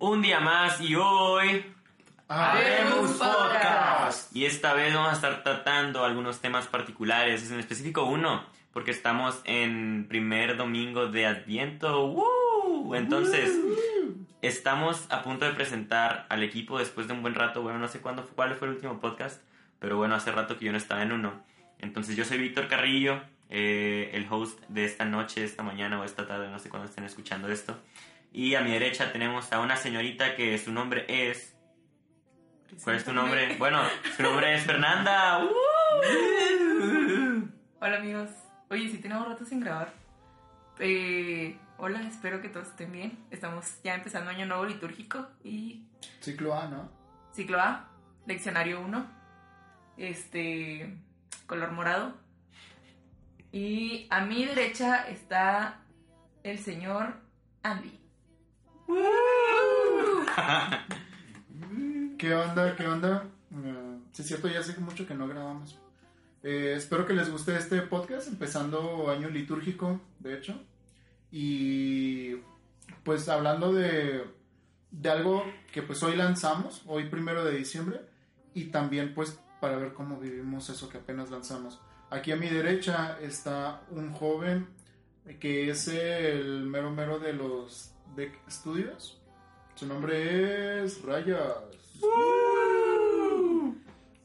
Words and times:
Un 0.00 0.22
día 0.22 0.38
más 0.38 0.80
y 0.80 0.94
hoy... 0.94 1.74
Habemos 2.28 3.10
Podcast. 3.14 4.36
Y 4.36 4.44
esta 4.44 4.72
vez 4.72 4.94
vamos 4.94 5.10
a 5.10 5.14
estar 5.14 5.42
tratando 5.42 6.04
algunos 6.04 6.40
temas 6.40 6.68
particulares, 6.68 7.50
en 7.50 7.58
específico 7.58 8.04
uno, 8.04 8.44
porque 8.72 8.92
estamos 8.92 9.40
en 9.44 10.06
primer 10.08 10.56
domingo 10.56 11.08
de 11.08 11.26
Adviento. 11.26 12.06
¡Woo! 12.06 12.94
Entonces, 12.94 13.50
estamos 14.40 15.04
a 15.10 15.22
punto 15.22 15.46
de 15.46 15.50
presentar 15.52 16.26
al 16.28 16.44
equipo 16.44 16.78
después 16.78 17.08
de 17.08 17.14
un 17.14 17.22
buen 17.22 17.34
rato. 17.34 17.62
Bueno, 17.62 17.80
no 17.80 17.88
sé 17.88 17.98
cuándo, 18.00 18.24
cuál 18.36 18.54
fue 18.54 18.68
el 18.68 18.74
último 18.74 19.00
podcast, 19.00 19.42
pero 19.80 19.96
bueno, 19.96 20.14
hace 20.14 20.30
rato 20.30 20.58
que 20.58 20.66
yo 20.66 20.70
no 20.70 20.78
estaba 20.78 21.02
en 21.02 21.10
uno. 21.10 21.42
Entonces, 21.80 22.14
yo 22.14 22.24
soy 22.24 22.38
Víctor 22.38 22.68
Carrillo, 22.68 23.20
eh, 23.50 24.10
el 24.12 24.28
host 24.30 24.60
de 24.68 24.84
esta 24.84 25.04
noche, 25.04 25.42
esta 25.42 25.64
mañana 25.64 25.98
o 26.00 26.04
esta 26.04 26.24
tarde, 26.24 26.48
no 26.48 26.60
sé 26.60 26.68
cuándo 26.68 26.88
estén 26.88 27.02
escuchando 27.02 27.48
esto. 27.48 27.76
Y 28.32 28.54
a 28.54 28.60
mi 28.60 28.70
derecha 28.70 29.12
tenemos 29.12 29.52
a 29.52 29.60
una 29.60 29.76
señorita 29.76 30.36
que 30.36 30.56
su 30.58 30.72
nombre 30.72 31.04
es... 31.08 31.56
¿Cuál 32.84 32.96
es 32.96 33.04
tu 33.04 33.12
nombre? 33.12 33.56
Bueno, 33.58 33.80
su 34.16 34.22
nombre 34.22 34.54
es 34.54 34.62
Fernanda. 34.64 35.44
¡Uh! 35.44 37.48
Hola 37.80 37.96
amigos. 37.96 38.28
Oye, 38.70 38.88
si 38.88 38.98
tenemos 38.98 39.26
rato 39.26 39.44
sin 39.44 39.60
grabar. 39.60 39.92
Eh, 40.78 41.58
hola, 41.78 42.02
espero 42.02 42.40
que 42.42 42.50
todos 42.50 42.68
estén 42.68 42.92
bien. 42.92 43.18
Estamos 43.30 43.80
ya 43.82 43.94
empezando 43.94 44.30
año 44.30 44.46
nuevo 44.46 44.66
litúrgico 44.66 45.26
y 45.42 45.86
Ciclo 46.20 46.54
A, 46.54 46.68
¿no? 46.68 46.90
ciclo 47.32 47.60
A, 47.60 47.88
leccionario 48.26 48.80
1. 48.80 49.06
Este, 49.96 50.98
color 51.46 51.72
morado. 51.72 52.14
Y 53.50 54.06
a 54.10 54.20
mi 54.20 54.44
derecha 54.44 55.08
está 55.08 55.80
el 56.42 56.58
señor 56.58 57.14
Andy. 57.62 57.98
¿Qué 62.18 62.34
onda? 62.34 62.74
¿Qué 62.74 62.86
onda? 62.86 63.24
Sí, 64.12 64.22
es 64.22 64.28
cierto, 64.28 64.48
ya 64.48 64.60
hace 64.60 64.78
mucho 64.80 65.06
que 65.06 65.14
no 65.14 65.28
grabamos. 65.28 65.78
Eh, 66.42 66.72
espero 66.76 67.06
que 67.06 67.12
les 67.12 67.30
guste 67.30 67.54
este 67.56 67.82
podcast, 67.82 68.28
empezando 68.28 69.10
año 69.10 69.28
litúrgico, 69.28 70.00
de 70.18 70.34
hecho. 70.34 70.58
Y 71.30 72.36
pues 73.04 73.28
hablando 73.28 73.72
de, 73.72 74.24
de 74.90 75.10
algo 75.10 75.44
que 75.72 75.82
pues 75.82 76.02
hoy 76.02 76.16
lanzamos, 76.16 76.82
hoy 76.86 77.10
primero 77.10 77.44
de 77.44 77.58
diciembre, 77.58 78.00
y 78.54 78.66
también 78.66 79.14
pues 79.14 79.38
para 79.60 79.76
ver 79.76 79.92
cómo 79.92 80.18
vivimos 80.18 80.70
eso 80.70 80.88
que 80.88 80.98
apenas 80.98 81.30
lanzamos. 81.30 81.80
Aquí 82.10 82.32
a 82.32 82.36
mi 82.36 82.48
derecha 82.48 83.18
está 83.20 83.82
un 83.90 84.12
joven 84.12 84.66
que 85.40 85.68
es 85.68 85.88
el 85.88 86.64
mero 86.64 86.90
mero 86.90 87.18
de 87.18 87.34
los 87.34 87.92
Deck 88.16 88.38
Studios. 88.50 89.20
Su 89.74 89.86
nombre 89.86 90.84
es 90.84 91.02
Rayas. 91.02 91.54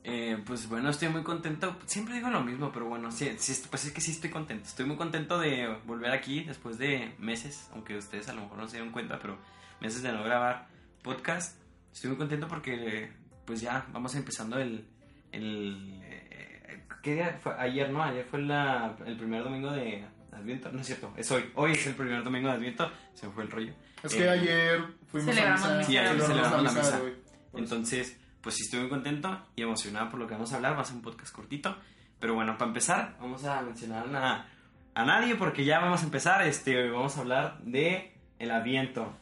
Eh, 0.04 0.38
pues 0.46 0.68
bueno, 0.68 0.90
estoy 0.90 1.10
muy 1.10 1.24
contento. 1.24 1.76
Siempre 1.86 2.16
digo 2.16 2.30
lo 2.30 2.42
mismo, 2.42 2.72
pero 2.72 2.88
bueno, 2.88 3.12
sí, 3.12 3.36
sí, 3.38 3.64
pues 3.70 3.86
es 3.86 3.94
que 3.94 4.02
sí 4.02 4.12
estoy 4.12 4.30
contento. 4.30 4.66
Estoy 4.66 4.86
muy 4.86 4.98
contento 4.98 5.40
de 5.40 5.78
volver 5.86 6.12
aquí 6.12 6.44
después 6.44 6.78
de 6.78 7.14
meses, 7.20 7.70
aunque 7.74 7.96
ustedes 7.96 8.28
a 8.30 8.34
lo 8.34 8.42
mejor 8.42 8.58
no 8.58 8.68
se 8.68 8.78
dieron 8.78 8.92
cuenta, 8.92 9.20
pero 9.20 9.38
meses 9.80 10.04
de 10.04 10.12
no 10.12 10.24
grabar 10.24 10.68
podcast. 11.04 11.58
Estoy 11.94 12.10
muy 12.10 12.18
contento 12.18 12.48
porque 12.48 13.12
pues 13.46 13.62
ya 13.62 13.86
vamos 13.94 14.16
empezando 14.16 14.58
el... 14.58 14.86
el 15.32 16.02
eh, 16.04 16.84
¿Qué 17.02 17.16
día 17.16 17.38
fue? 17.42 17.54
Ayer, 17.58 17.90
¿no? 17.90 18.02
Ayer 18.02 18.26
fue 18.26 18.40
el 18.40 19.18
primer 19.18 19.44
domingo 19.44 19.72
de 19.72 20.06
Adviento. 20.36 20.72
No 20.72 20.82
es 20.82 20.88
cierto, 20.88 21.14
es 21.18 21.30
hoy. 21.32 21.50
Hoy 21.56 21.72
es 21.74 21.88
el 21.88 21.96
primer 21.96 22.24
domingo 22.24 22.48
de 22.50 22.56
Adviento. 22.56 22.92
Se 23.14 23.28
me 23.28 23.34
fue 23.34 23.44
el 23.44 23.52
rollo. 23.52 23.74
Es 24.04 24.14
que 24.14 24.24
Eh, 24.24 24.30
ayer 24.30 24.82
fuimos 25.12 25.34
Celebramos 25.34 25.64
a 25.64 25.68
misa. 25.68 25.78
misa. 25.78 25.90
Sí, 25.90 25.98
ayer 25.98 26.22
celebramos 26.22 26.64
la 26.64 26.72
misa. 26.72 27.02
hoy. 27.02 27.14
Entonces, 27.56 28.18
pues 28.42 28.56
sí 28.56 28.64
estoy 28.64 28.82
muy 28.82 28.90
contento 28.90 29.46
y 29.56 29.62
emocionado 29.62 30.10
por 30.10 30.20
lo 30.20 30.28
que 30.28 30.34
vamos 30.34 30.52
a 30.54 30.56
hablar. 30.58 30.76
Va 30.78 30.82
a 30.82 30.86
ser 30.86 30.96
un 30.96 31.02
podcast 31.02 31.34
cortito. 31.34 31.78
Pero 32.20 32.34
bueno, 32.36 32.58
para 32.58 32.70
empezar, 32.70 33.16
vamos 33.20 33.44
a 33.46 33.62
mencionar 33.62 34.06
a, 34.16 34.48
a 34.96 35.06
nadie 35.06 35.36
porque 35.36 35.66
ya 35.66 35.80
vamos 35.80 36.02
a 36.02 36.06
empezar. 36.06 36.46
Este, 36.48 36.90
vamos 36.90 37.18
a 37.18 37.22
hablar 37.22 37.60
de 37.64 38.14
el 38.40 38.52
Adviento. 38.52 39.18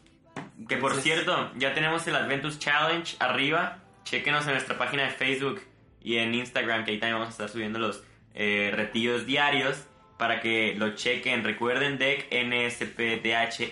Que 0.68 0.78
por 0.78 0.92
Entonces, 0.92 1.04
cierto, 1.04 1.52
ya 1.58 1.74
tenemos 1.74 2.06
el 2.08 2.16
Adventus 2.16 2.60
Challenge 2.60 3.16
arriba. 3.20 3.80
Chequenos 4.04 4.46
en 4.48 4.54
nuestra 4.54 4.78
página 4.78 5.04
de 5.04 5.10
Facebook 5.12 5.62
y 6.02 6.18
en 6.18 6.34
Instagram, 6.34 6.84
que 6.86 6.92
ahí 6.92 7.00
también 7.00 7.16
vamos 7.20 7.28
a 7.28 7.32
estar 7.32 7.50
subiendo 7.50 7.78
los 7.80 8.04
eh, 8.34 8.72
retiros 8.74 9.26
diarios 9.26 9.86
para 10.22 10.40
que 10.40 10.76
lo 10.78 10.94
chequen. 10.94 11.44
Recuerden 11.44 11.98
DEC 11.98 12.28
NSPDHEC. 12.32 13.66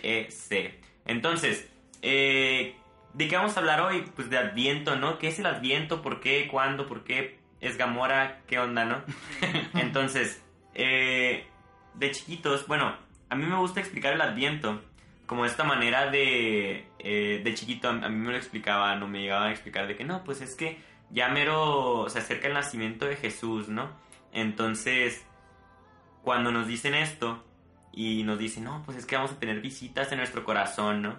Entonces, 1.06 1.70
eh, 2.02 2.76
¿de 3.14 3.28
qué 3.28 3.36
vamos 3.36 3.56
a 3.56 3.60
hablar 3.60 3.82
hoy? 3.82 4.04
Pues 4.16 4.32
de 4.32 4.40
Adviento, 4.40 4.96
¿no? 4.96 5.20
¿Qué 5.20 5.28
es 5.28 5.38
el 5.38 5.46
Adviento? 5.46 6.02
¿Por 6.02 6.20
qué? 6.22 6.48
¿Cuándo? 6.48 6.88
¿Por 6.88 7.04
qué? 7.04 7.38
¿Es 7.62 7.78
Gamora? 7.78 8.42
¿Qué 8.48 8.58
onda, 8.58 8.84
no? 8.84 9.04
Entonces, 9.80 10.44
eh, 10.74 11.46
de 11.94 12.10
chiquitos, 12.10 12.66
bueno, 12.66 12.96
a 13.30 13.36
mí 13.36 13.46
me 13.46 13.58
gusta 13.58 13.80
explicar 13.80 14.14
el 14.14 14.22
Adviento 14.22 14.82
como 15.28 15.46
esta 15.46 15.64
manera 15.64 16.10
de, 16.10 16.88
eh, 16.98 17.42
de 17.44 17.54
chiquito, 17.54 17.90
a 17.90 18.10
mí 18.10 18.18
me 18.18 18.32
lo 18.32 18.38
explicaban, 18.38 19.00
no 19.00 19.08
me 19.08 19.22
llegaban 19.22 19.50
a 19.50 19.52
explicar 19.52 19.86
de 19.86 19.96
que 19.96 20.04
no, 20.04 20.24
pues 20.24 20.42
es 20.42 20.56
que 20.56 20.80
ya 21.12 21.30
mero 21.30 22.08
se 22.10 22.18
acerca 22.18 22.48
el 22.48 22.56
nacimiento 22.56 23.06
de 23.06 23.18
Jesús, 23.18 23.70
¿no? 23.70 23.92
Entonces, 24.32 25.29
cuando 26.24 26.52
nos 26.52 26.68
dicen 26.68 26.96
esto 26.96 27.44
y 27.92 28.24
nos 28.24 28.40
dicen, 28.40 28.66
no, 28.66 28.84
pues 28.86 28.98
es 28.98 29.06
que 29.06 29.16
vamos 29.16 29.32
a 29.32 29.40
tener 29.40 29.62
visitas 29.62 30.12
en 30.12 30.20
nuestro 30.20 30.44
corazón, 30.44 31.02
¿no? 31.02 31.16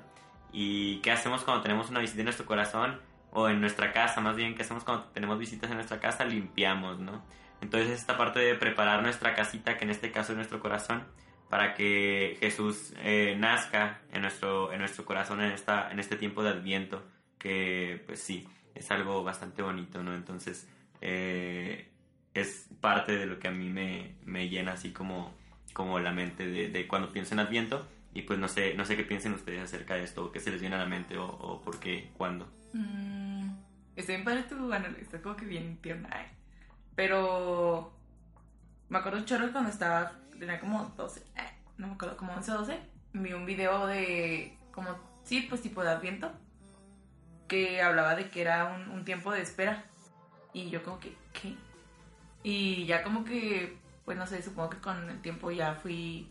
¿Y 0.52 0.98
qué 0.98 1.10
hacemos 1.10 1.42
cuando 1.44 1.62
tenemos 1.62 1.90
una 1.90 2.00
visita 2.00 2.20
en 2.20 2.26
nuestro 2.26 2.46
corazón? 2.46 3.00
O 3.32 3.48
en 3.48 3.60
nuestra 3.60 3.92
casa, 3.92 4.20
más 4.20 4.34
bien, 4.34 4.56
¿qué 4.56 4.62
hacemos 4.62 4.82
cuando 4.82 5.04
tenemos 5.06 5.38
visitas 5.38 5.70
en 5.70 5.76
nuestra 5.76 6.00
casa? 6.00 6.24
Limpiamos, 6.24 6.98
¿no? 6.98 7.24
Entonces 7.60 7.90
esta 7.90 8.16
parte 8.16 8.40
de 8.40 8.54
preparar 8.54 9.02
nuestra 9.02 9.34
casita, 9.34 9.76
que 9.76 9.84
en 9.84 9.90
este 9.90 10.10
caso 10.10 10.32
es 10.32 10.36
nuestro 10.36 10.60
corazón, 10.60 11.04
para 11.48 11.74
que 11.74 12.36
Jesús 12.40 12.94
eh, 13.02 13.36
nazca 13.38 14.00
en 14.12 14.22
nuestro, 14.22 14.72
en 14.72 14.78
nuestro 14.78 15.04
corazón 15.04 15.40
en, 15.42 15.52
esta, 15.52 15.90
en 15.90 16.00
este 16.00 16.16
tiempo 16.16 16.42
de 16.42 16.50
Adviento, 16.50 17.04
que 17.38 18.02
pues 18.06 18.20
sí, 18.20 18.48
es 18.74 18.90
algo 18.90 19.22
bastante 19.22 19.62
bonito, 19.62 20.02
¿no? 20.02 20.14
Entonces 20.14 20.68
eh, 21.00 21.89
es 22.34 22.68
parte 22.80 23.12
de 23.16 23.26
lo 23.26 23.38
que 23.38 23.48
a 23.48 23.50
mí 23.50 23.68
me, 23.68 24.14
me 24.24 24.48
llena 24.48 24.72
así 24.72 24.92
como, 24.92 25.32
como 25.72 25.98
la 25.98 26.12
mente 26.12 26.46
de, 26.46 26.68
de 26.68 26.86
cuando 26.86 27.12
pienso 27.12 27.34
en 27.34 27.40
Adviento. 27.40 27.86
Y 28.12 28.22
pues 28.22 28.38
no 28.38 28.48
sé, 28.48 28.74
no 28.74 28.84
sé 28.84 28.96
qué 28.96 29.04
piensen 29.04 29.34
ustedes 29.34 29.62
acerca 29.62 29.94
de 29.94 30.02
esto, 30.02 30.32
qué 30.32 30.40
se 30.40 30.50
les 30.50 30.60
viene 30.60 30.74
a 30.74 30.80
la 30.80 30.86
mente, 30.86 31.16
o, 31.16 31.26
o 31.26 31.62
por 31.62 31.78
qué, 31.78 32.10
cuándo. 32.16 32.48
Mm, 32.72 33.50
estoy 33.94 34.16
bien 34.16 34.24
padre 34.24 34.42
tu 34.44 34.72
análisis, 34.72 35.04
está 35.04 35.22
como 35.22 35.36
que 35.36 35.44
bien 35.44 35.76
tierna. 35.76 36.08
ay. 36.12 36.26
Pero 36.96 37.92
me 38.88 38.98
acuerdo 38.98 39.24
chorro 39.24 39.52
cuando 39.52 39.70
estaba, 39.70 40.12
tenía 40.38 40.58
como 40.58 40.92
12, 40.96 41.20
eh, 41.20 41.24
no 41.78 41.86
me 41.86 41.92
acuerdo, 41.94 42.16
como 42.16 42.32
11 42.32 42.50
o 42.50 42.58
12. 42.58 42.78
Vi 43.12 43.32
un 43.32 43.46
video 43.46 43.86
de, 43.86 44.58
como, 44.72 44.98
sí, 45.22 45.46
pues 45.48 45.62
tipo 45.62 45.82
de 45.84 45.90
Adviento, 45.90 46.32
que 47.46 47.80
hablaba 47.80 48.16
de 48.16 48.28
que 48.28 48.40
era 48.40 48.66
un, 48.66 48.90
un 48.90 49.04
tiempo 49.04 49.32
de 49.32 49.42
espera. 49.42 49.84
Y 50.52 50.68
yo 50.68 50.82
como 50.82 50.98
que, 50.98 51.14
¿qué? 51.32 51.54
Y 52.42 52.86
ya 52.86 53.02
como 53.02 53.24
que, 53.24 53.76
pues 54.04 54.16
no 54.16 54.26
sé, 54.26 54.42
supongo 54.42 54.70
que 54.70 54.78
con 54.78 55.10
el 55.10 55.20
tiempo 55.20 55.50
ya 55.50 55.74
fui, 55.74 56.28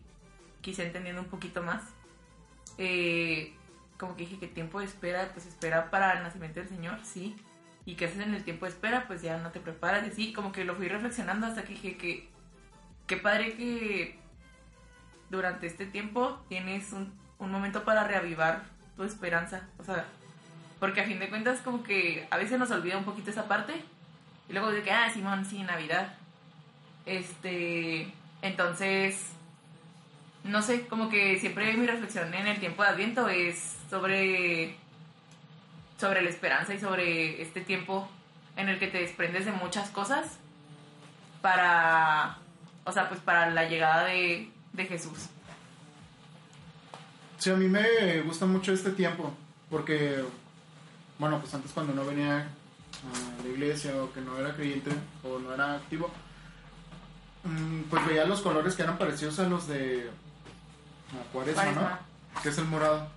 quise 0.62 0.86
entendiendo 0.86 1.22
un 1.22 1.28
poquito 1.28 1.62
más. 1.62 1.84
Eh, 2.78 3.53
como 3.97 4.16
que 4.16 4.24
dije 4.24 4.40
que 4.40 4.47
tiempo 4.47 4.80
de 4.80 4.86
espera, 4.86 5.30
pues 5.34 5.46
espera 5.46 5.92
para 5.92 6.14
el 6.14 6.24
nacimiento 6.24 6.59
del 6.59 6.70
Señor, 6.70 7.00
sí. 7.03 7.36
Y 7.86 7.96
que 7.96 8.06
haces 8.06 8.20
en 8.20 8.34
el 8.34 8.44
tiempo 8.44 8.66
de 8.66 8.72
espera, 8.72 9.06
pues 9.08 9.22
ya 9.22 9.38
no 9.38 9.52
te 9.52 9.59
preparas 9.59 10.06
y 10.06 10.09
así, 10.09 10.34
como 10.34 10.52
que 10.52 10.64
lo 10.64 10.75
fui 10.75 10.88
reflexionando 10.88 11.47
hasta 11.47 11.64
que 11.64 11.74
dije 11.74 11.97
que 11.97 12.30
qué 13.08 13.18
padre 13.18 13.56
que 13.56 14.20
durante 15.30 15.68
este 15.68 15.86
tiempo 15.86 16.44
tienes 16.47 16.94
un, 16.94 17.14
un 17.40 17.52
momento 17.52 17.84
para 17.84 18.03
reavivar 18.03 18.64
tu 18.96 19.03
esperanza. 19.03 19.68
O 19.78 19.84
sea, 19.84 20.06
porque 20.79 21.02
a 21.02 21.06
fin 21.06 21.20
de 21.20 21.29
cuentas 21.29 21.59
como 21.61 21.84
que 21.84 22.28
a 22.29 22.38
veces 22.38 22.58
nos 22.58 22.72
olvida 22.72 22.97
un 22.97 23.06
poquito 23.06 23.32
esa 23.32 23.47
parte. 23.47 23.73
Y 24.49 24.53
luego 24.53 24.72
de 24.72 24.81
que, 24.81 24.91
ah, 24.91 25.11
Simón, 25.13 25.46
sí, 25.46 25.61
Navidad. 25.61 26.13
Este, 27.05 28.11
entonces, 28.41 29.31
no 30.43 30.61
sé, 30.61 30.87
como 30.87 31.09
que 31.09 31.40
siempre 31.40 31.73
mi 31.73 31.85
reflexión 31.85 32.34
en 32.34 32.47
el 32.47 32.59
tiempo 32.59 32.81
de 32.84 32.90
Adviento 32.90 33.29
es 33.29 33.75
sobre, 33.90 34.75
sobre 35.97 36.23
la 36.23 36.29
esperanza 36.29 36.73
y 36.73 36.79
sobre 36.79 37.41
este 37.41 37.61
tiempo 37.61 38.09
en 38.55 38.69
el 38.69 38.79
que 38.79 38.87
te 38.87 38.99
desprendes 38.99 39.46
de 39.46 39.51
muchas 39.51 39.90
cosas 39.90 40.40
para, 41.41 42.37
o 42.85 42.91
sea, 42.91 43.07
pues 43.07 43.22
para 43.22 43.51
la 43.51 43.69
llegada 43.69 44.05
de, 44.05 44.49
de 44.73 44.85
Jesús. 44.85 45.29
Sí, 47.37 47.51
a 47.51 47.55
mí 47.55 47.67
me 47.67 48.22
gusta 48.22 48.46
mucho 48.46 48.73
este 48.73 48.91
tiempo, 48.91 49.34
porque, 49.69 50.23
bueno, 51.19 51.40
pues 51.40 51.53
antes 51.53 51.72
cuando 51.72 51.93
no 51.93 52.03
venía 52.03 52.49
a 53.03 53.43
la 53.43 53.49
iglesia 53.49 53.93
o 54.01 54.11
que 54.13 54.22
no 54.22 54.37
era 54.37 54.53
creyente 54.55 54.91
o 55.23 55.40
no 55.40 55.53
era 55.53 55.75
activo, 55.75 56.09
mm, 57.43 57.81
pues 57.90 58.05
veía 58.07 58.25
los 58.25 58.41
colores 58.41 58.75
que 58.75 58.84
eran 58.84 58.97
parecidos 58.97 59.40
a 59.40 59.47
los 59.47 59.67
de 59.67 60.09
a 61.11 61.31
Cuaresma, 61.34 61.63
Cuaresma. 61.63 61.99
¿no? 62.35 62.41
Que 62.41 62.49
es 62.49 62.57
el 62.57 62.66
morado. 62.66 63.07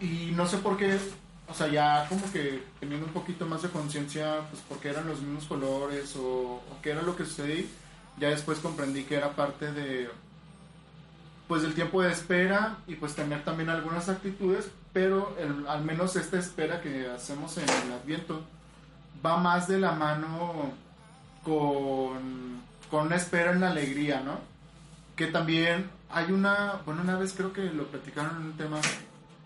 Y 0.00 0.32
no 0.34 0.46
sé 0.46 0.58
por 0.58 0.76
qué 0.76 0.98
o 1.46 1.52
sea, 1.52 1.68
ya 1.68 2.06
como 2.08 2.30
que 2.32 2.62
teniendo 2.80 3.06
un 3.06 3.12
poquito 3.12 3.44
más 3.46 3.60
de 3.62 3.68
conciencia, 3.68 4.40
pues 4.50 4.62
porque 4.66 4.88
eran 4.88 5.06
los 5.06 5.20
mismos 5.20 5.44
colores 5.44 6.16
o, 6.16 6.22
o 6.54 6.78
qué 6.82 6.90
era 6.92 7.02
lo 7.02 7.14
que 7.16 7.26
sucedía, 7.26 7.64
ya 8.18 8.30
después 8.30 8.58
comprendí 8.60 9.04
que 9.04 9.16
era 9.16 9.36
parte 9.36 9.70
de, 9.70 10.08
pues 11.46 11.60
del 11.60 11.74
tiempo 11.74 12.00
de 12.00 12.10
espera 12.12 12.78
y 12.86 12.94
pues 12.94 13.14
tener 13.14 13.44
también 13.44 13.68
algunas 13.68 14.08
actitudes, 14.08 14.70
pero 14.94 15.36
el- 15.38 15.66
al 15.68 15.84
menos 15.84 16.16
esta 16.16 16.38
espera 16.38 16.80
que 16.80 17.08
hacemos 17.10 17.58
en 17.58 17.64
el 17.68 17.92
Adviento 17.92 18.42
va 19.24 19.36
más 19.36 19.68
de 19.68 19.78
la 19.78 19.92
mano 19.92 20.72
con, 21.42 22.62
con 22.90 23.06
una 23.06 23.16
espera 23.16 23.52
en 23.52 23.60
la 23.60 23.70
alegría, 23.70 24.20
¿no? 24.20 24.38
Que 25.16 25.26
también 25.26 25.90
hay 26.10 26.32
una, 26.32 26.80
bueno, 26.84 27.02
una 27.02 27.16
vez 27.16 27.34
creo 27.36 27.52
que 27.52 27.62
lo 27.64 27.86
platicaron 27.86 28.36
en 28.36 28.42
un 28.46 28.56
tema 28.56 28.80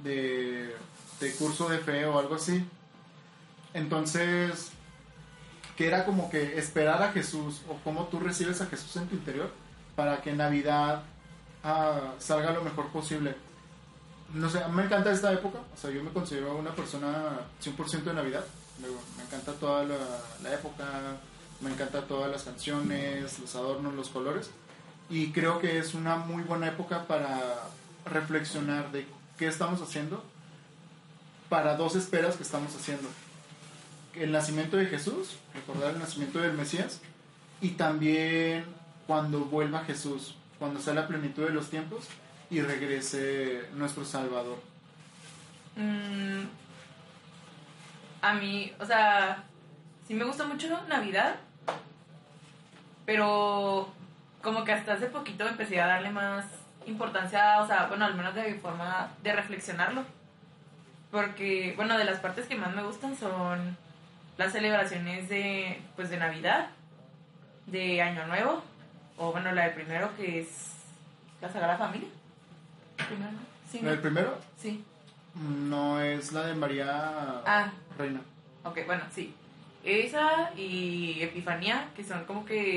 de, 0.03 0.75
de 1.21 1.33
curso 1.33 1.69
de 1.69 1.79
fe 1.79 2.05
o 2.07 2.19
algo 2.19 2.35
así. 2.35 2.65
Entonces, 3.75 4.73
que 5.77 5.87
era 5.87 6.05
como 6.05 6.29
que 6.31 6.59
esperar 6.59 7.03
a 7.03 7.13
Jesús 7.13 7.63
o 7.69 7.77
cómo 7.85 8.09
tú 8.09 8.19
recibes 8.19 8.61
a 8.61 8.67
Jesús 8.67 8.97
en 8.97 9.07
tu 9.07 9.15
interior 9.15 9.51
para 9.95 10.21
que 10.21 10.33
Navidad 10.33 11.03
ah, 11.63 12.15
salga 12.19 12.53
lo 12.53 12.63
mejor 12.63 12.89
posible. 12.89 13.37
No 14.35 14.51
sé, 14.51 14.63
a 14.63 14.69
mí 14.69 14.75
me 14.75 14.85
encanta 14.85 15.11
esta 15.11 15.33
época, 15.33 15.59
o 15.75 15.77
sea, 15.77 15.91
yo 15.91 16.03
me 16.03 16.11
considero 16.11 16.57
una 16.57 16.75
persona 16.75 17.41
100% 17.63 18.03
de 18.03 18.15
Navidad. 18.15 18.45
Me, 18.81 19.23
encanta 19.25 19.53
toda 19.53 19.85
la, 19.85 19.97
la 20.43 20.55
época, 20.55 20.85
me 21.61 21.71
encanta 21.71 22.03
todas 22.03 22.31
las 22.31 22.45
canciones, 22.45 23.39
los 23.39 23.55
adornos, 23.55 23.95
los 23.95 24.09
colores. 24.09 24.51
Y 25.11 25.33
creo 25.33 25.59
que 25.59 25.79
es 25.79 25.95
una 25.95 26.17
muy 26.17 26.43
buena 26.43 26.69
época 26.69 27.07
para 27.07 27.41
reflexionar 28.05 28.93
de 28.93 29.07
qué 29.37 29.47
estamos 29.47 29.81
haciendo 29.81 30.23
para 31.49 31.77
dos 31.77 31.97
esperas 31.97 32.37
que 32.37 32.43
estamos 32.43 32.75
haciendo. 32.75 33.09
El 34.15 34.33
nacimiento 34.33 34.77
de 34.77 34.87
Jesús, 34.87 35.37
recordar 35.55 35.95
el 35.95 35.99
nacimiento 35.99 36.41
del 36.41 36.53
Mesías, 36.53 37.01
y 37.61 37.71
también 37.71 38.65
cuando 39.07 39.41
vuelva 39.41 39.85
Jesús, 39.85 40.35
cuando 40.59 40.81
sea 40.81 40.95
la 40.95 41.09
plenitud 41.09 41.45
de 41.45 41.51
los 41.51 41.71
tiempos 41.71 42.05
y 42.51 42.61
regrese 42.61 43.63
nuestro 43.75 44.05
Salvador. 44.05 44.59
Mm, 45.77 46.45
a 48.23 48.35
mí, 48.35 48.73
o 48.79 48.85
sea, 48.85 49.45
sí 50.07 50.15
me 50.15 50.25
gusta 50.25 50.45
mucho 50.45 50.69
Navidad, 50.89 51.37
pero 53.07 53.89
como 54.43 54.65
que 54.65 54.73
hasta 54.73 54.95
hace 54.95 55.07
poquito 55.07 55.47
empecé 55.47 55.81
a 55.81 55.87
darle 55.87 56.11
más 56.11 56.45
importancia, 56.87 57.61
o 57.61 57.67
sea, 57.67 57.87
bueno, 57.87 58.05
al 58.05 58.15
menos 58.15 58.35
de 58.35 58.51
mi 58.51 58.59
forma 58.59 59.11
de 59.23 59.33
reflexionarlo. 59.33 60.05
Porque, 61.11 61.73
bueno, 61.77 61.97
de 61.97 62.05
las 62.05 62.21
partes 62.21 62.47
que 62.47 62.57
más 62.57 62.75
me 62.75 62.83
gustan 62.83 63.17
son 63.17 63.77
las 64.37 64.53
celebraciones 64.53 65.29
de, 65.29 65.81
pues, 65.97 66.11
de 66.11 66.19
Navidad, 66.19 66.69
de 67.67 68.03
Año 68.03 68.27
Nuevo, 68.27 68.63
o 69.17 69.33
bueno, 69.33 69.53
la 69.53 69.65
de 69.65 69.71
primero 69.71 70.15
que 70.17 70.41
es 70.41 70.49
la 71.41 71.51
Sagrada 71.51 71.79
Familia. 71.79 72.09
Primero. 72.97 73.33
Sí, 73.71 73.81
¿no? 73.83 73.91
El 73.91 74.01
primero 74.01 74.39
sí. 74.57 74.85
no 75.35 76.01
es 76.01 76.33
la 76.33 76.47
de 76.47 76.55
María 76.55 77.43
Ah, 77.47 77.71
Reina. 77.99 78.21
Ok, 78.65 78.79
bueno, 78.87 79.03
sí. 79.13 79.35
Esa 79.85 80.53
y 80.57 81.21
Epifanía, 81.23 81.89
que 81.97 82.05
son 82.05 82.25
como 82.25 82.45
que. 82.45 82.77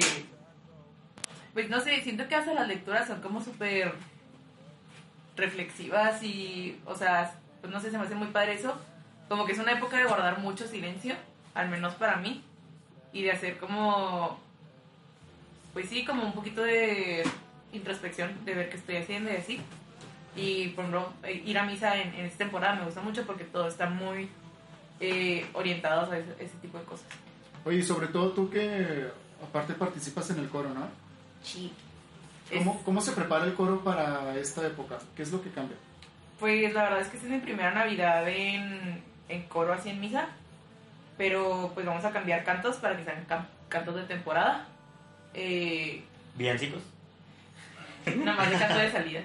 Pues 1.53 1.69
no 1.69 1.79
sé, 1.79 2.01
siento 2.01 2.27
que 2.27 2.35
hasta 2.35 2.53
las 2.53 2.67
lecturas 2.67 3.07
son 3.07 3.21
como 3.21 3.41
súper 3.41 3.93
reflexivas 5.35 6.21
y. 6.23 6.79
O 6.85 6.95
sea, 6.95 7.35
pues 7.61 7.71
no 7.71 7.79
sé, 7.79 7.91
se 7.91 7.97
me 7.97 8.05
hace 8.05 8.15
muy 8.15 8.27
padre 8.29 8.53
eso. 8.53 8.75
Como 9.29 9.45
que 9.45 9.53
es 9.53 9.59
una 9.59 9.73
época 9.73 9.97
de 9.97 10.05
guardar 10.05 10.39
mucho 10.39 10.67
silencio, 10.67 11.15
al 11.53 11.69
menos 11.69 11.93
para 11.95 12.17
mí. 12.17 12.43
Y 13.13 13.23
de 13.23 13.31
hacer 13.31 13.57
como. 13.57 14.39
Pues 15.73 15.87
sí, 15.87 16.03
como 16.03 16.23
un 16.23 16.33
poquito 16.33 16.63
de 16.63 17.23
introspección, 17.71 18.43
de 18.43 18.55
ver 18.55 18.69
qué 18.69 18.77
estoy 18.77 18.97
haciendo 18.97 19.31
y 19.31 19.35
así. 19.35 19.61
Y 20.35 20.69
por 20.69 20.85
ejemplo, 20.85 21.13
eh, 21.23 21.43
ir 21.45 21.57
a 21.57 21.63
misa 21.63 21.97
en, 21.97 22.13
en 22.13 22.25
esta 22.25 22.39
temporada 22.39 22.75
me 22.75 22.85
gusta 22.85 23.01
mucho 23.01 23.25
porque 23.25 23.43
todo 23.43 23.67
está 23.67 23.89
muy 23.89 24.29
eh, 25.01 25.45
orientados 25.53 26.09
a 26.11 26.17
ese, 26.17 26.31
ese 26.39 26.57
tipo 26.61 26.77
de 26.77 26.83
cosas. 26.85 27.07
Oye, 27.65 27.77
y 27.79 27.83
sobre 27.83 28.07
todo 28.07 28.31
tú 28.31 28.49
que 28.49 29.07
aparte 29.43 29.73
participas 29.73 30.29
en 30.29 30.39
el 30.39 30.49
coro, 30.49 30.69
¿no? 30.69 30.87
Sí. 31.43 31.71
¿Cómo, 32.57 32.81
¿Cómo 32.83 33.01
se 33.01 33.11
prepara 33.13 33.45
el 33.45 33.53
coro 33.53 33.83
para 33.83 34.35
esta 34.37 34.65
época? 34.65 34.99
¿Qué 35.15 35.23
es 35.23 35.31
lo 35.31 35.41
que 35.41 35.49
cambia? 35.51 35.77
Pues 36.39 36.73
la 36.73 36.83
verdad 36.83 37.01
es 37.01 37.07
que 37.07 37.17
esta 37.17 37.27
es 37.27 37.33
mi 37.33 37.39
primera 37.39 37.71
Navidad 37.71 38.27
en, 38.27 39.03
en 39.29 39.43
coro 39.43 39.73
así 39.73 39.89
en 39.89 39.99
misa. 39.99 40.27
Pero 41.17 41.71
pues 41.73 41.85
vamos 41.85 42.03
a 42.03 42.11
cambiar 42.11 42.43
cantos 42.43 42.77
para 42.77 42.97
que 42.97 43.05
sean 43.05 43.25
cantos 43.69 43.95
de 43.95 44.03
temporada. 44.03 44.67
Eh, 45.33 46.03
Villancicos. 46.35 46.81
nada 48.17 48.37
más 48.37 48.49
de 48.49 48.57
canto 48.57 48.79
de 48.79 48.91
salida. 48.91 49.21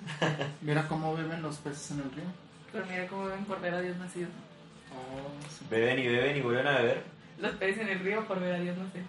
Mira 0.60 0.86
cómo 0.88 1.16
beben 1.16 1.42
los 1.42 1.56
peces 1.58 1.90
en 1.92 1.98
el 2.00 2.12
río. 2.12 2.24
Pero 2.70 2.86
mira 2.86 3.06
cómo 3.06 3.26
ver 3.60 3.74
a 3.74 3.80
Dios 3.82 3.96
nacido. 3.98 4.28
Oh, 4.92 5.48
sí. 5.48 5.66
Beben 5.70 5.98
y 5.98 6.08
beben 6.08 6.36
y 6.36 6.40
vuelven 6.40 6.66
a 6.66 6.78
beber. 6.78 7.02
Los 7.38 7.52
peces 7.52 7.82
en 7.82 7.88
el 7.88 7.98
río 8.00 8.26
por 8.26 8.40
ver 8.40 8.54
a 8.54 8.58
Dios 8.58 8.76
nacido. 8.76 9.04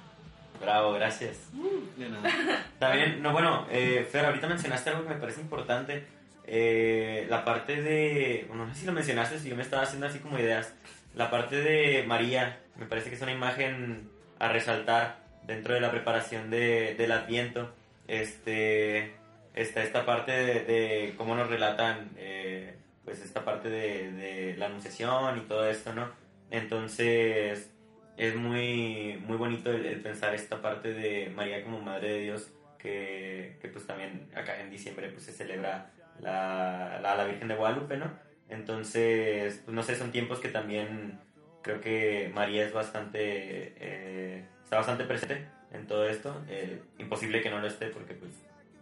Bravo, 0.59 0.93
gracias. 0.93 1.49
De 1.97 2.09
nada. 2.09 2.29
También, 2.79 3.21
no, 3.21 3.31
bueno, 3.31 3.67
eh, 3.69 4.07
Fer, 4.09 4.25
ahorita 4.25 4.47
mencionaste 4.47 4.89
algo 4.91 5.03
que 5.03 5.13
me 5.13 5.19
parece 5.19 5.41
importante. 5.41 6.05
Eh, 6.45 7.27
la 7.29 7.43
parte 7.43 7.81
de. 7.81 8.45
Bueno, 8.47 8.65
no 8.65 8.73
sé 8.73 8.81
si 8.81 8.85
lo 8.85 8.93
mencionaste, 8.93 9.39
si 9.39 9.49
yo 9.49 9.55
me 9.55 9.61
estaba 9.61 9.83
haciendo 9.83 10.07
así 10.07 10.19
como 10.19 10.39
ideas. 10.39 10.73
La 11.15 11.29
parte 11.29 11.57
de 11.57 12.03
María, 12.07 12.59
me 12.77 12.85
parece 12.85 13.09
que 13.09 13.15
es 13.15 13.21
una 13.21 13.31
imagen 13.31 14.09
a 14.39 14.49
resaltar 14.49 15.17
dentro 15.43 15.73
de 15.73 15.81
la 15.81 15.91
preparación 15.91 16.49
de, 16.49 16.95
del 16.97 17.11
Adviento. 17.11 17.73
Este. 18.07 19.15
Está 19.53 19.83
esta 19.83 20.03
parte 20.05 20.31
de, 20.31 20.63
de 20.63 21.13
cómo 21.15 21.35
nos 21.35 21.47
relatan, 21.47 22.09
eh, 22.17 22.75
pues, 23.05 23.21
esta 23.23 23.43
parte 23.45 23.69
de, 23.69 24.11
de 24.11 24.57
la 24.57 24.67
anunciación 24.67 25.37
y 25.37 25.41
todo 25.41 25.67
esto, 25.67 25.93
¿no? 25.93 26.09
Entonces, 26.51 27.71
es 28.17 28.35
muy, 28.35 29.21
muy 29.25 29.37
bonito 29.37 29.71
el, 29.71 29.85
el 29.85 30.01
pensar 30.01 30.35
esta 30.35 30.61
parte 30.61 30.93
de 30.93 31.31
María 31.35 31.63
como 31.63 31.81
Madre 31.81 32.09
de 32.09 32.19
Dios, 32.19 32.51
que, 32.77 33.57
que 33.61 33.69
pues 33.69 33.87
también 33.87 34.29
acá 34.35 34.59
en 34.59 34.69
diciembre 34.69 35.09
pues 35.09 35.23
se 35.23 35.31
celebra 35.31 35.91
la, 36.19 36.99
la, 37.01 37.15
la 37.15 37.25
Virgen 37.25 37.47
de 37.47 37.55
Guadalupe, 37.55 37.97
¿no? 37.97 38.11
Entonces, 38.49 39.61
pues 39.65 39.73
no 39.73 39.81
sé, 39.83 39.95
son 39.95 40.11
tiempos 40.11 40.39
que 40.39 40.49
también 40.49 41.19
creo 41.61 41.81
que 41.81 42.31
María 42.35 42.65
es 42.65 42.73
bastante, 42.73 43.73
eh, 43.77 44.45
está 44.63 44.77
bastante 44.77 45.05
presente 45.05 45.47
en 45.71 45.87
todo 45.87 46.07
esto. 46.07 46.43
Eh, 46.49 46.81
imposible 46.99 47.41
que 47.41 47.49
no 47.49 47.59
lo 47.59 47.67
esté 47.67 47.87
porque 47.87 48.13
pues 48.13 48.31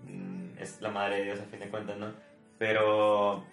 mm, 0.07 0.57
es 0.59 0.81
la 0.81 0.89
Madre 0.89 1.17
de 1.17 1.23
Dios 1.25 1.39
a 1.39 1.45
fin 1.45 1.59
de 1.59 1.69
cuentas, 1.69 1.97
¿no? 1.97 2.11
Pero, 2.57 3.45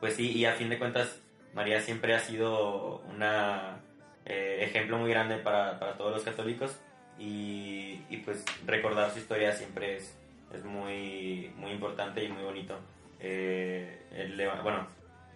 pues 0.00 0.16
sí, 0.16 0.32
y 0.32 0.46
a 0.46 0.52
fin 0.52 0.68
de 0.68 0.78
cuentas 0.78 1.20
María 1.54 1.80
siempre 1.80 2.14
ha 2.14 2.20
sido 2.20 2.98
una 3.14 3.80
eh, 4.24 4.58
ejemplo 4.62 4.98
muy 4.98 5.10
grande 5.10 5.36
para, 5.36 5.78
todos 5.96 6.12
los 6.12 6.22
católicos 6.22 6.80
y, 7.18 8.00
y, 8.08 8.18
pues 8.18 8.44
recordar 8.66 9.10
su 9.10 9.18
historia 9.18 9.52
siempre 9.52 9.96
es, 9.96 10.16
muy, 10.64 11.52
importante 11.70 12.24
y 12.24 12.28
muy 12.28 12.42
bonito. 12.42 12.78
Eh, 13.20 13.98
bueno, 14.62 14.86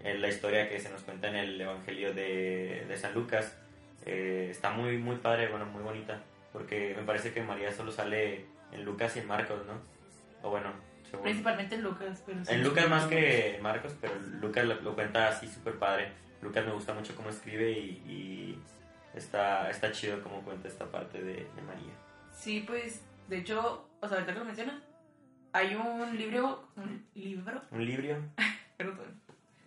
en 0.02 0.20
la 0.20 0.28
historia 0.28 0.68
que 0.68 0.80
se 0.80 0.90
nos 0.90 1.02
cuenta 1.02 1.28
en 1.28 1.36
el 1.36 1.60
Evangelio 1.60 2.12
de, 2.14 2.84
de 2.88 2.96
San 2.96 3.14
Lucas 3.14 3.56
eh, 4.06 4.48
está 4.50 4.70
muy, 4.70 4.98
muy 4.98 5.16
padre, 5.16 5.48
bueno, 5.48 5.66
muy 5.66 5.82
bonita, 5.82 6.20
porque 6.52 6.94
me 6.96 7.04
parece 7.04 7.32
que 7.32 7.42
María 7.42 7.72
solo 7.72 7.92
sale 7.92 8.44
en 8.72 8.84
Lucas 8.84 9.16
y 9.16 9.20
en 9.20 9.28
Marcos, 9.28 9.64
¿no? 9.66 9.80
O 10.42 10.50
bueno, 10.50 10.72
según... 11.14 11.24
Principalmente 11.24 11.74
en 11.76 11.82
Lucas. 11.82 12.22
Pero 12.26 12.44
sí. 12.44 12.52
En 12.52 12.62
Lucas 12.62 12.88
más 12.88 13.06
que 13.06 13.58
Marcos, 13.62 13.94
pero 14.00 14.14
Lucas 14.40 14.64
lo, 14.64 14.80
lo 14.80 14.94
cuenta 14.94 15.28
así 15.28 15.48
súper 15.48 15.78
padre. 15.78 16.12
Lucas 16.42 16.66
me 16.66 16.72
gusta 16.72 16.92
mucho 16.92 17.14
cómo 17.16 17.30
escribe 17.30 17.72
y, 17.72 18.02
y 18.06 18.58
está, 19.14 19.70
está 19.70 19.92
chido 19.92 20.22
cómo 20.22 20.42
cuenta 20.42 20.68
esta 20.68 20.86
parte 20.86 21.22
de, 21.22 21.48
de 21.54 21.62
María. 21.62 21.92
Sí, 22.32 22.64
pues, 22.66 23.02
de 23.28 23.38
hecho, 23.38 23.88
o 24.00 24.08
sea, 24.08 24.18
ahorita 24.18 24.32
que 24.32 24.38
lo 24.38 24.44
mencionas, 24.44 24.82
hay 25.52 25.74
un 25.74 26.16
libro, 26.18 26.68
un 26.76 27.06
libro, 27.14 27.62
Un 27.70 27.86
libro. 27.86 28.16
perdón, 28.76 29.20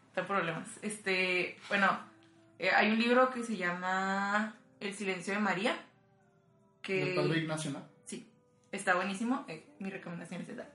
está 0.09 0.27
problemas. 0.27 0.67
Este, 0.81 1.57
bueno, 1.69 1.99
eh, 2.59 2.69
hay 2.69 2.91
un 2.91 2.99
libro 2.99 3.31
que 3.31 3.43
se 3.43 3.55
llama 3.55 4.55
El 4.79 4.93
silencio 4.93 5.33
de 5.33 5.39
María, 5.39 5.77
El 6.87 7.15
Padre 7.15 7.33
que 7.33 7.39
Ignacio, 7.39 7.71
¿no? 7.71 7.81
sí, 8.05 8.29
está 8.71 8.95
buenísimo, 8.95 9.45
eh, 9.47 9.65
mi 9.79 9.89
recomendación 9.89 10.41
es 10.41 10.49
esa. 10.49 10.67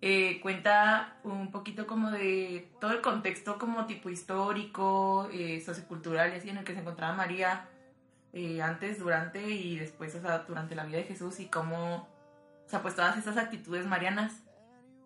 Eh, 0.00 0.40
cuenta 0.42 1.16
un 1.24 1.50
poquito 1.50 1.86
como 1.86 2.10
de 2.10 2.70
todo 2.80 2.92
el 2.92 3.00
contexto 3.00 3.58
como 3.58 3.86
tipo 3.86 4.10
histórico, 4.10 5.28
eh, 5.32 5.62
sociocultural 5.64 6.32
y 6.32 6.36
así 6.36 6.50
en 6.50 6.58
el 6.58 6.64
que 6.64 6.74
se 6.74 6.80
encontraba 6.80 7.14
María 7.14 7.68
eh, 8.34 8.60
antes, 8.60 8.98
durante 8.98 9.48
y 9.48 9.78
después, 9.78 10.14
o 10.14 10.20
sea, 10.20 10.40
durante 10.40 10.74
la 10.74 10.84
vida 10.84 10.98
de 10.98 11.04
Jesús 11.04 11.40
y 11.40 11.46
cómo, 11.46 12.08
o 12.66 12.68
sea, 12.68 12.82
pues 12.82 12.96
todas 12.96 13.16
estas 13.16 13.36
actitudes 13.36 13.86
marianas, 13.86 14.42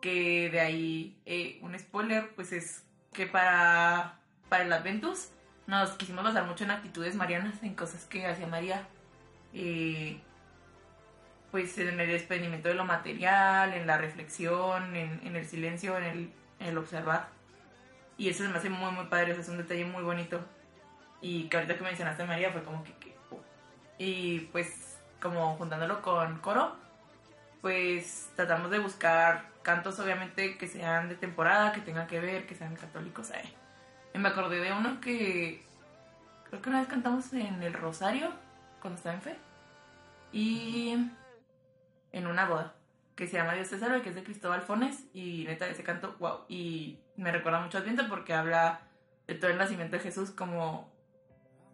que 0.01 0.49
de 0.51 0.61
ahí 0.61 1.21
eh, 1.27 1.59
un 1.63 1.79
spoiler, 1.79 2.35
pues 2.35 2.53
es 2.53 2.85
que 3.13 3.27
para, 3.27 4.19
para 4.49 4.65
el 4.65 4.73
Adventus 4.73 5.29
nos 5.67 5.91
quisimos 5.91 6.25
basar 6.25 6.47
mucho 6.47 6.65
en 6.65 6.71
actitudes 6.71 7.15
marianas, 7.15 7.63
en 7.63 7.75
cosas 7.75 8.05
que 8.07 8.27
hacía 8.27 8.47
María. 8.47 8.89
eh, 9.53 10.21
pues 11.51 11.77
en 11.79 11.99
el 12.01 12.09
desprendimiento 12.09 12.69
de 12.69 12.75
lo 12.75 12.85
material, 12.85 13.73
en 13.75 13.87
la 13.87 13.99
reflexión, 13.99 14.95
en, 14.95 15.21
en 15.25 15.37
el 15.37 15.47
silencio, 15.47 15.97
en 15.97 16.05
el, 16.05 16.33
en 16.61 16.67
el 16.67 16.79
observar. 16.79 17.29
Y 18.17 18.29
eso 18.29 18.43
me 18.45 18.59
hace 18.59 18.69
muy, 18.71 18.91
muy 18.93 19.07
padre, 19.07 19.33
o 19.33 19.35
sea, 19.35 19.43
es 19.43 19.49
un 19.49 19.59
detalle 19.59 19.85
muy 19.85 20.03
bonito. 20.03 20.41
Y 21.21 21.45
que 21.49 21.57
ahorita 21.57 21.77
que 21.77 21.85
mencionaste 21.85 22.25
María 22.25 22.53
fue 22.53 22.63
como 22.63 22.83
que... 22.85 22.93
que- 22.95 23.17
y 23.99 24.41
pues 24.53 24.99
como 25.21 25.57
juntándolo 25.57 26.01
con 26.03 26.39
coro, 26.39 26.77
pues 27.61 28.31
tratamos 28.37 28.71
de 28.71 28.79
buscar 28.79 29.47
cantos 29.63 29.99
obviamente 29.99 30.57
que 30.57 30.69
sean 30.69 31.09
de 31.09 31.17
temporada, 31.17 31.73
que 31.73 31.81
tengan 31.81 32.07
que 32.07 32.21
ver, 32.21 32.47
que 32.47 32.55
sean 32.55 32.77
católicos. 32.77 33.31
eh. 33.31 33.53
Y 34.15 34.19
me 34.19 34.29
acordé 34.29 34.61
de 34.61 34.73
uno 34.73 35.01
que 35.01 35.63
creo 36.49 36.63
que 36.63 36.69
una 36.71 36.79
vez 36.81 36.89
cantamos 36.89 37.33
en 37.33 37.63
el 37.63 37.73
Rosario, 37.73 38.33
cuando 38.81 38.97
estaba 38.99 39.17
en 39.17 39.23
fe, 39.23 39.37
y 40.33 40.97
en 42.13 42.27
una 42.27 42.47
boda, 42.47 42.75
que 43.15 43.27
se 43.27 43.37
llama 43.37 43.55
Dios 43.55 43.69
salve, 43.69 44.03
que 44.03 44.11
es 44.11 44.15
de 44.15 44.23
Cristóbal 44.23 44.63
Fones, 44.63 45.05
y 45.13 45.45
neta 45.47 45.69
ese 45.69 45.83
canto, 45.83 46.17
wow, 46.19 46.45
y 46.49 46.99
me 47.17 47.33
recuerda 47.33 47.61
mucho 47.61 47.79
Adviento 47.79 48.09
porque 48.09 48.33
habla 48.33 48.81
de 49.27 49.35
todo 49.35 49.51
el 49.51 49.59
nacimiento 49.59 49.97
de 49.97 50.03
Jesús 50.03 50.31
como, 50.31 50.93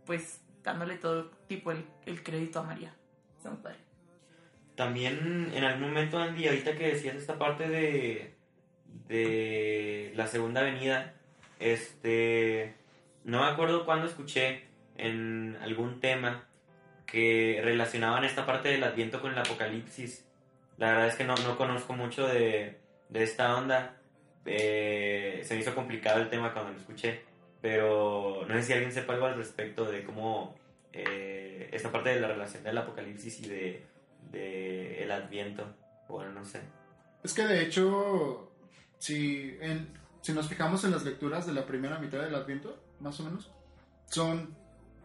pues, 0.06 0.42
dándole 0.62 0.96
todo 0.96 1.30
tipo 1.46 1.70
el, 1.70 1.84
el 2.06 2.22
crédito 2.22 2.60
a 2.60 2.62
María. 2.62 2.94
Está 3.36 3.50
muy 3.50 3.60
padre. 3.60 3.78
También 4.74 5.52
en 5.54 5.64
algún 5.64 5.88
momento, 5.88 6.18
Andy, 6.18 6.48
ahorita 6.48 6.74
que 6.74 6.88
decías 6.88 7.14
esta 7.14 7.38
parte 7.38 7.68
de, 7.68 8.34
de 9.06 10.12
la 10.16 10.26
segunda 10.26 10.62
venida, 10.62 11.14
este, 11.60 12.74
no 13.22 13.40
me 13.40 13.46
acuerdo 13.46 13.84
cuándo 13.84 14.06
escuché 14.06 14.64
en 14.96 15.56
algún 15.62 16.00
tema 16.00 16.44
que 17.06 17.60
relacionaban 17.62 18.24
esta 18.24 18.46
parte 18.46 18.68
del 18.68 18.82
adviento 18.82 19.20
con 19.20 19.32
el 19.32 19.38
apocalipsis. 19.38 20.23
La 20.78 20.88
verdad 20.92 21.08
es 21.08 21.14
que 21.14 21.24
no, 21.24 21.34
no 21.36 21.56
conozco 21.56 21.92
mucho 21.92 22.26
de, 22.26 22.80
de 23.08 23.22
esta 23.22 23.56
onda. 23.56 23.96
Eh, 24.44 25.40
se 25.44 25.54
me 25.54 25.60
hizo 25.60 25.74
complicado 25.74 26.20
el 26.20 26.28
tema 26.30 26.52
cuando 26.52 26.72
lo 26.72 26.78
escuché, 26.78 27.22
pero 27.60 28.44
no 28.46 28.54
sé 28.56 28.62
si 28.62 28.72
alguien 28.72 28.92
sepa 28.92 29.14
algo 29.14 29.26
al 29.26 29.36
respecto 29.36 29.84
de 29.84 30.04
cómo 30.04 30.54
eh, 30.92 31.70
esta 31.72 31.90
parte 31.90 32.10
de 32.10 32.20
la 32.20 32.28
relación 32.28 32.62
del 32.62 32.78
apocalipsis 32.78 33.40
y 33.40 33.48
de 33.48 33.86
de 34.30 35.02
el 35.02 35.10
adviento. 35.12 35.64
Bueno 36.08 36.32
no 36.32 36.44
sé. 36.44 36.60
Es 37.22 37.32
que 37.34 37.46
de 37.46 37.62
hecho, 37.62 38.50
si, 38.98 39.56
en, 39.60 39.88
si 40.22 40.32
nos 40.32 40.48
fijamos 40.48 40.84
en 40.84 40.90
las 40.90 41.04
lecturas 41.04 41.46
de 41.46 41.52
la 41.52 41.64
primera 41.66 41.98
mitad 41.98 42.18
del 42.20 42.34
Adviento, 42.34 42.78
más 43.00 43.18
o 43.20 43.24
menos, 43.24 43.50
son 44.06 44.54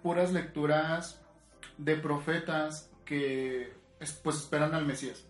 puras 0.04 0.32
lecturas 0.34 1.22
de 1.78 1.96
profetas 1.96 2.92
que 3.06 3.72
es- 4.02 4.12
pues 4.14 4.36
esperan 4.38 4.74
al 4.74 4.86
Mesías, 4.86 5.26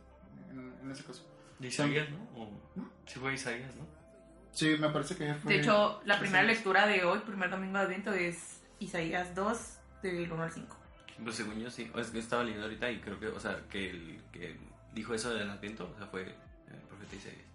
en, 0.51 0.73
en 0.83 0.91
ese 0.91 1.03
caso. 1.03 1.25
De 1.59 1.67
Isaías, 1.67 2.07
¿no? 2.09 2.17
O- 2.41 2.51
Sí 3.05 3.19
fue 3.19 3.33
Isaías, 3.33 3.75
¿no? 3.75 3.85
Sí, 4.51 4.75
me 4.79 4.89
parece 4.89 5.15
que 5.15 5.33
fue... 5.35 5.53
De 5.53 5.59
hecho, 5.59 6.01
la 6.05 6.19
primera 6.19 6.41
sí. 6.41 6.47
lectura 6.47 6.87
de 6.87 7.03
hoy, 7.05 7.19
primer 7.19 7.49
domingo 7.49 7.77
de 7.77 7.85
Adviento, 7.85 8.11
es 8.13 8.61
Isaías 8.79 9.35
2, 9.35 9.57
del 10.03 10.31
1 10.31 10.43
al 10.43 10.51
5. 10.51 10.77
Pues 11.23 11.35
según 11.35 11.59
yo 11.59 11.69
sí. 11.69 11.91
Es 11.95 12.07
que 12.07 12.19
estaba 12.19 12.43
leyendo 12.43 12.65
ahorita 12.65 12.89
y 12.91 12.99
creo 12.99 13.19
que, 13.19 13.27
o 13.27 13.39
sea, 13.39 13.59
que 13.69 13.89
el 13.89 14.21
que 14.31 14.57
dijo 14.93 15.13
eso 15.13 15.33
del 15.33 15.49
adviento, 15.49 15.91
o 15.93 15.97
sea, 15.97 16.07
fue 16.07 16.21
el 16.23 16.77
profeta 16.87 17.15
Isaías. 17.15 17.45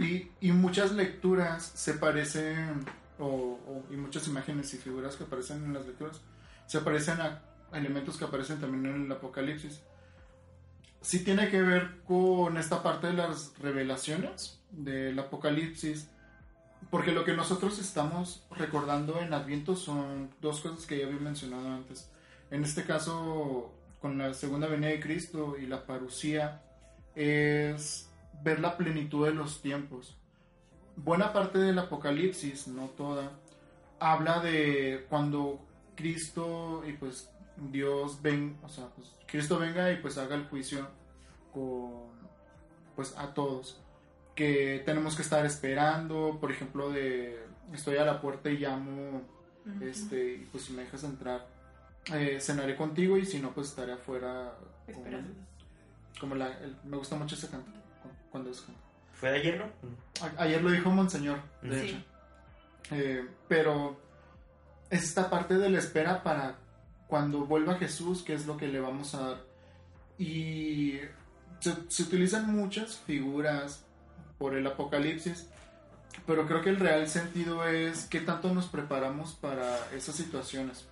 Y, 0.00 0.30
y 0.48 0.52
muchas 0.52 0.92
lecturas 0.92 1.64
se 1.64 1.94
parecen, 1.94 2.84
o, 3.18 3.24
o- 3.26 3.86
y 3.92 3.96
muchas 3.96 4.26
imágenes 4.28 4.72
y 4.74 4.76
figuras 4.78 5.16
que 5.16 5.24
aparecen 5.24 5.64
en 5.64 5.72
las 5.74 5.86
lecturas, 5.86 6.20
se 6.66 6.80
parecen 6.80 7.20
a 7.20 7.40
elementos 7.72 8.16
que 8.18 8.24
aparecen 8.24 8.60
también 8.60 8.86
en 8.94 9.04
el 9.06 9.12
Apocalipsis. 9.12 9.80
Sí 11.00 11.24
tiene 11.24 11.48
que 11.48 11.62
ver 11.62 12.02
con 12.06 12.56
esta 12.56 12.82
parte 12.82 13.08
de 13.08 13.12
las 13.14 13.52
revelaciones 13.58 14.60
del 14.70 15.18
Apocalipsis, 15.18 16.08
porque 16.90 17.12
lo 17.12 17.24
que 17.24 17.34
nosotros 17.34 17.78
estamos 17.78 18.44
recordando 18.50 19.20
en 19.20 19.32
Adviento 19.32 19.76
son 19.76 20.30
dos 20.40 20.60
cosas 20.60 20.86
que 20.86 20.98
ya 20.98 21.06
había 21.06 21.20
mencionado 21.20 21.68
antes. 21.68 22.10
En 22.50 22.64
este 22.64 22.84
caso, 22.84 23.72
con 24.00 24.18
la 24.18 24.34
segunda 24.34 24.66
venida 24.66 24.88
de 24.88 25.00
Cristo 25.00 25.56
y 25.60 25.66
la 25.66 25.86
parucía, 25.86 26.62
es 27.14 28.08
ver 28.42 28.60
la 28.60 28.76
plenitud 28.76 29.26
de 29.26 29.34
los 29.34 29.60
tiempos. 29.60 30.16
Buena 30.96 31.32
parte 31.32 31.58
del 31.58 31.78
Apocalipsis, 31.78 32.68
no 32.68 32.86
toda, 32.86 33.32
habla 34.00 34.40
de 34.40 35.06
cuando 35.08 35.60
Cristo 35.94 36.82
y 36.86 36.92
pues 36.92 37.30
Dios 37.60 38.22
ven, 38.22 38.56
o 38.62 38.68
sea, 38.68 38.86
pues, 38.94 39.14
Cristo 39.26 39.58
venga 39.58 39.90
y 39.92 39.96
pues 39.96 40.16
haga 40.18 40.34
el 40.36 40.44
juicio 40.46 40.88
con 41.52 42.08
pues 42.96 43.16
a 43.16 43.32
todos. 43.34 43.80
Que 44.34 44.82
tenemos 44.86 45.16
que 45.16 45.22
estar 45.22 45.44
esperando, 45.44 46.38
por 46.40 46.52
ejemplo, 46.52 46.90
de 46.90 47.44
estoy 47.72 47.96
a 47.96 48.04
la 48.04 48.20
puerta 48.20 48.48
y 48.50 48.58
llamo, 48.58 49.22
este, 49.80 50.34
y 50.34 50.48
pues 50.50 50.64
si 50.64 50.72
me 50.72 50.82
dejas 50.84 51.02
entrar, 51.04 51.46
eh, 52.14 52.38
cenaré 52.40 52.76
contigo 52.76 53.16
y 53.18 53.26
si 53.26 53.40
no, 53.40 53.52
pues 53.52 53.68
estaré 53.68 53.92
afuera. 53.92 54.52
como 56.20 56.34
la, 56.34 56.46
el- 56.58 56.76
me 56.84 56.96
gusta 56.96 57.14
mucho 57.16 57.34
ese 57.36 57.48
canto, 57.48 57.70
cu- 58.02 58.08
cuando 58.30 58.50
es 58.50 58.60
canto. 58.62 58.80
fue 59.12 59.30
de 59.30 59.38
ayer 59.38 59.58
no 59.58 59.64
A- 60.26 60.42
Ayer 60.42 60.62
lo 60.62 60.70
dijo 60.70 60.90
Monseñor, 60.90 61.38
de 61.62 61.80
Sí. 61.80 61.88
hecho. 61.88 62.04
Eh, 62.90 63.28
pero 63.48 64.00
es 64.90 65.02
esta 65.04 65.28
parte 65.30 65.56
de 65.58 65.68
la 65.70 65.78
espera 65.78 66.22
para 66.22 66.56
cuando 67.08 67.46
vuelva 67.46 67.74
Jesús, 67.76 68.22
que 68.22 68.34
es 68.34 68.46
lo 68.46 68.56
que 68.56 68.68
le 68.68 68.80
vamos 68.80 69.14
a 69.14 69.28
dar. 69.28 69.44
Y 70.18 70.98
se, 71.60 71.74
se 71.88 72.02
utilizan 72.04 72.54
muchas 72.54 72.98
figuras 72.98 73.84
por 74.38 74.54
el 74.54 74.66
Apocalipsis, 74.66 75.48
pero 76.26 76.46
creo 76.46 76.62
que 76.62 76.70
el 76.70 76.78
real 76.78 77.08
sentido 77.08 77.66
es 77.66 78.06
qué 78.06 78.20
tanto 78.20 78.52
nos 78.54 78.66
preparamos 78.66 79.34
para 79.34 79.90
esas 79.92 80.14
situaciones, 80.14 80.86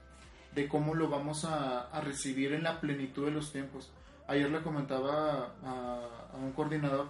de 0.54 0.68
cómo 0.68 0.94
lo 0.94 1.08
vamos 1.08 1.44
a, 1.44 1.82
a 1.82 2.00
recibir 2.00 2.52
en 2.52 2.62
la 2.62 2.80
plenitud 2.80 3.26
de 3.26 3.30
los 3.30 3.52
tiempos. 3.52 3.90
Ayer 4.26 4.50
le 4.50 4.62
comentaba 4.62 5.54
a, 5.64 6.30
a 6.32 6.36
un 6.36 6.52
coordinador 6.52 7.08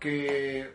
que, 0.00 0.74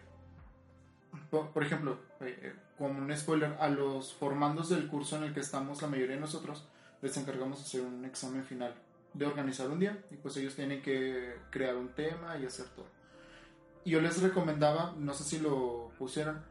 por, 1.30 1.50
por 1.50 1.63
ejemplo, 1.63 2.00
eh, 2.22 2.39
eh, 2.42 2.54
como 2.78 3.00
un 3.00 3.16
spoiler, 3.16 3.56
a 3.60 3.68
los 3.68 4.13
formandos 4.13 4.70
del 4.70 4.88
curso 4.88 5.18
en 5.18 5.24
el 5.24 5.34
que 5.34 5.42
estamos, 5.42 5.82
la 5.82 5.89
mayoría 5.89 6.16
de 6.16 6.22
nosotros, 6.22 6.66
les 7.01 7.15
encargamos 7.18 7.62
hacer 7.62 7.82
un 7.82 8.06
examen 8.06 8.44
final, 8.44 8.74
de 9.13 9.25
organizar 9.25 9.70
un 9.70 9.79
día, 9.79 10.03
y 10.12 10.15
pues 10.18 10.38
ellos 10.38 10.56
tienen 10.56 10.82
que 10.82 11.36
crear 11.50 11.75
un 11.75 11.89
tema 11.89 12.38
y 12.38 12.46
hacer 12.46 12.68
todo. 12.75 12.86
Yo 13.86 14.01
les 14.01 14.22
recomendaba, 14.22 14.94
no 14.98 15.13
sé 15.13 15.24
si 15.24 15.39
lo 15.39 15.91
pusieron, 15.98 16.41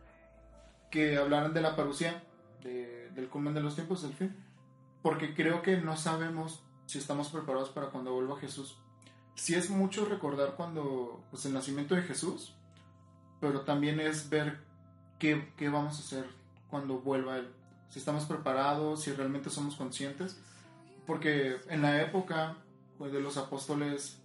que 0.90 1.16
hablaran 1.18 1.52
de 1.54 1.60
la 1.60 1.76
parucía, 1.76 2.22
de- 2.62 3.10
del 3.10 3.28
culmen 3.28 3.54
de 3.54 3.60
los 3.60 3.74
tiempos, 3.74 4.02
del 4.02 4.14
fin, 4.14 4.34
porque 5.02 5.34
creo 5.34 5.62
que 5.62 5.76
no 5.76 5.96
sabemos 5.96 6.62
si 6.86 6.98
estamos 6.98 7.28
preparados 7.28 7.68
para 7.70 7.88
cuando 7.88 8.12
vuelva 8.14 8.38
Jesús. 8.38 8.78
Sí 9.34 9.54
es 9.54 9.70
mucho 9.70 10.06
recordar 10.06 10.54
cuando, 10.56 11.22
pues 11.30 11.44
el 11.46 11.52
nacimiento 11.52 11.94
de 11.94 12.02
Jesús, 12.02 12.54
pero 13.40 13.60
también 13.60 14.00
es 14.00 14.28
ver 14.30 14.58
qué, 15.18 15.52
qué 15.56 15.68
vamos 15.68 15.96
a 15.96 16.00
hacer 16.00 16.26
cuando 16.68 16.98
vuelva 16.98 17.36
Él. 17.36 17.48
Si 17.88 17.98
estamos 17.98 18.24
preparados, 18.24 19.02
si 19.02 19.12
realmente 19.12 19.50
somos 19.50 19.76
conscientes, 19.76 20.38
porque 21.06 21.56
en 21.68 21.82
la 21.82 22.02
época 22.02 22.56
pues, 22.98 23.12
de 23.12 23.20
los 23.20 23.36
apóstoles, 23.36 24.20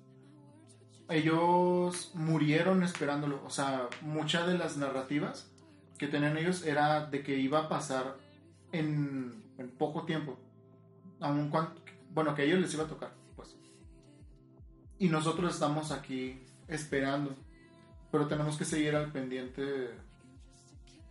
ellos 1.09 2.11
murieron 2.13 2.83
esperándolo, 2.83 3.41
o 3.45 3.49
sea, 3.49 3.87
muchas 4.01 4.47
de 4.47 4.57
las 4.57 4.77
narrativas 4.77 5.49
que 5.97 6.07
tenían 6.07 6.37
ellos 6.37 6.65
era 6.65 7.05
de 7.05 7.23
que 7.23 7.37
iba 7.37 7.59
a 7.59 7.69
pasar 7.69 8.17
en, 8.71 9.43
en 9.57 9.69
poco 9.69 10.03
tiempo, 10.05 10.37
aun 11.19 11.49
cuan- 11.49 11.73
bueno, 12.13 12.33
que 12.35 12.41
a 12.41 12.45
ellos 12.45 12.59
les 12.59 12.73
iba 12.73 12.83
a 12.83 12.87
tocar, 12.87 13.13
pues. 13.35 13.55
Y 14.97 15.07
nosotros 15.09 15.53
estamos 15.53 15.91
aquí 15.91 16.43
esperando, 16.67 17.35
pero 18.11 18.27
tenemos 18.27 18.57
que 18.57 18.65
seguir 18.65 18.95
al 18.95 19.11
pendiente 19.11 19.91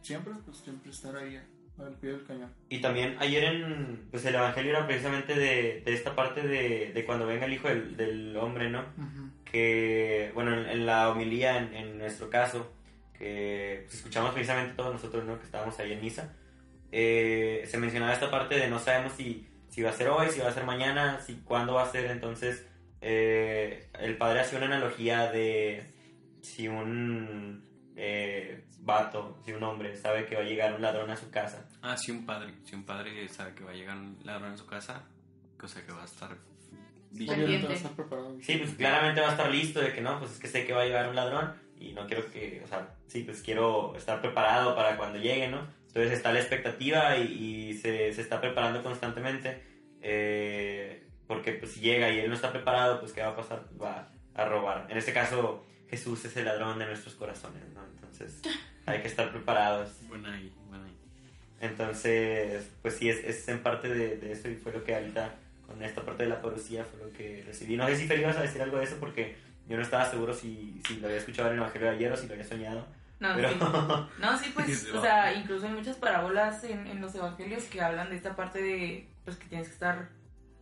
siempre, 0.01 0.35
pues 0.45 0.59
siempre 0.59 0.91
estar 0.91 1.17
ahí 1.17 1.41
al 1.79 1.95
pie 1.95 2.11
del 2.11 2.25
cañón. 2.25 2.53
Y 2.69 2.81
también 2.81 3.17
ayer 3.19 3.45
en 3.45 4.09
pues 4.11 4.25
el 4.25 4.35
evangelio 4.35 4.71
era 4.71 4.87
precisamente 4.87 5.35
de, 5.35 5.83
de 5.85 5.93
esta 5.95 6.15
parte 6.15 6.43
de, 6.43 6.93
de 6.93 7.05
cuando 7.05 7.27
venga 7.27 7.47
el 7.47 7.53
hijo 7.55 7.69
del, 7.69 7.97
del 7.97 8.37
hombre, 8.37 8.71
¿no? 8.71 8.81
Ujú. 8.81 9.31
Que, 9.45 10.31
bueno, 10.35 10.55
en, 10.55 10.69
en 10.69 10.87
la 10.87 11.11
homilía, 11.11 11.59
en, 11.59 11.75
en 11.75 11.99
nuestro 11.99 12.31
caso, 12.31 12.73
que 13.19 13.83
pues, 13.85 13.97
escuchamos 13.97 14.33
precisamente 14.33 14.75
todos 14.75 14.93
nosotros, 14.93 15.25
¿no? 15.25 15.39
Que 15.39 15.45
estábamos 15.45 15.79
ahí 15.79 15.93
en 15.93 16.01
misa, 16.01 16.35
eh, 16.91 17.65
se 17.67 17.79
mencionaba 17.79 18.13
esta 18.13 18.31
parte 18.31 18.57
de 18.57 18.69
no 18.69 18.79
sabemos 18.79 19.13
si, 19.15 19.49
si 19.69 19.83
va 19.83 19.91
a 19.91 19.95
ser 19.95 20.09
hoy, 20.09 20.29
si 20.29 20.41
va 20.41 20.49
a 20.49 20.53
ser 20.53 20.65
mañana, 20.65 21.21
si 21.21 21.37
cuándo 21.37 21.75
va 21.75 21.85
a 21.85 21.91
ser, 21.91 22.11
entonces 22.11 22.67
eh, 23.01 23.89
el 23.99 24.17
padre 24.17 24.41
hacía 24.41 24.59
una 24.59 24.67
analogía 24.67 25.31
de 25.33 25.85
si 26.43 26.69
un 26.69 27.65
eh, 27.97 28.65
vato, 28.81 29.39
si 29.45 29.53
un 29.53 29.63
hombre 29.63 29.97
sabe 29.97 30.27
que 30.27 30.35
va 30.35 30.43
a 30.43 30.45
llegar 30.45 30.75
un 30.75 30.83
ladrón 30.83 31.11
a 31.11 31.17
su 31.17 31.31
casa, 31.31 31.69
Ah, 31.83 31.97
sí, 31.97 32.11
un 32.11 32.25
padre. 32.27 32.55
Si 32.65 32.75
un 32.75 32.85
padre 32.85 33.29
sabe 33.29 33.55
que 33.55 33.65
va 33.65 33.73
a 33.73 33.75
llegar 33.75 33.97
un 33.97 34.19
ladrón 34.25 34.53
en 34.53 34.59
su 34.59 34.67
casa, 34.67 35.05
cosa 35.59 35.85
que 35.85 35.93
va 35.93 36.03
a 36.03 36.07
estar 36.07 36.37
va 37.67 37.71
a 37.71 37.75
estar 37.75 37.91
preparado. 37.93 38.37
sí, 38.41 38.57
pues 38.57 38.71
claramente 38.75 39.21
va 39.21 39.29
a 39.29 39.33
estar 39.33 39.51
listo 39.51 39.81
de 39.81 39.93
que 39.93 40.01
no, 40.01 40.19
pues 40.19 40.33
es 40.33 40.39
que 40.39 40.49
sé 40.49 40.65
que 40.67 40.73
va 40.73 40.83
a 40.83 40.85
llegar 40.87 41.09
un 41.09 41.17
ladrón 41.17 41.53
y 41.79 41.93
no 41.93 42.07
quiero 42.07 42.31
que, 42.31 42.63
o 42.65 42.69
sea, 42.69 42.95
sí, 43.09 43.23
pues 43.25 43.43
quiero 43.43 43.95
estar 43.97 44.21
preparado 44.21 44.75
para 44.75 44.97
cuando 44.97 45.19
llegue, 45.19 45.49
¿no? 45.49 45.67
Entonces 45.89 46.13
está 46.13 46.33
la 46.33 46.39
expectativa 46.41 47.19
y, 47.19 47.23
y 47.71 47.75
se, 47.75 48.15
se 48.15 48.21
está 48.23 48.41
preparando 48.41 48.83
constantemente. 48.83 49.63
eh, 50.01 51.07
porque 51.27 51.53
pues 51.53 51.73
si 51.73 51.81
llega 51.81 52.11
y 52.11 52.19
él 52.19 52.29
no 52.29 52.35
está 52.35 52.51
preparado, 52.53 53.01
pues 53.01 53.13
¿qué 53.13 53.23
va 53.23 53.29
a 53.29 53.37
pasar? 53.37 53.65
Va 53.81 54.11
a 54.35 54.45
robar. 54.45 54.87
En 54.91 54.99
este 54.99 55.13
caso, 55.15 55.65
Jesús 55.89 56.25
es 56.27 56.37
el 56.37 56.45
ladrón 56.45 56.79
de 56.79 56.85
nuestros 56.87 57.15
corazones, 57.15 57.63
¿no? 57.72 57.72
Entonces 58.13 58.41
hay 58.87 59.01
que 59.01 59.09
estar 59.09 59.31
preparados. 59.31 59.91
Buena 60.09 60.35
ahí, 60.35 60.53
buena 60.69 60.85
ahí. 60.85 60.97
Entonces, 61.61 62.69
pues 62.83 62.97
sí, 62.97 63.09
es, 63.09 63.19
es 63.25 63.49
en 63.49 63.63
parte 63.63 63.89
de, 63.89 64.17
de 64.17 64.33
eso 64.33 64.49
y 64.49 64.57
fue 64.57 64.73
lo 64.73 64.85
que 64.85 64.95
ahorita 64.95 65.35
con 65.67 65.83
esta 65.83 66.03
parte 66.05 66.25
de 66.25 66.29
la 66.29 66.43
parucía 66.43 66.85
fue 66.85 67.07
lo 67.07 67.13
que 67.13 67.43
recibí. 67.47 67.77
No 67.77 67.87
sé 67.87 67.97
si 67.97 68.07
Fer 68.07 68.19
ibas 68.21 68.37
a 68.37 68.43
decir 68.43 68.61
algo 68.63 68.79
de 68.79 68.85
eso 68.85 68.97
porque 68.99 69.37
yo 69.69 69.77
no 69.77 69.83
estaba 69.83 70.05
seguro 70.11 70.35
si, 70.35 70.81
si 70.87 70.97
lo 70.97 71.07
había 71.07 71.19
escuchado 71.19 71.49
en 71.49 71.55
el 71.55 71.61
Evangelio 71.61 71.89
de 71.89 71.95
ayer 71.97 72.13
o 72.13 72.17
si 72.17 72.27
lo 72.27 72.33
había 72.35 72.45
soñado. 72.47 72.87
No, 73.21 73.37
Pero 73.37 73.51
sí. 73.51 73.57
No, 74.19 74.37
sí, 74.39 74.51
pues, 74.53 74.89
o 74.93 75.01
sea, 75.01 75.33
incluso 75.33 75.67
hay 75.67 75.73
muchas 75.73 75.97
parábolas 75.97 76.65
en, 76.65 76.89
en 76.89 77.01
los 77.01 77.15
evangelios 77.15 77.63
que 77.65 77.81
hablan 77.81 78.11
de 78.11 78.17
esta 78.17 78.35
parte 78.35 78.61
de, 78.61 79.09
pues, 79.25 79.37
que 79.37 79.47
tienes 79.47 79.69
que 79.69 79.75
estar 79.75 80.09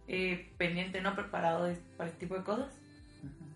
eh, 0.07 0.53
pendiente, 0.59 1.01
¿no? 1.01 1.15
Preparado 1.15 1.65
de- 1.65 1.79
para 1.97 2.11
este 2.11 2.21
tipo 2.21 2.35
de 2.37 2.45
cosas. 2.45 2.75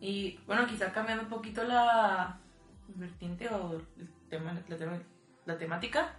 Y, 0.00 0.40
bueno, 0.46 0.66
quizá 0.66 0.90
cambiando 0.92 1.24
un 1.24 1.28
poquito 1.30 1.62
la 1.64 2.38
vertiente 2.88 3.48
o 3.48 3.74
el 3.98 4.08
tema, 4.28 4.52
la, 4.68 4.76
tema- 4.76 5.02
la 5.46 5.58
temática 5.58 6.14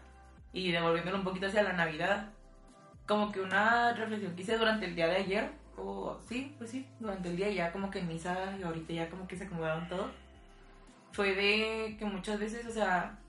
y 0.54 0.72
devolviéndolo 0.72 1.18
un 1.18 1.24
poquito 1.24 1.48
hacia 1.48 1.64
la 1.64 1.74
Navidad. 1.74 2.32
Como 3.08 3.32
que 3.32 3.42
una 3.42 3.94
reflexión 3.94 4.36
que 4.36 4.42
hice 4.42 4.58
durante 4.58 4.86
el 4.86 4.96
día 4.96 5.08
de 5.08 5.18
ayer, 5.18 5.52
o 5.78 6.20
sí, 6.28 6.56
pues 6.58 6.72
sí, 6.72 6.88
durante 7.00 7.30
el 7.30 7.36
día 7.38 7.50
ya 7.52 7.72
como 7.72 7.92
que 7.92 8.00
en 8.00 8.08
misa 8.08 8.56
y 8.60 8.64
ahorita 8.64 8.94
ya 8.94 9.10
como 9.10 9.28
que 9.28 9.36
se 9.36 9.44
acomodaron 9.46 9.88
todo 9.88 10.10
fue 11.12 11.34
de 11.34 11.96
que 11.98 12.06
muchas 12.06 12.40
veces, 12.40 12.66
o 12.66 12.72
sea, 12.72 13.20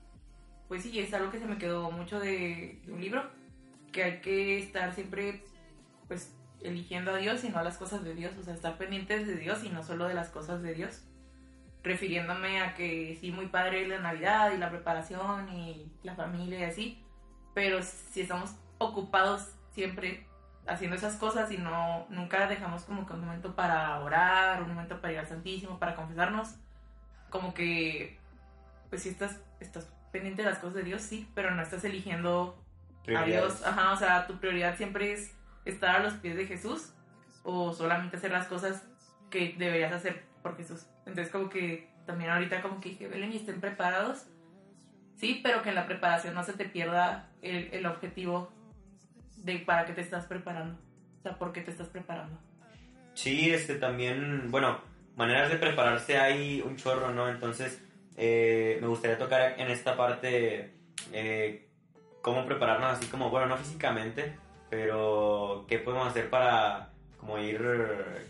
pues 0.67 0.83
sí, 0.83 0.99
es 0.99 1.13
algo 1.13 1.31
que 1.31 1.39
se 1.39 1.45
me 1.45 1.57
quedó 1.57 1.89
mucho 1.91 2.19
de, 2.19 2.81
de 2.85 2.91
un 2.91 2.99
libro, 2.99 3.23
que 3.93 4.03
hay 4.03 4.19
que 4.21 4.59
estar 4.59 4.93
siempre, 4.93 5.43
pues, 6.09 6.35
eligiendo 6.61 7.11
a 7.11 7.17
Dios 7.17 7.43
y 7.45 7.49
no 7.49 7.59
a 7.59 7.63
las 7.63 7.77
cosas 7.77 8.03
de 8.03 8.13
Dios, 8.13 8.33
o 8.37 8.43
sea, 8.43 8.53
estar 8.53 8.77
pendientes 8.77 9.25
de 9.25 9.35
Dios 9.37 9.63
y 9.63 9.69
no 9.69 9.83
solo 9.83 10.05
de 10.05 10.15
las 10.15 10.29
cosas 10.29 10.61
de 10.63 10.73
Dios. 10.73 11.03
Refiriéndome 11.87 12.61
a 12.61 12.73
que 12.75 13.17
sí, 13.21 13.31
muy 13.31 13.47
padre 13.47 13.87
la 13.87 13.99
Navidad 13.99 14.51
y 14.51 14.57
la 14.57 14.69
preparación 14.69 15.47
y 15.49 15.89
la 16.03 16.15
familia 16.15 16.59
y 16.59 16.63
así, 16.63 17.03
pero 17.53 17.81
si 17.81 18.21
estamos 18.21 18.55
ocupados 18.77 19.55
siempre 19.71 20.27
haciendo 20.67 20.97
esas 20.97 21.15
cosas 21.15 21.49
y 21.51 21.57
no 21.57 22.05
nunca 22.09 22.47
dejamos 22.47 22.83
como 22.83 23.05
que 23.05 23.13
un 23.13 23.21
momento 23.21 23.55
para 23.55 23.99
orar, 24.01 24.61
un 24.61 24.67
momento 24.69 24.99
para 24.99 25.13
ir 25.13 25.19
al 25.19 25.27
Santísimo, 25.27 25.79
para 25.79 25.95
confesarnos, 25.95 26.55
como 27.29 27.53
que, 27.53 28.19
pues 28.89 29.03
si 29.03 29.09
estás, 29.09 29.39
estás 29.61 29.87
pendiente 30.11 30.43
de 30.43 30.49
las 30.49 30.59
cosas 30.59 30.75
de 30.75 30.83
Dios, 30.83 31.01
sí, 31.01 31.29
pero 31.35 31.51
no 31.51 31.61
estás 31.61 31.83
eligiendo 31.85 32.61
a. 33.15 33.23
Dios. 33.23 33.65
Ajá, 33.65 33.93
o 33.93 33.95
sea, 33.95 34.27
tu 34.27 34.37
prioridad 34.39 34.75
siempre 34.75 35.13
es 35.13 35.33
estar 35.63 35.95
a 35.95 35.99
los 35.99 36.15
pies 36.15 36.35
de 36.35 36.47
Jesús 36.47 36.93
o 37.43 37.73
solamente 37.73 38.17
hacer 38.17 38.31
las 38.31 38.47
cosas 38.47 38.83
que 39.29 39.55
deberías 39.57 39.93
hacer 39.93 40.25
por 40.41 40.57
Jesús. 40.57 40.85
Entonces 41.07 41.31
como 41.31 41.49
que 41.49 41.89
también 42.05 42.29
ahorita 42.29 42.61
como 42.61 42.79
que 42.79 42.89
dije, 42.89 43.07
Belén, 43.07 43.31
y 43.33 43.37
estén 43.37 43.59
preparados. 43.59 44.25
Sí, 45.15 45.39
pero 45.41 45.63
que 45.63 45.69
en 45.69 45.75
la 45.75 45.87
preparación 45.87 46.35
no 46.35 46.43
se 46.43 46.53
te 46.53 46.65
pierda 46.65 47.29
el, 47.41 47.69
el 47.73 47.85
objetivo 47.85 48.51
de 49.37 49.59
para 49.59 49.85
qué 49.85 49.93
te 49.93 50.01
estás 50.01 50.25
preparando. 50.25 50.77
O 51.19 51.21
sea, 51.23 51.37
por 51.37 51.53
qué 51.53 51.61
te 51.61 51.71
estás 51.71 51.87
preparando. 51.87 52.37
Sí, 53.13 53.51
este 53.51 53.75
también, 53.75 54.51
bueno, 54.51 54.79
maneras 55.15 55.49
de 55.49 55.57
prepararse 55.57 56.17
hay 56.19 56.61
un 56.61 56.75
chorro, 56.75 57.11
¿no? 57.13 57.27
Entonces, 57.29 57.81
eh, 58.15 58.77
me 58.79 58.87
gustaría 58.87 59.17
tocar 59.17 59.59
en 59.59 59.71
esta 59.71 59.97
parte 59.97 60.73
eh, 61.11 61.67
cómo 62.21 62.45
prepararnos 62.45 62.97
así 62.97 63.07
como, 63.07 63.29
bueno, 63.29 63.47
no 63.47 63.57
físicamente, 63.57 64.37
pero 64.69 65.65
qué 65.67 65.79
podemos 65.79 66.07
hacer 66.07 66.29
para 66.29 66.91
como 67.19 67.39
ir 67.39 67.59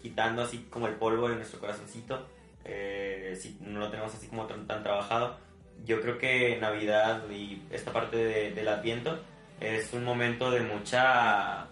quitando 0.01 0.41
así 0.41 0.67
como 0.69 0.87
el 0.87 0.95
polvo 0.95 1.29
de 1.29 1.35
nuestro 1.35 1.59
corazoncito, 1.59 2.25
eh, 2.67 3.37
si 3.39 3.57
no 3.61 3.79
lo 3.79 3.89
tenemos 3.89 4.13
así 4.13 4.27
como 4.27 4.45
tan, 4.45 4.67
tan 4.67 4.83
trabajado. 4.83 5.37
Yo 5.85 6.01
creo 6.01 6.17
que 6.17 6.57
Navidad 6.59 7.29
y 7.29 7.61
esta 7.71 7.91
parte 7.93 8.17
de- 8.17 8.51
del 8.51 8.67
Adviento 8.67 9.19
es 9.59 9.93
un 9.93 10.03
momento 10.03 10.51
de 10.51 10.61
mucha 10.61 11.67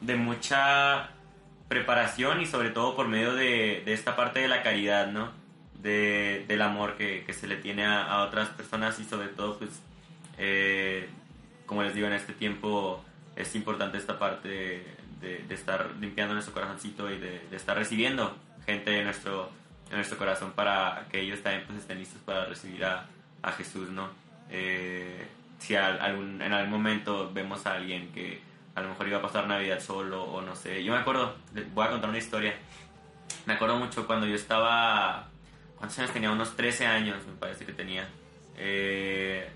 de 0.00 0.14
mucha 0.16 1.10
preparación 1.68 2.40
y 2.40 2.46
sobre 2.46 2.70
todo 2.70 2.94
por 2.94 3.08
medio 3.08 3.34
de, 3.34 3.82
de 3.84 3.92
esta 3.92 4.14
parte 4.16 4.40
de 4.40 4.48
la 4.48 4.62
caridad, 4.62 5.08
¿no? 5.08 5.32
De, 5.74 6.44
del 6.48 6.62
amor 6.62 6.96
que, 6.96 7.24
que 7.24 7.32
se 7.32 7.46
le 7.46 7.56
tiene 7.56 7.84
a, 7.84 8.04
a 8.04 8.22
otras 8.24 8.48
personas 8.50 8.98
y 9.00 9.04
sobre 9.04 9.28
todo, 9.28 9.58
pues, 9.58 9.70
eh, 10.38 11.08
como 11.66 11.82
les 11.82 11.94
digo, 11.94 12.06
en 12.06 12.12
este 12.14 12.32
tiempo 12.32 13.04
es 13.36 13.54
importante 13.54 13.98
esta 13.98 14.18
parte 14.18 14.48
de, 15.20 15.44
de- 15.48 15.54
estar 15.54 15.90
limpiando 16.00 16.34
nuestro 16.34 16.54
corazoncito 16.54 17.10
y 17.12 17.18
de 17.18 17.42
estar 17.52 17.76
recibiendo 17.76 18.36
gente 18.66 18.90
de 18.90 19.04
nuestro, 19.04 19.50
de 19.90 19.96
nuestro 19.96 20.18
corazón 20.18 20.52
para 20.52 21.06
que 21.10 21.20
ellos 21.20 21.42
también 21.42 21.64
pues, 21.66 21.78
estén 21.78 21.98
listos 21.98 22.20
para 22.22 22.44
recibir 22.46 22.84
a, 22.84 23.06
a 23.42 23.52
Jesús, 23.52 23.88
¿no? 23.90 24.08
Eh, 24.50 25.26
si 25.58 25.74
al- 25.76 26.00
algún- 26.00 26.40
en 26.42 26.52
algún 26.52 26.70
momento 26.72 27.30
vemos 27.32 27.66
a 27.66 27.74
alguien 27.74 28.12
que 28.12 28.40
a 28.74 28.80
lo 28.80 28.90
mejor 28.90 29.08
iba 29.08 29.18
a 29.18 29.22
pasar 29.22 29.46
Navidad 29.46 29.80
solo 29.80 30.22
o 30.24 30.40
no 30.42 30.54
sé. 30.54 30.84
Yo 30.84 30.92
me 30.92 30.98
acuerdo, 31.00 31.34
voy 31.74 31.86
a 31.86 31.90
contar 31.90 32.10
una 32.10 32.18
historia. 32.18 32.54
Me 33.46 33.54
acuerdo 33.54 33.76
mucho 33.76 34.06
cuando 34.06 34.26
yo 34.26 34.34
estaba, 34.36 35.28
¿cuántos 35.76 35.98
años 35.98 36.12
tenía? 36.12 36.30
Unos 36.30 36.54
13 36.54 36.86
años 36.86 37.16
me 37.26 37.32
parece 37.34 37.64
que 37.66 37.72
tenía. 37.72 38.06
Eh, 38.56 39.48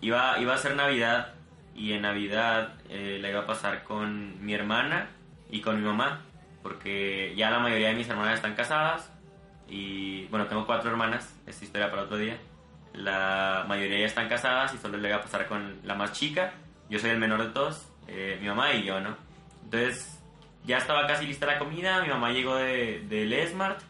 iba, 0.00 0.38
iba 0.38 0.54
a 0.54 0.58
ser 0.58 0.74
Navidad 0.76 1.34
y 1.74 1.92
en 1.92 2.02
Navidad 2.02 2.74
eh, 2.88 3.18
la 3.20 3.28
iba 3.30 3.40
a 3.40 3.46
pasar 3.46 3.84
con 3.84 4.44
mi 4.44 4.54
hermana 4.54 5.08
y 5.50 5.60
con 5.60 5.76
mi 5.80 5.86
mamá, 5.86 6.22
porque 6.62 7.34
ya 7.36 7.50
la 7.50 7.58
mayoría 7.58 7.88
de 7.88 7.94
mis 7.94 8.08
hermanas 8.08 8.36
están 8.36 8.54
casadas 8.54 9.10
y 9.68 10.26
bueno, 10.26 10.46
tengo 10.46 10.66
cuatro 10.66 10.90
hermanas, 10.90 11.34
esta 11.46 11.64
historia 11.64 11.90
para 11.90 12.02
otro 12.02 12.16
día. 12.16 12.38
La 12.94 13.64
mayoría 13.68 14.00
ya 14.00 14.06
están 14.06 14.28
casadas 14.28 14.74
y 14.74 14.78
solo 14.78 14.96
le 14.98 15.08
iba 15.08 15.18
a 15.18 15.22
pasar 15.22 15.46
con 15.48 15.80
la 15.84 15.94
más 15.94 16.12
chica. 16.12 16.54
Yo 16.88 16.98
soy 16.98 17.10
el 17.10 17.18
menor 17.18 17.42
de 17.42 17.50
todos, 17.50 17.86
eh, 18.08 18.38
mi 18.40 18.48
mamá 18.48 18.72
y 18.72 18.84
yo, 18.84 19.00
¿no? 19.00 19.16
Entonces 19.64 20.18
ya 20.64 20.78
estaba 20.78 21.06
casi 21.06 21.26
lista 21.26 21.46
la 21.46 21.58
comida, 21.58 22.00
mi 22.02 22.08
mamá 22.08 22.30
llegó 22.32 22.56
de, 22.56 23.00
del 23.08 23.48
Smart 23.48 23.80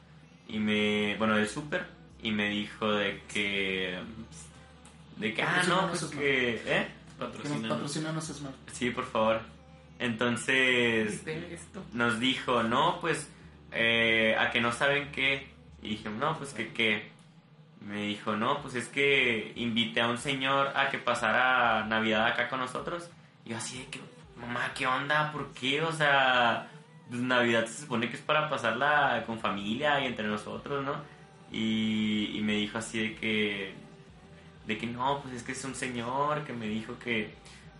y 0.48 0.58
me, 0.58 1.16
bueno, 1.18 1.36
del 1.36 1.48
super 1.48 1.86
y 2.22 2.30
me 2.32 2.48
dijo 2.48 2.90
de 2.90 3.22
que, 3.32 3.98
de 5.16 5.34
que, 5.34 5.42
ah, 5.42 5.62
no, 5.68 5.88
pues 5.88 6.04
que, 6.06 6.54
¿eh? 6.54 6.88
Que 7.18 7.24
nos 7.24 7.32
Patrocina. 7.32 7.68
patrocinan 7.68 8.14
los 8.14 8.24
Smart. 8.24 8.54
Sí, 8.72 8.90
por 8.90 9.04
favor. 9.06 9.40
Entonces 9.98 11.24
nos 11.92 12.18
dijo, 12.20 12.62
no, 12.62 12.98
pues, 13.00 13.30
eh, 13.72 14.34
a 14.38 14.50
que 14.50 14.60
no 14.60 14.72
saben 14.72 15.10
qué. 15.12 15.54
Y 15.86 15.90
dije, 15.90 16.08
no, 16.10 16.36
pues 16.36 16.52
que 16.52 16.72
qué. 16.72 17.10
Me 17.80 18.02
dijo, 18.02 18.34
no, 18.34 18.60
pues 18.62 18.74
es 18.74 18.88
que 18.88 19.52
invité 19.54 20.00
a 20.00 20.08
un 20.08 20.18
señor 20.18 20.72
a 20.74 20.88
que 20.90 20.98
pasara 20.98 21.84
Navidad 21.86 22.26
acá 22.26 22.48
con 22.48 22.58
nosotros. 22.58 23.08
Y 23.44 23.50
yo 23.50 23.56
así 23.58 23.78
de 23.78 23.86
que, 23.86 24.00
mamá, 24.36 24.72
¿qué 24.74 24.86
onda? 24.86 25.30
¿Por 25.30 25.52
qué? 25.52 25.82
O 25.82 25.92
sea, 25.92 26.68
pues, 27.08 27.20
Navidad 27.20 27.66
se 27.66 27.82
supone 27.82 28.08
que 28.08 28.16
es 28.16 28.22
para 28.22 28.48
pasarla 28.50 29.22
con 29.26 29.38
familia 29.38 30.00
y 30.00 30.06
entre 30.06 30.26
nosotros, 30.26 30.84
¿no? 30.84 30.96
Y, 31.52 32.32
y 32.34 32.40
me 32.40 32.54
dijo 32.54 32.78
así 32.78 32.98
de 32.98 33.14
que, 33.14 33.74
de 34.66 34.78
que 34.78 34.86
no, 34.86 35.20
pues 35.22 35.34
es 35.34 35.42
que 35.44 35.52
es 35.52 35.64
un 35.64 35.76
señor 35.76 36.44
que 36.44 36.52
me 36.52 36.66
dijo 36.66 36.98
que 36.98 37.34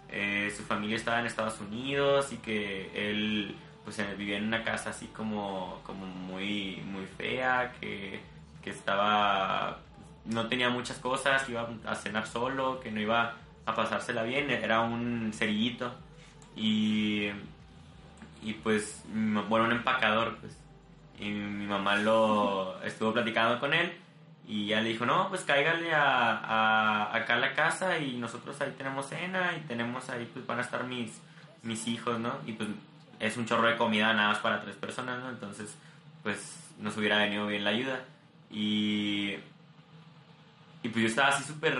eh, 0.09 0.53
su 0.57 0.62
familia 0.62 0.97
estaba 0.97 1.19
en 1.19 1.27
Estados 1.27 1.61
Unidos 1.61 2.33
y 2.33 2.37
que 2.37 2.90
él 2.95 3.57
pues 3.87 3.99
eh, 4.01 4.14
vivía 4.18 4.37
en 4.37 4.49
una 4.49 4.64
casa 4.64 4.90
así 4.90 5.07
como, 5.07 5.81
como 5.87 6.05
muy, 6.07 6.83
muy 6.87 7.07
fea, 7.07 7.72
que, 7.81 8.20
que 8.62 8.70
estaba, 8.70 9.79
no 10.25 10.49
tenía 10.49 10.68
muchas 10.70 10.99
cosas, 10.99 11.44
que 11.44 11.53
iba 11.53 11.68
a 11.87 11.94
cenar 11.94 12.27
solo, 12.27 12.81
que 12.81 12.90
no 12.90 13.01
iba 13.01 13.35
a 13.64 13.75
pasársela 13.77 14.25
bien, 14.25 14.51
era 14.51 14.81
un 14.81 15.31
cerillito 15.33 15.94
y, 16.57 17.31
y 18.42 18.53
pues, 18.62 19.05
bueno, 19.49 19.66
un 19.66 19.72
empacador 19.72 20.37
pues, 20.38 20.59
y 21.18 21.31
mi 21.31 21.66
mamá 21.66 21.96
lo 21.96 22.83
estuvo 22.83 23.12
platicando 23.12 23.59
con 23.61 23.72
él 23.72 23.92
y 24.49 24.66
ya 24.66 24.81
le 24.81 24.88
dijo, 24.90 25.07
no, 25.07 25.29
pues 25.29 25.42
cáigale 25.42 25.92
a, 25.94 26.37
a- 26.38 27.16
acá 27.16 27.35
a 27.35 27.38
la 27.38 27.55
casa 27.55 27.99
y 27.99 28.16
nosotros 28.16 28.61
ahí 28.61 28.72
tenemos 28.77 29.07
cena 29.09 29.53
y 29.57 29.61
tenemos 29.66 30.09
ahí, 30.11 30.29
pues 30.33 30.46
van 30.46 30.59
a 30.59 30.62
estar 30.62 30.85
mis, 30.85 31.20
mis 31.62 31.87
hijos, 31.88 32.18
¿no? 32.20 32.33
Y 32.46 32.53
pues 32.53 32.68
es 33.20 33.37
un 33.37 33.46
chorro 33.46 33.68
de 33.68 33.76
comida 33.76 34.12
nada 34.12 34.29
más 34.29 34.38
para 34.38 34.61
tres 34.61 34.76
personas, 34.76 35.20
¿no? 35.20 35.31
Entonces, 35.31 35.76
pues 36.22 36.59
nos 36.79 36.96
hubiera 36.96 37.18
venido 37.18 37.46
bien 37.46 37.64
la 37.64 37.70
ayuda. 37.70 38.05
Y, 38.50 39.37
Y 40.83 40.88
pues 40.88 41.02
yo 41.02 41.09
estaba 41.09 41.29
así 41.29 41.42
súper 41.42 41.76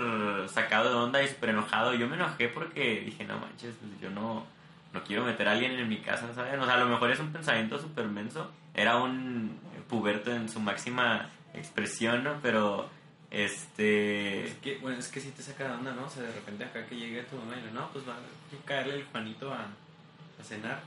sacado 0.49 0.89
de 0.89 0.95
onda 0.95 1.23
y 1.23 1.27
súper 1.29 1.49
enojado. 1.51 1.93
Yo 1.93 2.07
me 2.07 2.15
enojé 2.15 2.49
porque 2.49 3.01
dije, 3.05 3.23
no 3.23 3.39
manches, 3.39 3.75
pues 3.79 4.01
yo 4.01 4.09
no, 4.09 4.45
no 4.93 5.03
quiero 5.03 5.23
meter 5.23 5.47
a 5.47 5.53
alguien 5.53 5.71
en 5.73 5.87
mi 5.87 5.99
casa, 5.99 6.33
¿sabes? 6.33 6.59
O 6.59 6.65
sea, 6.65 6.73
a 6.73 6.79
lo 6.79 6.87
mejor 6.87 7.11
es 7.11 7.19
un 7.19 7.31
pensamiento 7.31 7.79
súper 7.79 8.07
menso. 8.07 8.51
Era 8.73 8.97
un 8.97 9.57
puberto 9.87 10.31
en 10.31 10.49
su 10.49 10.59
máxima 10.59 11.29
expresión, 11.53 12.23
¿no? 12.23 12.37
Pero, 12.41 12.89
este... 13.31 14.47
Es 14.47 14.55
que, 14.55 14.77
bueno, 14.79 14.97
es 14.97 15.07
que 15.07 15.21
sí 15.21 15.31
te 15.31 15.41
saca 15.41 15.65
de 15.69 15.73
onda, 15.75 15.93
¿no? 15.93 16.05
O 16.05 16.09
sea, 16.09 16.23
de 16.23 16.33
repente 16.33 16.65
acá 16.65 16.85
que 16.85 16.95
llegue 16.97 17.23
tu 17.23 17.37
mamá 17.37 17.55
y 17.57 17.65
le 17.65 17.71
no, 17.71 17.89
pues 17.93 18.05
va 18.07 18.13
a 18.13 18.65
caerle 18.65 18.95
el 18.95 19.05
Juanito 19.05 19.53
a, 19.53 19.61
a 19.61 20.43
cenar. 20.43 20.81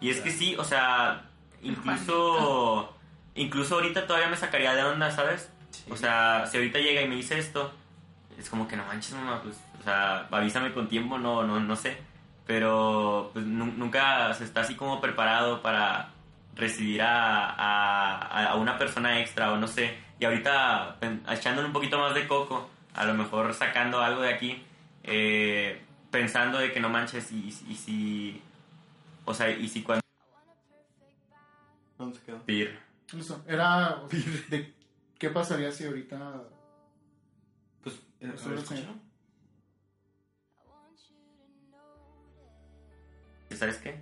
Y 0.00 0.10
es 0.10 0.20
que 0.20 0.30
sí, 0.30 0.54
o 0.56 0.64
sea, 0.64 1.22
incluso... 1.62 2.94
Incluso 3.34 3.76
ahorita 3.76 4.06
todavía 4.06 4.28
me 4.28 4.36
sacaría 4.36 4.74
de 4.74 4.82
onda, 4.82 5.10
¿sabes? 5.12 5.48
Sí. 5.70 5.84
O 5.90 5.96
sea, 5.96 6.44
si 6.46 6.56
ahorita 6.56 6.80
llega 6.80 7.02
y 7.02 7.08
me 7.08 7.14
dice 7.14 7.38
esto, 7.38 7.72
es 8.36 8.50
como 8.50 8.66
que 8.66 8.76
no 8.76 8.84
manches, 8.84 9.12
mamá, 9.14 9.40
pues, 9.42 9.56
o 9.78 9.82
sea, 9.84 10.26
avísame 10.30 10.72
con 10.72 10.88
tiempo, 10.88 11.18
no, 11.18 11.44
no, 11.44 11.60
no 11.60 11.76
sé. 11.76 11.96
Pero 12.46 13.30
pues 13.32 13.44
nu- 13.44 13.72
nunca 13.76 14.34
se 14.34 14.42
está 14.44 14.62
así 14.62 14.74
como 14.74 15.00
preparado 15.00 15.62
para 15.62 16.08
recibir 16.56 17.00
a, 17.02 17.48
a, 17.50 18.46
a 18.50 18.54
una 18.56 18.76
persona 18.76 19.20
extra 19.20 19.52
o 19.52 19.56
no 19.56 19.68
sé. 19.68 19.96
Y 20.18 20.24
ahorita 20.24 20.96
echándole 21.30 21.68
un 21.68 21.72
poquito 21.72 21.96
más 21.98 22.14
de 22.14 22.26
coco, 22.26 22.68
a 22.94 23.04
lo 23.04 23.14
mejor 23.14 23.54
sacando 23.54 24.00
algo 24.00 24.22
de 24.22 24.34
aquí, 24.34 24.64
eh, 25.04 25.80
pensando 26.10 26.58
de 26.58 26.72
que 26.72 26.80
no 26.80 26.88
manches 26.88 27.30
y, 27.30 27.54
y 27.68 27.74
si... 27.76 28.42
O 29.28 29.34
sea, 29.34 29.50
y 29.50 29.68
si 29.68 29.82
cuando... 29.82 30.02
¿Dónde 31.98 32.18
se 32.18 32.24
quedó? 32.24 32.42
Eso, 33.18 33.44
era 33.46 34.00
de 34.48 34.74
qué 35.18 35.28
pasaría 35.28 35.70
si 35.70 35.84
ahorita 35.84 36.44
Pues, 37.82 37.96
¿eh, 38.20 38.32
Pues, 38.32 38.46
escúchalo. 38.46 38.94
¿Sabes 43.50 43.76
qué? 43.76 44.00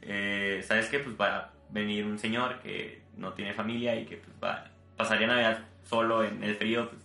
Eh, 0.00 0.64
¿Sabes 0.66 0.88
qué? 0.88 1.00
Pues 1.00 1.14
va 1.20 1.36
a 1.36 1.52
venir 1.68 2.06
un 2.06 2.18
señor 2.18 2.60
que 2.60 3.02
no 3.18 3.34
tiene 3.34 3.52
familia 3.52 4.00
y 4.00 4.06
que 4.06 4.16
pues 4.16 4.34
va 4.42 4.70
pasaría 4.96 5.26
Navidad 5.26 5.62
solo 5.84 6.24
en 6.24 6.42
el 6.42 6.56
frío. 6.56 6.88
Pues, 6.88 7.02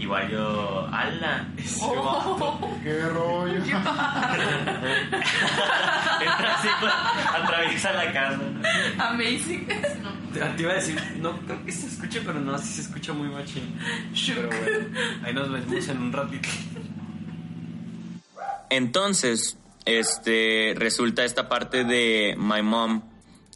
igual 0.00 0.30
yo... 0.30 0.88
¡Hala! 0.92 1.48
Oh, 1.82 2.78
qué 2.82 3.00
rollo. 3.02 3.56
Entra 6.20 6.54
así, 6.54 6.68
pues, 6.80 6.92
atraviesa 7.34 7.92
la 7.92 8.12
casa. 8.12 8.36
¿no? 8.38 8.60
amazing. 9.04 9.66
Te, 10.32 10.40
te 10.40 10.62
iba 10.62 10.72
a 10.72 10.74
decir, 10.76 11.00
no 11.18 11.38
creo 11.40 11.64
que 11.64 11.72
se 11.72 11.86
escuche, 11.86 12.20
pero 12.24 12.40
no, 12.40 12.58
sí 12.58 12.68
se 12.68 12.82
escucha 12.82 13.12
muy 13.12 13.28
machín. 13.28 13.78
Pero 14.26 14.48
bueno, 14.48 14.88
ahí 15.24 15.34
nos 15.34 15.50
vemos 15.50 15.88
en 15.88 16.02
un 16.02 16.12
ratito. 16.12 16.48
Entonces, 18.70 19.58
este, 19.84 20.74
resulta 20.76 21.24
esta 21.24 21.48
parte 21.48 21.84
de 21.84 22.36
my 22.38 22.62
mom 22.62 23.02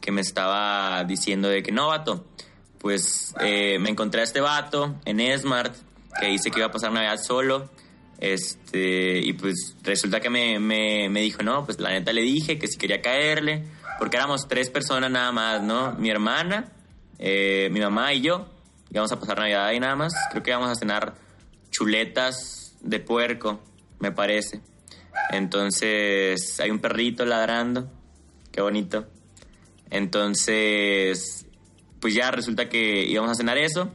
que 0.01 0.13
me 0.13 0.21
estaba 0.21 1.05
diciendo 1.05 1.49
de 1.49 1.63
que 1.63 1.73
no, 1.73 1.89
vato, 1.89 2.27
pues 2.79 3.35
eh, 3.41 3.79
me 3.79 3.89
encontré 3.89 4.21
a 4.21 4.25
este 4.25 4.41
vato 4.41 4.97
en 5.07 5.39
Smart 5.39 5.75
que 6.21 6.27
dice 6.27 6.51
que 6.51 6.61
iba 6.61 6.67
a 6.67 6.73
pasar 6.73 6.93
Navidad 6.93 7.17
solo. 7.17 7.71
Este, 8.19 9.19
y 9.19 9.33
pues 9.35 9.77
resulta 9.83 10.21
que 10.21 10.31
me, 10.31 10.59
me, 10.59 11.09
me 11.09 11.21
dijo, 11.21 11.43
no, 11.43 11.65
pues 11.65 11.79
la 11.81 11.91
neta 11.91 12.13
le 12.13 12.23
dije 12.23 12.59
que 12.59 12.69
si 12.69 12.79
quería 12.79 13.03
caerle, 13.03 13.65
porque 13.99 14.17
éramos 14.17 14.47
tres 14.49 14.71
personas 14.71 15.11
nada 15.11 15.33
más, 15.33 15.63
¿no? 15.63 15.93
Mi 15.93 16.11
hermana, 16.11 16.73
eh, 17.19 17.69
mi 17.71 17.81
mamá 17.81 18.13
y 18.13 18.23
yo, 18.23 18.47
íbamos 18.91 19.13
a 19.13 19.21
pasar 19.21 19.39
Navidad 19.39 19.67
ahí 19.67 19.81
nada 19.81 19.97
más. 19.97 20.15
Creo 20.31 20.43
que 20.43 20.51
íbamos 20.51 20.71
a 20.71 20.75
cenar 20.75 21.15
chuletas 21.71 22.77
de 22.81 23.01
puerco, 23.01 23.61
me 23.99 24.13
parece. 24.13 24.61
Entonces 25.31 26.61
hay 26.61 26.71
un 26.71 26.79
perrito 26.79 27.25
ladrando, 27.25 27.91
qué 28.53 28.61
bonito. 28.61 29.07
Entonces, 29.91 31.47
pues 32.01 32.15
ya 32.15 32.31
resulta 32.31 32.69
que 32.69 33.05
íbamos 33.05 33.31
a 33.31 33.35
cenar 33.35 33.59
eso 33.59 33.93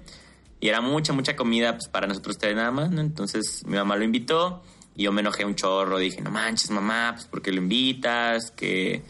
y 0.60 0.68
era 0.68 0.82
mucha, 0.82 1.14
mucha 1.14 1.36
comida 1.36 1.74
pues, 1.74 1.88
para 1.88 2.08
nosotros 2.08 2.38
tres 2.38 2.56
nada 2.56 2.72
más, 2.72 2.92
¿no? 2.92 3.02
Entonces 3.02 3.64
mi 3.66 3.78
mamá 3.78 3.96
lo 3.96 4.04
invitó 4.04 4.62
y 4.96 5.04
yo 5.04 5.12
me 5.12 5.22
enojé 5.22 5.46
un 5.46 5.56
chorro, 5.56 5.98
dije, 5.98 6.22
no 6.22 6.32
manches 6.32 6.72
mamá, 6.72 7.12
pues 7.14 7.26
¿por 7.28 7.42
qué 7.42 7.52
lo 7.52 7.60
invitas? 7.60 8.52
Que 8.52 9.02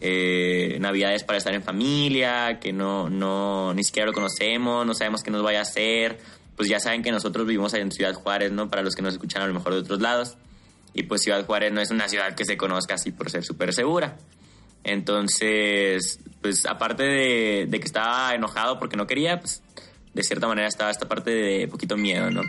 eh, 0.00 0.76
Navidad 0.80 1.14
es 1.14 1.24
para 1.24 1.38
estar 1.38 1.54
en 1.54 1.62
familia, 1.62 2.60
que 2.60 2.72
no, 2.72 3.08
no, 3.08 3.72
ni 3.72 3.82
siquiera 3.84 4.06
lo 4.06 4.12
conocemos, 4.12 4.86
no 4.86 4.94
sabemos 4.94 5.22
qué 5.22 5.30
nos 5.30 5.42
vaya 5.42 5.60
a 5.60 5.62
hacer. 5.62 6.18
Pues 6.56 6.68
ya 6.68 6.80
saben 6.80 7.02
que 7.02 7.12
nosotros 7.12 7.46
vivimos 7.46 7.72
en 7.74 7.90
Ciudad 7.92 8.12
Juárez, 8.14 8.52
¿no? 8.52 8.68
Para 8.68 8.82
los 8.82 8.94
que 8.94 9.02
nos 9.02 9.14
escuchan 9.14 9.42
a 9.42 9.46
lo 9.46 9.54
mejor 9.54 9.74
de 9.74 9.80
otros 9.80 10.00
lados. 10.00 10.36
Y 10.92 11.04
pues 11.04 11.22
Ciudad 11.22 11.46
Juárez 11.46 11.72
no 11.72 11.80
es 11.80 11.90
una 11.90 12.08
ciudad 12.08 12.34
que 12.34 12.44
se 12.44 12.56
conozca 12.56 12.94
así 12.94 13.12
por 13.12 13.30
ser 13.30 13.44
súper 13.44 13.72
segura. 13.72 14.18
Entonces, 14.84 16.20
pues 16.42 16.66
aparte 16.66 17.04
de, 17.04 17.66
de 17.68 17.80
que 17.80 17.86
estaba 17.86 18.34
enojado 18.34 18.78
porque 18.78 18.96
no 18.96 19.06
quería, 19.06 19.40
pues 19.40 19.62
de 20.18 20.24
cierta 20.24 20.48
manera 20.48 20.66
estaba 20.66 20.90
esta 20.90 21.06
parte 21.06 21.30
de 21.30 21.68
poquito 21.68 21.96
miedo, 21.96 22.28
¿no? 22.28 22.42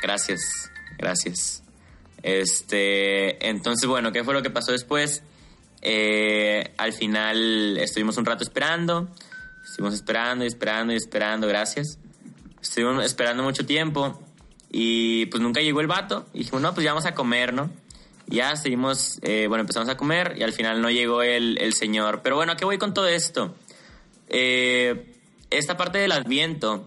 Gracias, 0.00 0.70
gracias. 0.96 1.64
Este, 2.22 3.48
entonces, 3.48 3.88
bueno, 3.88 4.12
¿qué 4.12 4.22
fue 4.22 4.32
lo 4.32 4.44
que 4.44 4.50
pasó 4.50 4.70
después? 4.70 5.24
Eh, 5.80 6.72
al 6.78 6.92
final 6.92 7.78
estuvimos 7.78 8.16
un 8.16 8.24
rato 8.24 8.44
esperando, 8.44 9.08
estuvimos 9.64 9.94
esperando 9.94 10.44
y 10.44 10.46
esperando 10.46 10.92
y 10.92 10.96
esperando, 10.96 11.48
gracias. 11.48 11.98
Estuvimos 12.60 13.04
esperando 13.04 13.42
mucho 13.42 13.66
tiempo 13.66 14.22
y 14.70 15.26
pues 15.26 15.42
nunca 15.42 15.60
llegó 15.60 15.80
el 15.80 15.88
vato. 15.88 16.26
Y 16.32 16.38
dijimos, 16.38 16.62
no, 16.62 16.74
pues 16.74 16.84
ya 16.84 16.92
vamos 16.92 17.06
a 17.06 17.14
comer, 17.14 17.52
¿no? 17.52 17.70
Ya 18.28 18.54
seguimos, 18.54 19.18
eh, 19.22 19.48
bueno, 19.48 19.62
empezamos 19.62 19.88
a 19.88 19.96
comer 19.96 20.36
y 20.38 20.44
al 20.44 20.52
final 20.52 20.80
no 20.80 20.90
llegó 20.90 21.24
el, 21.24 21.58
el 21.60 21.72
señor. 21.72 22.20
Pero 22.22 22.36
bueno, 22.36 22.52
¿a 22.52 22.56
qué 22.56 22.64
voy 22.64 22.78
con 22.78 22.94
todo 22.94 23.08
esto? 23.08 23.56
Eh, 24.28 25.11
esta 25.52 25.76
parte 25.76 25.98
del 25.98 26.12
adviento, 26.12 26.86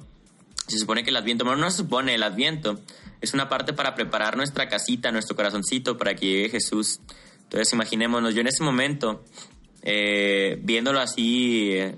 se 0.68 0.78
supone 0.78 1.04
que 1.04 1.12
el 1.12 1.18
adviento, 1.18 1.46
bueno, 1.46 1.62
no 1.62 1.72
se 1.72 1.78
supone, 1.78 2.16
el 2.16 2.24
adviento 2.24 2.80
es 3.22 3.34
una 3.34 3.50
parte 3.50 3.74
para 3.74 3.96
preparar 3.96 4.38
nuestra 4.38 4.68
casita, 4.68 5.12
nuestro 5.12 5.36
corazoncito 5.36 5.98
para 5.98 6.16
que 6.16 6.26
llegue 6.26 6.50
Jesús. 6.50 7.00
Entonces 7.44 7.72
imaginémonos, 7.74 8.34
yo 8.34 8.42
en 8.42 8.48
ese 8.48 8.64
momento, 8.64 9.24
eh, 9.84 10.60
viéndolo 10.62 11.00
así, 11.00 11.72
eh, 11.72 11.96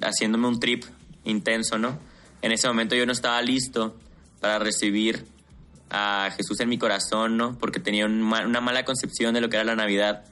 haciéndome 0.00 0.48
un 0.48 0.60
trip 0.60 0.84
intenso, 1.24 1.78
¿no? 1.78 1.98
En 2.42 2.52
ese 2.52 2.68
momento 2.68 2.94
yo 2.94 3.06
no 3.06 3.12
estaba 3.12 3.40
listo 3.42 3.96
para 4.40 4.58
recibir 4.58 5.26
a 5.90 6.30
Jesús 6.36 6.60
en 6.60 6.68
mi 6.68 6.78
corazón, 6.78 7.36
¿no? 7.36 7.58
Porque 7.58 7.80
tenía 7.80 8.06
una 8.06 8.60
mala 8.60 8.84
concepción 8.84 9.34
de 9.34 9.40
lo 9.40 9.48
que 9.48 9.56
era 9.56 9.64
la 9.64 9.76
Navidad, 9.76 10.24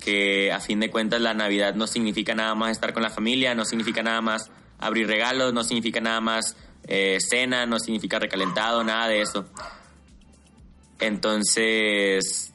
que 0.00 0.52
a 0.52 0.60
fin 0.60 0.80
de 0.80 0.90
cuentas 0.90 1.20
la 1.20 1.34
Navidad 1.34 1.74
no 1.74 1.86
significa 1.86 2.34
nada 2.34 2.54
más 2.54 2.70
estar 2.70 2.92
con 2.92 3.02
la 3.02 3.10
familia, 3.10 3.54
no 3.54 3.64
significa 3.64 4.02
nada 4.02 4.20
más 4.20 4.50
abrir 4.82 5.06
regalos, 5.06 5.52
no 5.52 5.64
significa 5.64 6.00
nada 6.00 6.20
más 6.20 6.56
eh, 6.86 7.18
cena, 7.20 7.66
no 7.66 7.78
significa 7.78 8.18
recalentado, 8.18 8.82
nada 8.84 9.08
de 9.08 9.22
eso. 9.22 9.46
Entonces, 10.98 12.52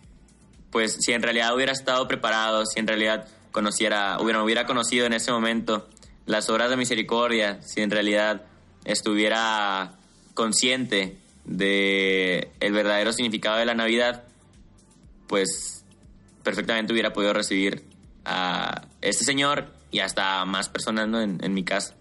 pues 0.72 0.98
si 1.00 1.14
en 1.14 1.22
realidad 1.22 1.56
hubiera 1.56 1.72
estado 1.72 2.08
preparado, 2.08 2.66
si 2.66 2.80
en 2.80 2.88
realidad 2.88 3.28
conociera, 3.52 4.20
hubiera, 4.20 4.44
hubiera 4.44 4.66
conocido 4.66 5.06
en 5.06 5.14
ese 5.14 5.32
momento 5.32 5.88
las 6.26 6.50
obras 6.50 6.70
de 6.70 6.78
misericordia, 6.78 7.62
si 7.62 7.82
en 7.82 7.92
realidad 7.92 8.44
estuviera 8.86 9.94
consciente 10.34 11.18
de 11.46 12.52
el 12.60 12.74
verdadero 12.74 13.14
significado 13.14 13.58
de 13.58 13.66
la 13.66 13.74
Navidad, 13.74 14.24
pues 15.28 15.86
perfectamente 16.44 16.94
hubiera 16.94 17.14
podido 17.14 17.34
recibir 17.34 17.84
a 18.24 18.88
este 19.02 19.26
señor 19.26 19.74
y 19.92 20.00
hasta 20.00 20.46
más 20.46 20.70
personas 20.70 21.08
¿no? 21.08 21.22
en, 21.22 21.44
en 21.44 21.54
mi 21.54 21.64
casa. 21.64 21.97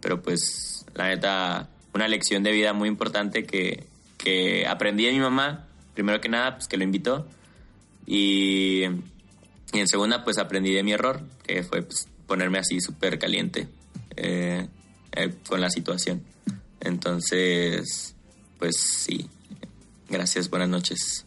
Pero 0.00 0.22
pues 0.22 0.84
la 0.94 1.08
neta, 1.08 1.68
una 1.94 2.08
lección 2.08 2.42
de 2.42 2.52
vida 2.52 2.72
muy 2.72 2.88
importante 2.88 3.44
que, 3.44 3.86
que 4.18 4.66
aprendí 4.66 5.04
de 5.04 5.12
mi 5.12 5.20
mamá, 5.20 5.66
primero 5.94 6.20
que 6.20 6.28
nada, 6.28 6.56
pues 6.56 6.68
que 6.68 6.76
lo 6.76 6.84
invitó. 6.84 7.26
Y, 8.06 8.84
y 9.72 9.78
en 9.78 9.88
segunda, 9.88 10.24
pues 10.24 10.38
aprendí 10.38 10.72
de 10.72 10.82
mi 10.82 10.92
error, 10.92 11.22
que 11.42 11.62
fue 11.62 11.82
pues, 11.82 12.08
ponerme 12.26 12.58
así 12.58 12.80
súper 12.80 13.18
caliente 13.18 13.68
eh, 14.16 14.68
eh, 15.12 15.34
con 15.48 15.60
la 15.60 15.70
situación. 15.70 16.22
Entonces, 16.80 18.14
pues 18.58 18.76
sí. 18.76 19.28
Gracias, 20.08 20.50
buenas 20.50 20.68
noches. 20.68 21.24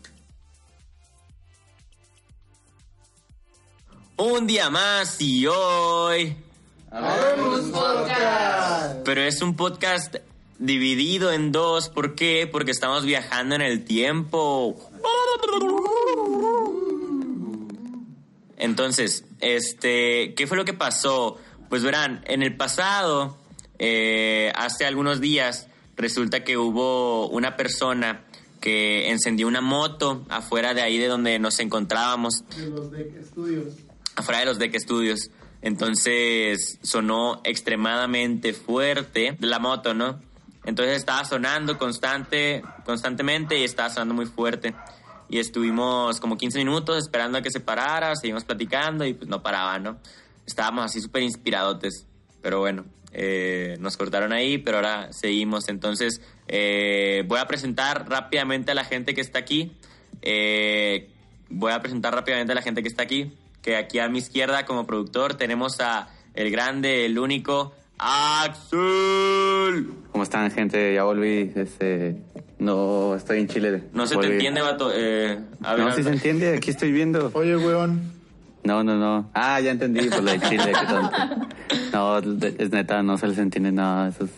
Un 4.18 4.46
día 4.46 4.70
más 4.70 5.20
y 5.22 5.48
hoy. 5.48 6.36
Pero 9.04 9.22
es 9.22 9.42
un 9.42 9.56
podcast 9.56 10.16
dividido 10.60 11.32
en 11.32 11.52
dos. 11.52 11.90
¿Por 11.90 12.14
qué? 12.14 12.48
Porque 12.52 12.70
estamos 12.72 13.04
viajando 13.04 13.56
en 13.56 13.62
el 13.62 13.84
tiempo. 13.84 14.76
Entonces, 18.58 19.26
este, 19.42 20.36
¿qué 20.36 20.46
fue 20.48 20.56
lo 20.56 20.66
que 20.66 20.74
pasó? 20.74 21.38
Pues 21.70 21.84
verán, 21.84 22.24
en 22.28 22.44
el 22.44 22.56
pasado, 22.56 23.38
eh, 23.80 24.52
hace 24.56 24.86
algunos 24.86 25.20
días, 25.20 25.68
resulta 25.98 26.44
que 26.44 26.58
hubo 26.58 27.28
una 27.28 27.58
persona 27.58 28.24
que 28.62 29.10
encendió 29.10 29.48
una 29.48 29.62
moto 29.62 30.26
afuera 30.30 30.74
de 30.74 30.82
ahí 30.84 30.98
de 30.98 31.08
donde 31.08 31.40
nos 31.40 31.60
encontrábamos, 31.60 32.44
De 32.56 32.68
los 32.68 32.92
de 32.92 33.20
estudios. 33.20 33.74
afuera 34.16 34.40
de 34.40 34.46
los 34.46 34.60
Deck 34.60 34.80
Studios. 34.80 35.32
Entonces 35.64 36.78
sonó 36.84 37.40
extremadamente 37.46 38.54
fuerte 38.54 39.38
la 39.40 39.60
moto, 39.60 39.94
¿no? 39.94 40.20
Entonces 40.66 40.98
estaba 40.98 41.24
sonando 41.24 41.78
constante, 41.78 42.62
constantemente 42.86 43.58
y 43.58 43.64
estaba 43.64 43.90
sonando 43.90 44.14
muy 44.14 44.26
fuerte. 44.26 44.76
Y 45.30 45.40
estuvimos 45.40 46.20
como 46.20 46.38
15 46.38 46.60
minutos 46.60 46.98
esperando 46.98 47.38
a 47.38 47.42
que 47.42 47.50
se 47.50 47.62
parara, 47.62 48.14
seguimos 48.18 48.44
platicando 48.44 49.06
y 49.06 49.14
pues 49.14 49.30
no 49.30 49.42
paraba, 49.42 49.80
¿no? 49.80 49.98
Estábamos 50.46 50.84
así 50.84 51.00
súper 51.00 51.24
inspiradotes. 51.24 52.08
Pero 52.42 52.60
bueno, 52.60 52.84
eh, 53.14 53.78
nos 53.80 53.96
cortaron 53.96 54.34
ahí, 54.34 54.58
pero 54.58 54.78
ahora 54.78 55.14
seguimos. 55.14 55.70
Entonces 55.70 56.22
eh, 56.50 57.24
voy 57.26 57.40
a 57.40 57.48
presentar 57.48 58.10
rápidamente 58.10 58.72
a 58.74 58.76
la 58.76 58.84
gente 58.84 59.14
que 59.14 59.22
está 59.22 59.40
aquí. 59.40 59.72
Eh, 60.22 61.10
voy 61.50 61.72
a 61.72 61.80
presentar 61.80 62.14
rápidamente 62.14 62.52
a 62.52 62.56
la 62.56 62.62
gente 62.62 62.82
que 62.82 62.90
está 62.90 63.04
aquí. 63.04 63.32
Que 63.64 63.76
aquí 63.78 63.98
a 63.98 64.08
mi 64.10 64.20
izquierda 64.20 64.66
como 64.66 64.86
productor 64.86 65.34
tenemos 65.36 65.80
a 65.80 66.10
el 66.36 66.52
grande, 66.52 67.06
el 67.08 67.18
único, 67.18 67.74
Axel. 67.98 69.88
¿Cómo 70.12 70.24
están, 70.24 70.52
gente? 70.52 70.94
Ya 70.94 71.04
volví. 71.04 71.52
Este, 71.56 72.18
no 72.60 73.16
estoy 73.16 73.40
en 73.40 73.48
Chile. 73.48 73.84
No 73.94 74.06
se 74.06 74.16
Volví. 74.16 74.28
te 74.30 74.34
entiende, 74.36 74.62
vato. 74.62 74.92
Eh, 74.94 75.40
a 75.64 75.76
ver, 75.76 75.86
No, 75.86 75.96
sí 75.96 76.04
se 76.04 76.10
entiende. 76.10 76.56
Aquí 76.58 76.70
estoy 76.72 76.92
viendo. 76.92 77.32
Oye, 77.34 77.56
weón. 77.58 78.12
No, 78.64 78.84
no, 78.84 78.96
no. 78.98 79.30
Ah, 79.34 79.60
ya 79.60 79.72
entendí 79.72 80.10
por 80.10 80.24
lo 80.24 80.32
de 80.32 80.40
Chile. 80.42 80.72
qué 80.80 80.86
tonto. 80.88 81.12
No, 81.94 82.18
es 82.18 82.72
neta, 82.72 83.04
no 83.04 83.18
se 83.20 83.28
les 83.28 83.38
entiende 83.38 83.72
nada. 83.72 84.10
Eso 84.10 84.26
es, 84.26 84.32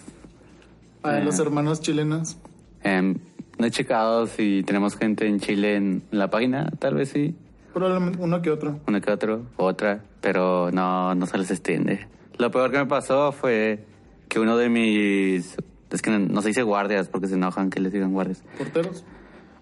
A 1.03 1.19
Eh. 1.19 1.23
los 1.23 1.39
hermanos 1.39 1.79
chilenos. 1.81 2.37
em, 2.83 3.17
no 3.57 3.65
he 3.65 3.71
checado 3.71 4.27
si 4.27 4.61
tenemos 4.65 4.97
gente 4.97 5.25
en 5.25 5.39
Chile 5.39 5.75
en 5.77 6.03
la 6.11 6.29
página. 6.29 6.69
Tal 6.79 6.95
vez 6.95 7.09
sí. 7.09 7.33
Probablemente 7.75 8.19
uno 8.21 8.41
que 8.41 8.49
otro. 8.51 8.79
Uno 8.87 9.01
que 9.01 9.11
otro, 9.11 9.47
otra. 9.57 10.01
Pero 10.21 10.71
no, 10.71 11.13
no 11.13 11.25
se 11.25 11.37
les 11.37 11.51
entiende. 11.51 12.07
Lo 12.37 12.49
peor 12.49 12.71
que 12.71 12.77
me 12.77 12.85
pasó 12.85 13.33
fue 13.33 13.85
que 14.29 14.39
uno 14.39 14.55
de 14.55 14.69
mis... 14.69 15.57
Es 15.91 16.01
que 16.01 16.09
no, 16.09 16.19
no 16.19 16.41
se 16.41 16.47
dice 16.47 16.63
guardias 16.63 17.09
porque 17.09 17.27
se 17.27 17.33
enojan 17.35 17.69
que 17.69 17.81
les 17.81 17.91
digan 17.91 18.13
guardias. 18.13 18.41
Porteros. 18.57 19.03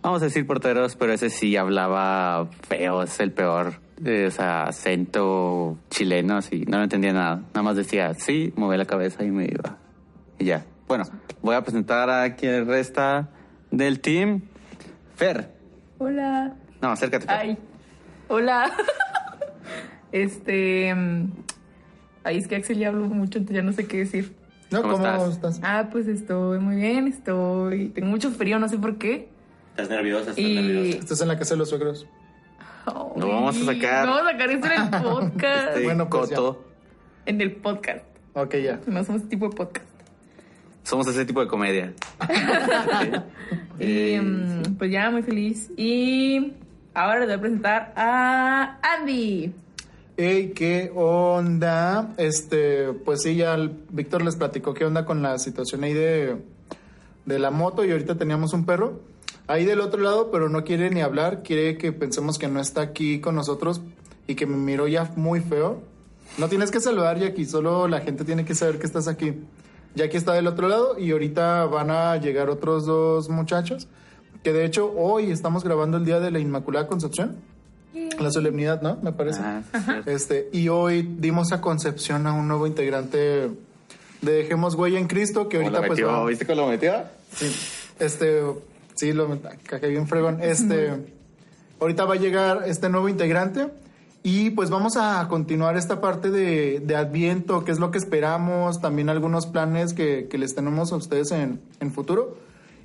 Vamos 0.03 0.21
a 0.21 0.25
decir 0.25 0.45
porteros, 0.45 0.95
pero 0.95 1.11
ese 1.11 1.31
sí 1.31 1.57
hablaba 1.57 2.45
feo, 2.67 3.01
es 3.01 3.19
el 3.19 3.31
peor. 3.31 3.79
Eh, 4.05 4.25
O 4.27 4.31
sea, 4.31 4.65
acento 4.65 5.79
chileno, 5.89 6.37
así, 6.37 6.65
no 6.67 6.77
lo 6.77 6.83
entendía 6.83 7.13
nada. 7.13 7.37
Nada 7.37 7.63
más 7.63 7.75
decía, 7.75 8.13
sí, 8.13 8.53
movía 8.55 8.77
la 8.77 8.85
cabeza 8.85 9.23
y 9.23 9.31
me 9.31 9.45
iba. 9.45 9.77
Y 10.37 10.45
ya. 10.45 10.65
Bueno, 10.87 11.05
voy 11.41 11.55
a 11.55 11.63
presentar 11.63 12.11
a 12.11 12.35
quien 12.35 12.67
resta 12.67 13.29
del 13.71 14.01
team. 14.01 14.41
Fer. 15.15 15.51
Hola. 15.97 16.53
No, 16.79 16.89
acércate. 16.91 17.25
Fer. 17.25 17.35
Ay. 17.35 17.57
Hola. 18.27 18.71
este. 20.11 20.93
mm, 20.93 21.31
Ay, 22.25 22.37
es 22.37 22.47
que 22.47 22.55
Axel 22.55 22.77
ya 22.77 22.87
habló 22.89 23.05
mucho, 23.07 23.37
entonces 23.39 23.55
ya 23.57 23.61
no 23.63 23.73
sé 23.73 23.85
qué 23.85 23.97
decir. 23.97 24.33
No, 24.71 24.81
¿Cómo 24.81 24.93
¿cómo, 24.93 25.05
estás? 25.07 25.29
estás? 25.33 25.59
Ah, 25.61 25.89
pues 25.91 26.07
estoy 26.07 26.57
muy 26.59 26.77
bien, 26.77 27.07
estoy. 27.07 27.89
Tengo 27.89 28.07
mucho 28.07 28.31
frío, 28.31 28.59
no 28.59 28.69
sé 28.69 28.77
por 28.77 28.97
qué. 28.97 29.27
Estás 29.71 29.89
nerviosa, 29.89 30.29
estás 30.31 30.37
Y- 30.39 30.55
nerviosa. 30.55 30.97
Estás 30.99 31.21
en 31.21 31.27
la 31.27 31.37
casa 31.37 31.53
de 31.55 31.57
los 31.59 31.69
suegros. 31.69 32.07
Lo 32.85 33.27
vamos 33.27 33.61
a 33.61 33.65
sacar. 33.65 34.05
No 34.05 34.11
vamos 34.13 34.27
a 34.29 34.31
sacar 34.31 34.49
esto 34.51 34.67
en 34.67 34.81
el 34.81 34.89
podcast. 35.03 35.67
Este 35.69 35.83
Bueno, 35.83 36.09
pues 36.09 36.29
ya. 36.29 36.35
coto. 36.37 36.65
En 37.25 37.41
el 37.41 37.51
podcast. 37.57 38.05
Ok, 38.33 38.55
ya. 38.55 38.79
No 38.87 39.03
somos 39.03 39.21
ese 39.21 39.29
tipo 39.29 39.49
de 39.49 39.55
podcast. 39.55 39.87
Somos 40.83 41.07
ese 41.07 41.25
tipo 41.25 41.41
de 41.41 41.47
comedia. 41.47 41.93
Y 43.79 44.13
Eh, 44.15 44.21
mm, 44.21 44.75
pues 44.77 44.91
ya, 44.91 45.09
muy 45.09 45.23
feliz. 45.23 45.71
Y 45.75 46.53
ahora 46.93 47.19
les 47.19 47.27
voy 47.27 47.35
a 47.35 47.41
presentar 47.41 47.93
a 47.95 48.79
Andy. 48.81 49.53
Hey, 50.15 50.53
¿qué 50.55 50.91
onda? 50.93 52.13
Este, 52.17 52.93
pues 52.93 53.23
sí, 53.23 53.35
ya 53.35 53.57
Víctor 53.89 54.23
les 54.23 54.35
platicó 54.35 54.73
qué 54.73 54.85
onda 54.85 55.05
con 55.05 55.21
la 55.21 55.39
situación 55.39 55.83
ahí 55.83 55.93
de, 55.93 56.37
de 57.25 57.39
la 57.39 57.49
moto 57.49 57.83
y 57.83 57.91
ahorita 57.91 58.15
teníamos 58.15 58.53
un 58.53 58.65
perro 58.65 58.99
ahí 59.47 59.65
del 59.65 59.81
otro 59.81 60.01
lado, 60.01 60.31
pero 60.31 60.49
no 60.49 60.63
quiere 60.63 60.89
ni 60.89 61.01
hablar, 61.01 61.43
quiere 61.43 61.77
que 61.77 61.91
pensemos 61.91 62.37
que 62.37 62.47
no 62.47 62.59
está 62.59 62.81
aquí 62.81 63.19
con 63.19 63.35
nosotros 63.35 63.81
y 64.27 64.35
que 64.35 64.45
me 64.45 64.57
miró 64.57 64.87
ya 64.87 65.11
muy 65.15 65.39
feo. 65.41 65.81
No 66.37 66.47
tienes 66.47 66.71
que 66.71 66.79
saludar, 66.79 67.19
Jackie, 67.19 67.45
solo 67.45 67.87
la 67.87 68.01
gente 68.01 68.23
tiene 68.25 68.45
que 68.45 68.55
saber 68.55 68.79
que 68.79 68.85
estás 68.85 69.07
aquí. 69.07 69.33
Jackie 69.95 70.17
está 70.17 70.33
del 70.33 70.47
otro 70.47 70.67
lado 70.67 70.97
y 70.97 71.11
ahorita 71.11 71.65
van 71.65 71.91
a 71.91 72.17
llegar 72.17 72.49
otros 72.49 72.85
dos 72.85 73.29
muchachos, 73.29 73.87
que 74.43 74.53
de 74.53 74.65
hecho 74.65 74.91
hoy 74.95 75.31
estamos 75.31 75.63
grabando 75.63 75.97
el 75.97 76.05
día 76.05 76.19
de 76.19 76.29
la 76.31 76.39
Inmaculada 76.39 76.87
Concepción, 76.87 77.37
la 78.19 78.31
solemnidad, 78.31 78.81
¿no? 78.81 78.97
Me 79.01 79.11
parece. 79.13 79.39
Ah, 79.41 79.61
sí. 79.73 79.91
Este, 80.11 80.49
y 80.51 80.67
hoy 80.69 81.01
dimos 81.19 81.51
a 81.51 81.61
concepción 81.61 82.27
a 82.27 82.33
un 82.33 82.47
nuevo 82.47 82.67
integrante 82.67 83.17
de 84.21 84.31
Dejemos 84.31 84.75
Huella 84.75 84.99
en 84.99 85.07
Cristo, 85.07 85.47
que 85.49 85.57
¿Cómo 85.57 85.69
ahorita 85.69 85.81
lo 85.81 85.87
pues 85.87 85.99
metió? 85.99 86.07
va- 86.07 86.25
¿Viste 86.25 86.45
cómo 86.45 86.61
lo 86.61 86.67
metió? 86.67 86.93
Sí, 87.35 87.51
este, 87.99 88.41
sí, 88.95 89.13
lo 89.13 89.27
cajé 89.65 89.87
bien 89.87 90.07
fregón. 90.07 90.39
Este, 90.41 90.91
ahorita 91.79 92.05
va 92.05 92.13
a 92.15 92.17
llegar 92.17 92.63
este 92.65 92.89
nuevo 92.89 93.09
integrante 93.09 93.67
y 94.23 94.51
pues 94.51 94.69
vamos 94.69 94.95
a 94.97 95.27
continuar 95.29 95.75
esta 95.77 95.99
parte 95.99 96.29
de, 96.31 96.79
de 96.79 96.95
Adviento, 96.95 97.63
qué 97.65 97.71
es 97.71 97.79
lo 97.79 97.91
que 97.91 97.97
esperamos, 97.97 98.79
también 98.81 99.09
algunos 99.09 99.45
planes 99.47 99.93
que, 99.93 100.27
que 100.29 100.37
les 100.37 100.55
tenemos 100.55 100.91
a 100.93 100.95
ustedes 100.95 101.31
en, 101.31 101.59
en 101.79 101.91
futuro. 101.91 102.37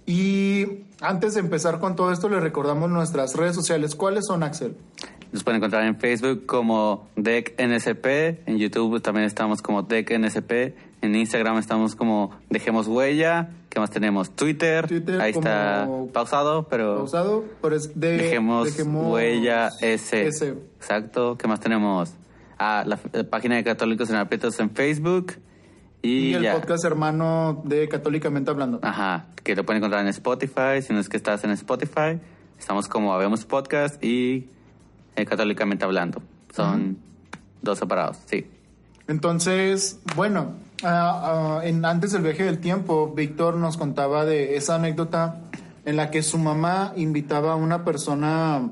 Y 0.08 0.86
antes 1.02 1.34
de 1.34 1.40
empezar 1.40 1.80
con 1.80 1.94
todo 1.94 2.10
esto, 2.12 2.30
les 2.30 2.42
recordamos 2.42 2.88
nuestras 2.88 3.36
redes 3.36 3.54
sociales. 3.54 3.94
¿Cuáles 3.94 4.24
son, 4.26 4.42
Axel? 4.42 4.74
Nos 5.32 5.44
pueden 5.44 5.58
encontrar 5.58 5.84
en 5.84 5.96
Facebook 5.98 6.46
como 6.46 7.10
DeckNSP, 7.16 8.06
en 8.48 8.56
YouTube 8.56 9.02
también 9.02 9.26
estamos 9.26 9.60
como 9.60 9.82
DeckNSP, 9.82 10.52
en 11.02 11.14
Instagram 11.14 11.58
estamos 11.58 11.94
como 11.94 12.30
Dejemos 12.48 12.86
Huella, 12.86 13.50
¿qué 13.68 13.80
más 13.80 13.90
tenemos? 13.90 14.30
Twitter, 14.30 14.88
Twitter 14.88 15.20
ahí 15.20 15.32
está 15.32 15.86
pausado, 16.14 16.66
pero 16.68 16.96
Pausado, 16.96 17.44
pero 17.60 17.76
es 17.76 18.00
de 18.00 18.16
Dejemos, 18.16 18.74
Huella 18.86 19.68
S. 19.82 20.26
S. 20.26 20.54
Exacto, 20.78 21.36
¿qué 21.36 21.46
más 21.46 21.60
tenemos? 21.60 22.14
Ah, 22.58 22.84
la, 22.86 22.98
la 23.12 23.24
página 23.24 23.56
de 23.56 23.64
Católicos 23.64 24.08
en 24.08 24.16
Aprietos 24.16 24.58
en 24.58 24.70
Facebook 24.70 25.34
y, 26.02 26.30
Y, 26.30 26.34
el 26.34 26.42
ya. 26.42 26.54
podcast 26.54 26.84
hermano 26.84 27.62
de 27.64 27.88
Católicamente 27.88 28.50
Hablando. 28.50 28.80
Ajá, 28.82 29.26
que 29.42 29.54
lo 29.56 29.64
pueden 29.64 29.78
encontrar 29.78 30.02
en 30.02 30.08
Spotify, 30.08 30.82
si 30.82 30.92
no 30.92 31.00
es 31.00 31.08
que 31.08 31.16
estás 31.16 31.44
en 31.44 31.50
Spotify, 31.50 32.20
estamos 32.58 32.88
como 32.88 33.12
Habemos 33.12 33.44
Podcast 33.44 34.02
y 34.02 34.48
eh, 35.16 35.24
Católicamente 35.24 35.84
Hablando. 35.84 36.22
Son 36.54 36.98
dos 37.62 37.78
separados, 37.78 38.18
sí. 38.26 38.46
Entonces, 39.08 40.00
bueno, 40.16 40.52
ah, 40.82 41.61
en, 41.64 41.84
antes 41.84 42.12
del 42.12 42.22
viaje 42.22 42.44
del 42.44 42.58
tiempo, 42.58 43.12
Víctor 43.14 43.56
nos 43.56 43.76
contaba 43.76 44.24
de 44.24 44.56
esa 44.56 44.76
anécdota 44.76 45.40
en 45.84 45.96
la 45.96 46.11
que 46.11 46.22
su 46.22 46.38
mamá 46.38 46.92
invitaba 46.96 47.52
a 47.52 47.56
una 47.56 47.84
persona, 47.84 48.70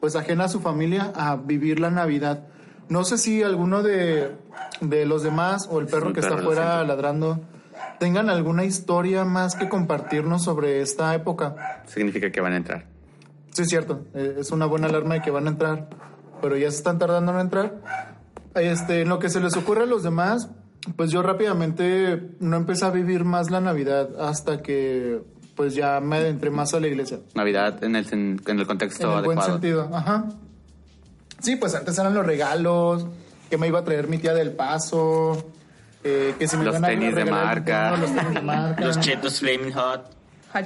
pues 0.00 0.14
ajena 0.14 0.44
a 0.44 0.48
su 0.48 0.60
familia, 0.60 1.10
a 1.16 1.36
vivir 1.36 1.80
la 1.80 1.90
Navidad. 1.90 2.46
No 2.88 3.04
sé 3.04 3.18
si 3.18 3.42
alguno 3.42 3.82
de, 3.82 4.32
de 4.80 5.06
los 5.06 5.22
demás 5.22 5.66
o 5.70 5.80
el 5.80 5.86
perro 5.86 6.08
el 6.08 6.14
que 6.14 6.20
está 6.20 6.36
perro, 6.36 6.42
afuera 6.50 6.84
ladrando 6.84 7.40
tengan 7.98 8.28
alguna 8.28 8.64
historia 8.64 9.24
más 9.24 9.54
que 9.54 9.68
compartirnos 9.68 10.42
sobre 10.44 10.80
esta 10.82 11.14
época. 11.14 11.82
Significa 11.86 12.30
que 12.30 12.40
van 12.40 12.52
a 12.52 12.56
entrar. 12.56 12.86
Sí, 13.50 13.62
es 13.62 13.68
cierto. 13.68 14.06
eh, 14.14 14.36
Es 14.38 14.50
una 14.50 14.66
buena 14.66 14.88
alarma 14.88 15.14
de 15.14 15.22
que 15.22 15.30
van 15.30 15.46
a 15.46 15.50
entrar, 15.50 15.88
pero 16.40 16.56
ya 16.56 16.70
se 16.70 16.76
están 16.78 16.98
tardando 16.98 17.32
en 17.32 17.38
entrar. 17.40 17.74
Este, 18.54 19.02
en 19.02 19.08
lo 19.08 19.18
que 19.18 19.28
se 19.30 19.40
les 19.40 19.56
ocurre 19.56 19.82
a 19.84 19.86
los 19.86 20.02
demás, 20.02 20.50
pues 20.96 21.10
yo 21.10 21.22
rápidamente 21.22 22.30
no 22.40 22.56
empecé 22.56 22.84
a 22.84 22.90
vivir 22.90 23.24
más 23.24 23.50
la 23.50 23.60
Navidad 23.60 24.08
hasta 24.20 24.60
que 24.62 25.22
pues 25.54 25.74
ya 25.74 26.00
me 26.00 26.16
adentré 26.16 26.50
más 26.50 26.74
a 26.74 26.80
la 26.80 26.88
iglesia. 26.88 27.18
Navidad 27.34 27.82
en 27.84 27.94
el, 27.94 28.06
en 28.12 28.40
el 28.58 28.66
contexto 28.66 29.10
en 29.12 29.18
el 29.18 29.24
buen 29.24 29.40
sentido, 29.42 29.88
ajá. 29.92 30.24
Sí, 31.42 31.56
pues 31.56 31.74
antes 31.74 31.98
eran 31.98 32.14
los 32.14 32.24
regalos, 32.24 33.06
que 33.50 33.58
me 33.58 33.66
iba 33.68 33.80
a 33.80 33.84
traer 33.84 34.08
mi 34.08 34.18
tía 34.18 34.32
del 34.32 34.52
paso, 34.52 35.50
eh, 36.04 36.34
que 36.38 36.48
si 36.48 36.56
me 36.56 36.64
Los 36.64 36.74
iban 36.76 36.84
a 36.84 36.88
tenis 36.88 37.14
de 37.14 37.24
marca. 37.24 37.96
los 37.96 38.14
tenis 38.14 38.34
de 38.34 38.40
marca. 38.42 38.84
Los 38.84 39.00
chetos 39.00 39.40
Flaming 39.40 39.72
Hot. 39.72 40.10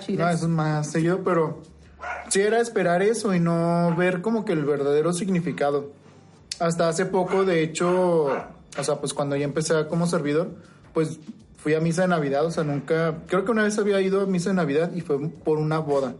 No, 0.08 0.28
eso 0.28 0.44
es 0.46 0.48
más 0.48 0.90
seguido, 0.90 1.22
pero 1.24 1.62
sí 2.28 2.40
era 2.40 2.60
esperar 2.60 3.02
eso 3.02 3.34
y 3.34 3.40
no 3.40 3.94
ver 3.96 4.20
como 4.20 4.44
que 4.44 4.52
el 4.52 4.64
verdadero 4.64 5.12
significado. 5.12 5.92
Hasta 6.58 6.88
hace 6.88 7.06
poco, 7.06 7.44
de 7.44 7.62
hecho, 7.62 8.24
o 8.26 8.82
sea, 8.84 8.96
pues 8.96 9.14
cuando 9.14 9.36
ya 9.36 9.44
empecé 9.44 9.86
como 9.88 10.06
servidor, 10.06 10.50
pues 10.92 11.18
fui 11.56 11.74
a 11.74 11.80
misa 11.80 12.02
de 12.02 12.08
Navidad, 12.08 12.44
o 12.46 12.50
sea, 12.50 12.64
nunca, 12.64 13.18
creo 13.26 13.44
que 13.44 13.50
una 13.50 13.62
vez 13.64 13.78
había 13.78 14.00
ido 14.00 14.20
a 14.22 14.26
misa 14.26 14.50
de 14.50 14.56
Navidad 14.56 14.90
y 14.94 15.00
fue 15.02 15.18
por 15.28 15.58
una 15.58 15.78
boda. 15.78 16.14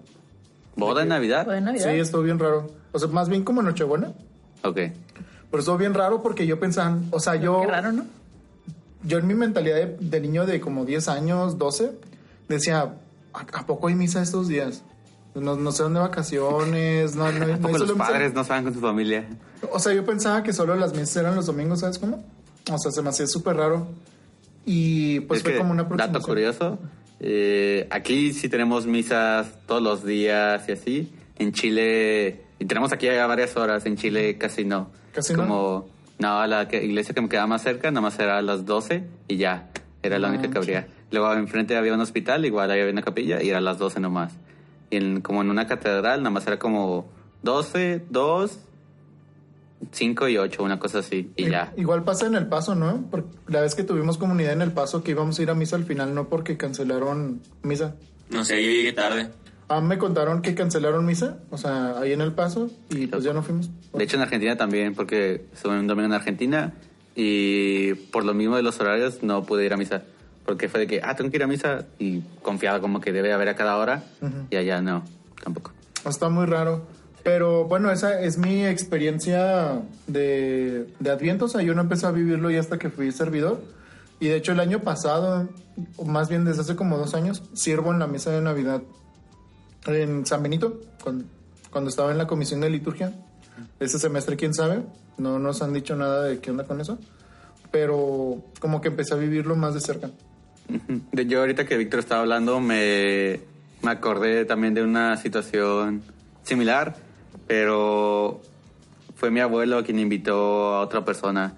¿Boda 0.76 1.00
de 1.02 1.06
Navidad? 1.08 1.46
Sí, 1.78 1.88
estuvo 1.88 2.22
bien 2.22 2.38
raro. 2.38 2.66
O 2.92 2.98
sea, 2.98 3.08
más 3.08 3.28
bien 3.28 3.44
como 3.44 3.62
Nochebuena, 3.62 4.12
Ok. 4.68 4.76
pero 5.50 5.60
estuvo 5.60 5.76
bien 5.78 5.94
raro 5.94 6.22
porque 6.22 6.46
yo 6.46 6.58
pensaba, 6.60 6.98
o 7.10 7.20
sea, 7.20 7.36
yo... 7.36 7.60
Qué 7.62 7.66
raro, 7.68 7.92
¿no? 7.92 8.04
yo 9.02 9.18
en 9.18 9.26
mi 9.28 9.34
mentalidad 9.34 9.76
de, 9.76 9.96
de 10.00 10.20
niño 10.20 10.46
de 10.46 10.60
como 10.60 10.84
10 10.84 11.08
años, 11.08 11.58
12, 11.58 11.92
decía, 12.48 12.94
¿a, 13.32 13.40
a 13.40 13.66
poco 13.66 13.86
hay 13.88 13.94
misa 13.94 14.20
estos 14.20 14.48
días? 14.48 14.82
No, 15.34 15.54
no 15.54 15.70
sé 15.70 15.82
dónde 15.84 16.00
vacaciones, 16.00 17.14
no, 17.14 17.30
no, 17.30 17.38
no 17.38 17.44
hay 17.44 17.50
Tampoco 17.52 17.74
solo 17.74 17.86
los 17.90 17.96
misa. 17.98 18.10
padres 18.10 18.34
no 18.34 18.42
saben 18.42 18.64
con 18.64 18.74
su 18.74 18.80
familia. 18.80 19.28
O 19.70 19.78
sea, 19.78 19.92
yo 19.92 20.04
pensaba 20.04 20.42
que 20.42 20.52
solo 20.52 20.74
las 20.74 20.92
misas 20.94 21.16
eran 21.16 21.36
los 21.36 21.46
domingos, 21.46 21.80
¿sabes 21.80 21.98
cómo? 21.98 22.24
O 22.72 22.78
sea, 22.78 22.90
se 22.90 23.02
me 23.02 23.10
hacía 23.10 23.26
súper 23.26 23.56
raro. 23.56 23.86
Y 24.64 25.20
pues 25.20 25.38
Es 25.38 25.42
fue 25.44 25.52
que, 25.52 25.58
como 25.58 25.70
una 25.72 25.84
Dato 25.84 26.20
curioso, 26.20 26.78
eh, 27.20 27.86
aquí 27.90 28.32
sí 28.32 28.48
tenemos 28.48 28.86
misas 28.86 29.46
todos 29.66 29.82
los 29.82 30.04
días 30.04 30.68
y 30.68 30.72
así. 30.72 31.12
En 31.38 31.52
Chile, 31.52 32.42
y 32.58 32.64
tenemos 32.64 32.92
aquí 32.92 33.08
a 33.08 33.26
varias 33.26 33.56
horas, 33.56 33.84
en 33.86 33.96
Chile 33.96 34.36
casi 34.38 34.64
no. 34.64 34.90
¿Casi 35.12 35.32
Es 35.32 35.38
no? 35.38 35.44
como, 35.44 35.88
no, 36.18 36.46
la 36.46 36.68
que- 36.68 36.84
iglesia 36.84 37.14
que 37.14 37.20
me 37.20 37.28
quedaba 37.28 37.46
más 37.46 37.62
cerca, 37.62 37.90
nada 37.90 38.00
más 38.02 38.18
era 38.18 38.38
a 38.38 38.42
las 38.42 38.64
12 38.66 39.04
y 39.28 39.36
ya, 39.36 39.70
era 40.02 40.18
la 40.18 40.28
Ah, 40.28 40.30
única 40.30 40.50
que 40.50 40.58
abría. 40.58 40.88
Luego 41.10 41.32
enfrente 41.34 41.76
había 41.76 41.94
un 41.94 42.00
hospital, 42.00 42.44
igual 42.44 42.70
ahí 42.70 42.80
había 42.80 42.92
una 42.92 43.02
capilla 43.02 43.42
y 43.42 43.48
era 43.50 43.58
a 43.58 43.60
las 43.62 43.78
12 43.78 44.00
nomás. 44.00 44.32
Y 44.90 44.96
en, 44.96 45.20
como 45.20 45.42
en 45.42 45.50
una 45.50 45.66
catedral, 45.66 46.20
nada 46.20 46.30
más 46.30 46.46
era 46.46 46.58
como 46.58 47.06
12, 47.42 48.04
2, 48.10 48.58
5 49.92 50.28
y 50.28 50.38
8, 50.38 50.62
una 50.62 50.78
cosa 50.78 51.00
así, 51.00 51.30
y 51.36 51.48
ya. 51.50 51.72
Igual 51.76 52.02
pasa 52.02 52.26
en 52.26 52.34
El 52.34 52.46
Paso, 52.46 52.74
¿no? 52.74 53.04
Porque 53.10 53.28
la 53.48 53.60
vez 53.60 53.74
que 53.74 53.84
tuvimos 53.84 54.16
comunidad 54.18 54.52
en 54.52 54.62
El 54.62 54.72
Paso 54.72 55.02
que 55.04 55.10
íbamos 55.12 55.38
a 55.38 55.42
ir 55.42 55.50
a 55.50 55.54
misa 55.54 55.76
al 55.76 55.84
final, 55.84 56.14
no 56.14 56.28
porque 56.28 56.56
cancelaron 56.56 57.40
misa. 57.62 57.94
No 58.30 58.44
sé, 58.44 58.62
yo 58.62 58.70
llegué 58.70 58.92
tarde. 58.92 59.30
Ah, 59.68 59.80
me 59.80 59.98
contaron 59.98 60.42
que 60.42 60.54
cancelaron 60.54 61.04
misa, 61.04 61.38
o 61.50 61.58
sea, 61.58 61.98
ahí 61.98 62.12
en 62.12 62.20
El 62.20 62.32
Paso, 62.32 62.70
y 62.88 63.08
pues 63.08 63.24
ya 63.24 63.32
no 63.32 63.42
fuimos. 63.42 63.68
De 63.92 64.04
hecho, 64.04 64.16
en 64.16 64.22
Argentina 64.22 64.56
también, 64.56 64.94
porque 64.94 65.44
estuve 65.52 65.78
un 65.78 65.88
domingo 65.88 66.06
en 66.06 66.12
Argentina 66.12 66.72
y 67.16 67.94
por 67.94 68.24
lo 68.24 68.32
mismo 68.34 68.54
de 68.56 68.62
los 68.62 68.78
horarios 68.78 69.22
no 69.22 69.42
pude 69.44 69.64
ir 69.64 69.72
a 69.72 69.76
misa. 69.76 70.02
Porque 70.44 70.68
fue 70.68 70.78
de 70.80 70.86
que, 70.86 71.00
ah, 71.02 71.16
tengo 71.16 71.30
que 71.30 71.38
ir 71.38 71.42
a 71.42 71.48
misa 71.48 71.86
y 71.98 72.20
confiado 72.42 72.80
como 72.80 73.00
que 73.00 73.12
debe 73.12 73.32
haber 73.32 73.48
a 73.48 73.56
cada 73.56 73.76
hora 73.78 74.04
Ujú. 74.20 74.46
y 74.50 74.56
allá 74.56 74.80
no, 74.80 75.02
tampoco. 75.42 75.72
Está 76.08 76.28
muy 76.28 76.46
raro. 76.46 76.86
Pero 77.24 77.64
bueno, 77.64 77.90
esa 77.90 78.20
es 78.20 78.38
mi 78.38 78.64
experiencia 78.64 79.82
de, 80.06 80.86
de 81.00 81.10
Adviento. 81.10 81.46
O 81.46 81.48
sea, 81.48 81.62
yo 81.62 81.74
no 81.74 81.80
empecé 81.80 82.06
a 82.06 82.12
vivirlo 82.12 82.48
ya 82.52 82.60
hasta 82.60 82.78
que 82.78 82.88
fui 82.90 83.10
servidor. 83.10 83.60
Y 84.20 84.28
de 84.28 84.36
hecho, 84.36 84.52
el 84.52 84.60
año 84.60 84.78
pasado, 84.82 85.48
o 85.96 86.04
más 86.04 86.28
bien 86.28 86.44
desde 86.44 86.60
hace 86.60 86.76
como 86.76 86.96
dos 86.96 87.14
años, 87.14 87.42
sirvo 87.54 87.92
en 87.92 87.98
la 87.98 88.06
misa 88.06 88.30
de 88.30 88.40
Navidad 88.42 88.82
en 89.94 90.26
San 90.26 90.42
Benito, 90.42 90.80
cuando, 91.02 91.24
cuando 91.70 91.90
estaba 91.90 92.10
en 92.10 92.18
la 92.18 92.26
comisión 92.26 92.60
de 92.60 92.70
liturgia. 92.70 93.12
Ese 93.80 93.98
semestre, 93.98 94.36
quién 94.36 94.54
sabe. 94.54 94.82
No 95.18 95.38
nos 95.38 95.62
han 95.62 95.72
dicho 95.72 95.96
nada 95.96 96.24
de 96.24 96.40
qué 96.40 96.50
onda 96.50 96.64
con 96.64 96.80
eso. 96.80 96.98
Pero 97.70 98.42
como 98.60 98.80
que 98.80 98.88
empecé 98.88 99.14
a 99.14 99.16
vivirlo 99.16 99.56
más 99.56 99.74
de 99.74 99.80
cerca. 99.80 100.10
De 101.12 101.26
yo 101.26 101.40
ahorita 101.40 101.64
que 101.64 101.76
Víctor 101.76 102.00
estaba 102.00 102.22
hablando 102.22 102.60
me, 102.60 103.40
me 103.82 103.90
acordé 103.90 104.44
también 104.44 104.74
de 104.74 104.82
una 104.82 105.16
situación 105.16 106.02
similar, 106.42 106.96
pero 107.46 108.40
fue 109.14 109.30
mi 109.30 109.40
abuelo 109.40 109.84
quien 109.84 109.98
invitó 109.98 110.74
a 110.74 110.80
otra 110.80 111.04
persona 111.04 111.54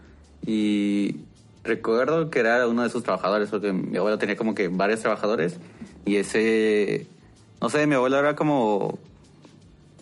y 0.47 1.17
recuerdo 1.65 2.31
que 2.31 2.41
era 2.41 2.67
uno 2.67 2.83
de 2.83 2.91
sus 2.91 3.03
trabajadores, 3.03 3.51
porque 3.51 3.73
mi 3.73 3.97
abuelo 3.97 4.19
tenía 4.19 4.37
como 4.37 4.55
que 4.55 4.69
varios 4.69 5.01
trabajadores 5.01 5.59
y 6.05 6.17
ese, 6.17 7.07
no 7.61 7.71
sé, 7.71 7.87
mi 7.87 7.95
abuelo 7.95 8.19
era 8.19 8.37
como, 8.37 8.99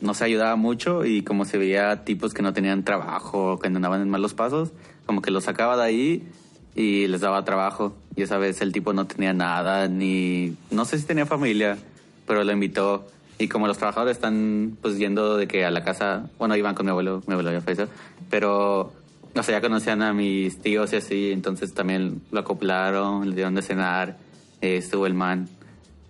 no 0.00 0.14
se 0.14 0.24
ayudaba 0.24 0.56
mucho 0.56 1.04
y 1.04 1.22
como 1.22 1.44
se 1.44 1.58
veía 1.58 2.04
tipos 2.04 2.34
que 2.34 2.42
no 2.42 2.52
tenían 2.52 2.84
trabajo, 2.84 3.58
que 3.58 3.68
andaban 3.68 4.02
en 4.02 4.10
malos 4.10 4.34
pasos, 4.34 4.72
como 5.06 5.22
que 5.22 5.30
los 5.30 5.44
sacaba 5.44 5.76
de 5.76 5.82
ahí 5.84 6.28
y 6.74 7.06
les 7.06 7.20
daba 7.20 7.44
trabajo. 7.44 7.94
Y 8.14 8.22
esa 8.22 8.38
vez 8.38 8.60
el 8.60 8.72
tipo 8.72 8.92
no 8.92 9.06
tenía 9.06 9.32
nada, 9.32 9.88
ni, 9.88 10.56
no 10.70 10.84
sé 10.84 10.98
si 10.98 11.06
tenía 11.06 11.26
familia, 11.26 11.78
pero 12.26 12.44
lo 12.44 12.52
invitó. 12.52 13.06
Y 13.38 13.48
como 13.48 13.66
los 13.66 13.78
trabajadores 13.78 14.16
están 14.16 14.78
pues 14.80 14.98
yendo 14.98 15.36
de 15.36 15.46
que 15.46 15.64
a 15.64 15.70
la 15.70 15.84
casa, 15.84 16.30
bueno, 16.38 16.56
iban 16.56 16.74
con 16.74 16.86
mi 16.86 16.90
abuelo, 16.90 17.22
mi 17.26 17.32
abuelo 17.32 17.52
ya 17.52 17.60
falleció, 17.60 17.88
pero, 18.30 18.92
o 19.34 19.42
sea, 19.42 19.56
ya 19.56 19.60
conocían 19.60 20.02
a 20.02 20.14
mis 20.14 20.60
tíos 20.60 20.92
y 20.92 20.96
así, 20.96 21.32
entonces 21.32 21.74
también 21.74 22.22
lo 22.30 22.40
acoplaron, 22.40 23.28
le 23.28 23.34
dieron 23.34 23.54
de 23.54 23.62
cenar, 23.62 24.16
eh, 24.62 24.78
estuvo 24.78 25.06
el 25.06 25.14
man. 25.14 25.48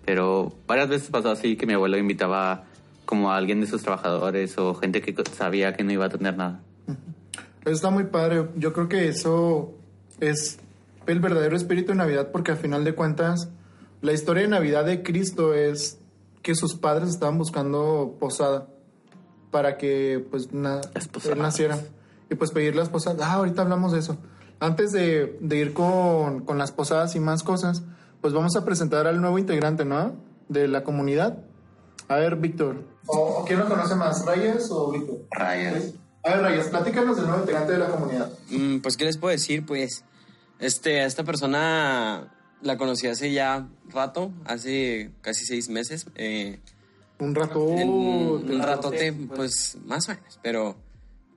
Pero 0.07 0.53
varias 0.65 0.87
veces 0.87 1.09
pasó 1.09 1.29
así 1.31 1.57
que 1.57 1.65
mi 1.65 1.73
abuelo 1.73 1.97
invitaba 1.97 2.63
como 3.05 3.29
a 3.29 3.35
alguien 3.35 3.59
de 3.59 3.67
sus 3.67 3.81
trabajadores 3.83 4.57
o 4.57 4.73
gente 4.73 5.01
que 5.01 5.13
sabía 5.33 5.75
que 5.75 5.83
no 5.83 5.91
iba 5.91 6.05
a 6.05 6.09
tener 6.09 6.37
nada. 6.37 6.61
Eso 6.87 7.71
está 7.75 7.89
muy 7.89 8.05
padre. 8.05 8.47
Yo 8.55 8.71
creo 8.71 8.87
que 8.87 9.09
eso 9.09 9.73
es 10.21 10.59
el 11.07 11.19
verdadero 11.19 11.57
espíritu 11.57 11.89
de 11.89 11.95
Navidad 11.97 12.29
porque 12.31 12.53
a 12.53 12.55
final 12.55 12.85
de 12.85 12.95
cuentas 12.95 13.49
la 14.01 14.13
historia 14.13 14.43
de 14.43 14.47
Navidad 14.49 14.85
de 14.85 15.03
Cristo 15.03 15.53
es 15.53 15.99
que 16.41 16.55
sus 16.55 16.75
padres 16.75 17.09
estaban 17.09 17.37
buscando 17.37 18.15
posada 18.17 18.67
para 19.51 19.75
que 19.77 20.25
pues 20.31 20.53
na- 20.53 20.79
él 21.29 21.37
naciera 21.41 21.77
y 22.29 22.35
pues 22.35 22.51
pedir 22.51 22.77
las 22.77 22.87
posadas. 22.87 23.19
Ah, 23.21 23.33
ahorita 23.33 23.61
hablamos 23.61 23.91
de 23.91 23.99
eso. 23.99 24.17
Antes 24.61 24.93
de, 24.93 25.37
de 25.41 25.57
ir 25.57 25.73
con, 25.73 26.45
con 26.45 26.57
las 26.57 26.71
posadas 26.71 27.13
y 27.17 27.19
más 27.19 27.43
cosas, 27.43 27.83
pues 28.27 28.33
vamos 28.35 28.57
a 28.57 28.65
presentar 28.65 29.07
al 29.07 29.21
nuevo 29.21 29.39
integrante, 29.39 29.85
¿no? 29.85 30.13
De 30.49 30.67
la 30.67 30.83
comunidad. 30.83 31.37
A 32.09 32.17
ver, 32.17 32.35
Víctor. 32.35 32.83
¿O, 33.05 33.17
o 33.17 33.45
quién 33.45 33.57
lo 33.59 33.69
conoce 33.69 33.95
más, 33.95 34.25
Reyes 34.25 34.67
o 34.69 34.91
Víctor? 34.91 35.19
Rayas. 35.31 35.93
A 36.25 36.31
ver, 36.35 36.41
Reyes, 36.41 36.67
platícanos 36.67 37.15
del 37.15 37.27
nuevo 37.27 37.39
integrante 37.39 37.71
de 37.71 37.77
la 37.79 37.87
comunidad. 37.87 38.29
Mm, 38.49 38.79
pues, 38.79 38.97
¿qué 38.97 39.05
les 39.05 39.17
puedo 39.17 39.31
decir? 39.31 39.65
Pues, 39.65 40.03
este, 40.59 40.99
a 40.99 41.05
esta 41.05 41.23
persona 41.23 42.33
la 42.61 42.77
conocí 42.77 43.07
hace 43.07 43.31
ya 43.31 43.69
rato, 43.93 44.33
hace 44.43 45.11
casi 45.21 45.45
seis 45.45 45.69
meses. 45.69 46.05
Eh, 46.15 46.59
Un 47.19 47.33
rato. 47.33 47.65
en 47.77 47.87
un 47.89 48.61
ratote, 48.61 49.13
pues, 49.37 49.77
más 49.85 50.09
o 50.09 50.15
menos. 50.15 50.37
Pero, 50.43 50.75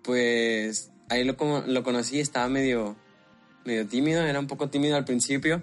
pues, 0.03 0.90
ahí 1.09 1.22
lo, 1.22 1.37
como- 1.37 1.62
lo 1.68 1.85
conocí, 1.85 2.18
estaba 2.18 2.48
medio, 2.48 2.96
medio 3.64 3.87
tímido, 3.87 4.22
era 4.22 4.40
un 4.40 4.48
poco 4.48 4.70
tímido 4.70 4.96
al 4.96 5.05
principio. 5.05 5.62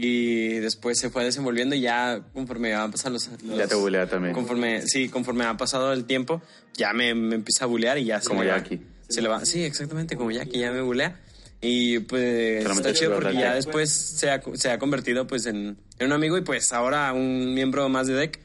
Y 0.00 0.60
después 0.60 0.96
se 0.96 1.10
fue 1.10 1.24
desenvolviendo 1.24 1.74
y 1.74 1.80
ya 1.80 2.22
conforme 2.32 2.72
van 2.72 2.92
pasando 2.92 3.14
los, 3.18 3.42
los- 3.42 3.58
Ya 3.58 3.66
te 3.66 3.74
bulea 3.74 4.06
también. 4.08 4.32
Conforme, 4.32 4.86
sí, 4.86 5.08
conforme 5.08 5.44
ha 5.44 5.56
pasado 5.56 5.92
el 5.92 6.04
tiempo, 6.04 6.40
ya 6.76 6.92
me, 6.92 7.14
me 7.16 7.34
empieza 7.34 7.64
a 7.64 7.66
bulear 7.66 7.98
y 7.98 8.04
ya 8.04 8.20
se 8.20 8.28
Como 8.28 8.40
va- 8.44 8.46
Jackie. 8.46 8.80
Se 9.08 9.20
le 9.22 9.28
va, 9.28 9.44
sí, 9.44 9.64
exactamente, 9.64 10.16
como 10.16 10.30
Jackie, 10.30 10.60
ya 10.60 10.70
me 10.70 10.82
bulea. 10.82 11.20
Y 11.60 11.98
pues 11.98 12.62
Solamente 12.62 12.90
está 12.90 13.00
chido 13.00 13.14
porque 13.16 13.34
ya 13.34 13.54
después 13.54 13.90
se 13.90 14.30
ha, 14.30 14.40
se 14.54 14.70
ha 14.70 14.78
convertido 14.78 15.26
pues 15.26 15.46
en, 15.46 15.78
en 15.98 16.06
un 16.06 16.12
amigo 16.12 16.38
y 16.38 16.42
pues 16.42 16.72
ahora 16.72 17.12
un 17.12 17.52
miembro 17.54 17.88
más 17.88 18.06
de 18.06 18.14
DEC. 18.14 18.38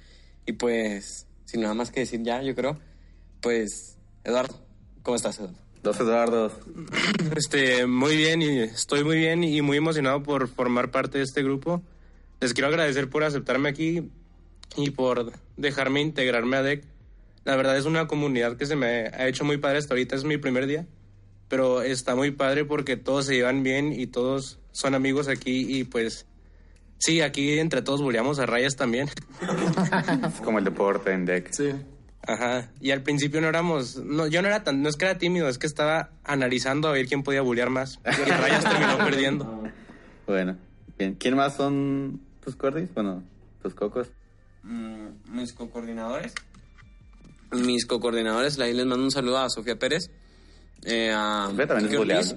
Y 0.48 0.54
pues, 0.54 1.28
sin 1.46 1.62
nada 1.62 1.76
más 1.76 1.92
que 1.92 2.00
decir 2.00 2.22
ya, 2.24 2.42
yo 2.42 2.56
creo, 2.56 2.80
pues, 3.42 3.98
Eduardo, 4.24 4.60
¿cómo 5.04 5.16
estás, 5.16 5.38
Eduardo? 5.38 5.58
Dos 5.84 6.00
Eduardos. 6.00 6.54
Este, 7.36 7.86
muy 7.86 8.16
bien 8.16 8.42
y 8.42 8.60
estoy 8.60 9.04
muy 9.04 9.18
bien 9.18 9.44
y 9.44 9.62
muy 9.62 9.76
emocionado 9.76 10.24
por 10.24 10.48
formar 10.48 10.92
parte 10.92 11.18
de 11.18 11.26
este 11.26 11.44
grupo. 11.44 11.84
Les 12.40 12.54
quiero 12.54 12.70
agradecer 12.70 13.10
por 13.10 13.26
aceptarme 13.26 13.68
aquí 13.68 14.10
y 14.78 14.92
por 14.92 15.34
dejarme 15.58 16.00
integrarme 16.00 16.56
a 16.56 16.64
DEC. 16.64 16.86
La 17.44 17.58
verdad 17.58 17.78
es 17.78 17.84
una 17.84 18.08
comunidad 18.08 18.56
que 18.56 18.66
se 18.66 18.78
me 18.78 19.08
ha 19.08 19.28
hecho 19.28 19.44
muy 19.44 19.58
padre 19.58 19.80
hasta 19.80 19.94
ahorita, 19.94 20.16
es 20.16 20.24
mi 20.24 20.38
primer 20.38 20.68
día, 20.68 20.88
pero 21.50 21.82
está 21.82 22.16
muy 22.16 22.32
padre 22.32 22.64
porque 22.64 22.96
todos 22.96 23.26
se 23.26 23.36
llevan 23.36 23.62
bien 23.62 23.92
y 23.92 24.08
todos 24.08 24.60
son 24.72 24.96
amigos 24.96 25.28
aquí 25.28 25.66
y 25.68 25.84
pues 25.84 26.26
sí, 26.98 27.20
aquí 27.20 27.60
entre 27.60 27.82
todos 27.82 28.02
bulleamos 28.02 28.40
a 28.40 28.46
rayas 28.46 28.78
también. 28.78 29.10
Es 30.34 30.40
como 30.40 30.60
el 30.60 30.64
deporte 30.64 31.12
en 31.12 31.26
deck. 31.26 31.52
Sí. 31.52 31.74
Ajá, 32.26 32.72
y 32.80 32.92
al 32.92 33.04
principio 33.04 33.42
no 33.42 33.48
éramos, 33.48 33.98
no, 33.98 34.28
yo 34.28 34.42
no 34.42 34.48
era 34.48 34.64
tan, 34.64 34.82
no 34.82 34.88
es 34.88 34.96
que 34.96 35.06
era 35.06 35.18
tímido, 35.18 35.50
es 35.50 35.58
que 35.58 35.68
estaba 35.68 36.12
analizando 36.24 36.88
a 36.88 36.94
ver 36.94 37.06
quién 37.08 37.22
podía 37.22 37.42
bullear 37.42 37.70
más. 37.70 38.00
Y 38.06 38.30
Rayas 38.30 38.64
terminó 38.64 38.98
perdiendo. 38.98 39.64
Bueno, 40.26 40.58
bien. 40.98 41.16
¿Quién 41.16 41.36
más 41.36 41.58
son 41.58 42.22
tus 42.42 42.56
cordis? 42.56 42.94
Bueno, 42.94 43.24
tus 43.62 43.74
cocos. 43.74 44.08
Mm, 44.64 45.08
mis 45.28 45.52
co-coordinadores. 45.52 46.34
Mis 47.52 47.86
co-coordinadores, 47.86 48.58
ahí 48.60 48.74
les 48.74 48.86
mando 48.86 49.04
un 49.04 49.12
saludo 49.12 49.40
a 49.40 49.50
Sofía 49.50 49.78
Pérez, 49.78 50.10
eh, 50.84 51.12
a 51.14 51.48
Sofía 51.50 51.68
también 51.68 51.94
es 51.94 52.00
Ortiz, 52.00 52.36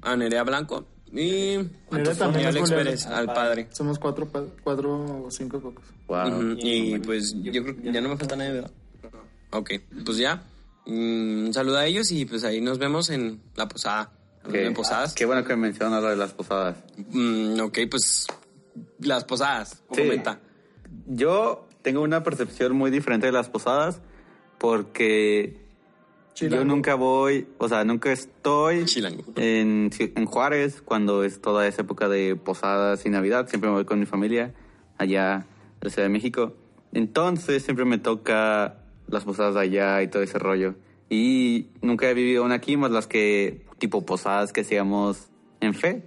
a 0.00 0.16
Nerea 0.16 0.44
Blanco 0.44 0.86
y, 1.12 1.58
Nerea 1.90 2.14
también 2.14 2.46
Alex. 2.46 2.70
Pérez, 2.70 3.06
al 3.06 3.26
padre. 3.26 3.66
Somos 3.72 3.98
cuatro, 3.98 4.30
cuatro 4.62 5.24
o 5.24 5.30
cinco 5.30 5.60
cocos. 5.60 5.84
Wow. 6.06 6.56
Y 6.58 6.98
pues 7.00 7.34
yo 7.42 7.64
creo 7.64 7.76
que 7.76 7.92
ya 7.92 8.00
no 8.00 8.10
me 8.10 8.16
falta 8.16 8.36
nadie, 8.36 8.52
¿verdad? 8.52 8.70
Ok, 9.50 9.70
pues 10.04 10.18
ya. 10.18 10.42
Mm, 10.86 11.46
Un 11.46 11.54
saludo 11.54 11.78
a 11.78 11.86
ellos 11.86 12.10
y 12.12 12.24
pues 12.24 12.44
ahí 12.44 12.60
nos 12.60 12.78
vemos 12.78 13.10
en 13.10 13.40
la 13.56 13.68
posada. 13.68 14.12
Qué- 14.50 14.58
de 14.58 14.70
posadas. 14.70 15.14
Qué 15.14 15.26
bueno 15.26 15.44
que 15.44 15.54
mencionas 15.56 16.02
lo 16.02 16.08
de 16.08 16.16
las 16.16 16.32
posadas. 16.32 16.76
Mm, 17.10 17.60
ok, 17.60 17.78
pues 17.90 18.26
las 19.00 19.24
posadas. 19.24 19.82
Sí. 19.92 20.02
Comenta. 20.02 20.40
Yo 21.06 21.66
tengo 21.82 22.00
una 22.02 22.22
percepción 22.22 22.74
muy 22.74 22.90
diferente 22.90 23.26
de 23.26 23.32
las 23.32 23.48
posadas 23.50 24.00
porque 24.58 25.56
Chilango. 26.34 26.62
yo 26.62 26.64
nunca 26.68 26.94
voy, 26.94 27.46
o 27.58 27.68
sea, 27.68 27.84
nunca 27.84 28.12
estoy 28.12 28.84
Chilango. 28.84 29.24
en, 29.36 29.90
en 29.98 30.24
Juárez 30.26 30.82
cuando 30.82 31.24
es 31.24 31.40
toda 31.40 31.66
esa 31.66 31.82
época 31.82 32.08
de 32.08 32.36
posadas 32.36 33.04
y 33.06 33.10
Navidad. 33.10 33.48
Siempre 33.48 33.68
me 33.70 33.76
voy 33.76 33.84
con 33.84 33.98
mi 34.00 34.06
familia 34.06 34.54
allá 34.98 35.46
la 35.80 35.90
Ciudad 35.90 36.04
de 36.06 36.12
México. 36.12 36.54
Entonces 36.92 37.62
siempre 37.64 37.84
me 37.84 37.98
toca 37.98 38.78
las 39.08 39.24
posadas 39.24 39.54
de 39.54 39.60
allá 39.60 40.02
y 40.02 40.08
todo 40.08 40.22
ese 40.22 40.38
rollo. 40.38 40.74
Y 41.10 41.68
nunca 41.80 42.08
he 42.08 42.14
vivido 42.14 42.44
una 42.44 42.56
aquí 42.56 42.76
más 42.76 42.90
las 42.90 43.06
que 43.06 43.64
tipo 43.78 44.04
posadas 44.04 44.52
que 44.52 44.62
hacíamos 44.62 45.28
en 45.60 45.74
fe. 45.74 46.02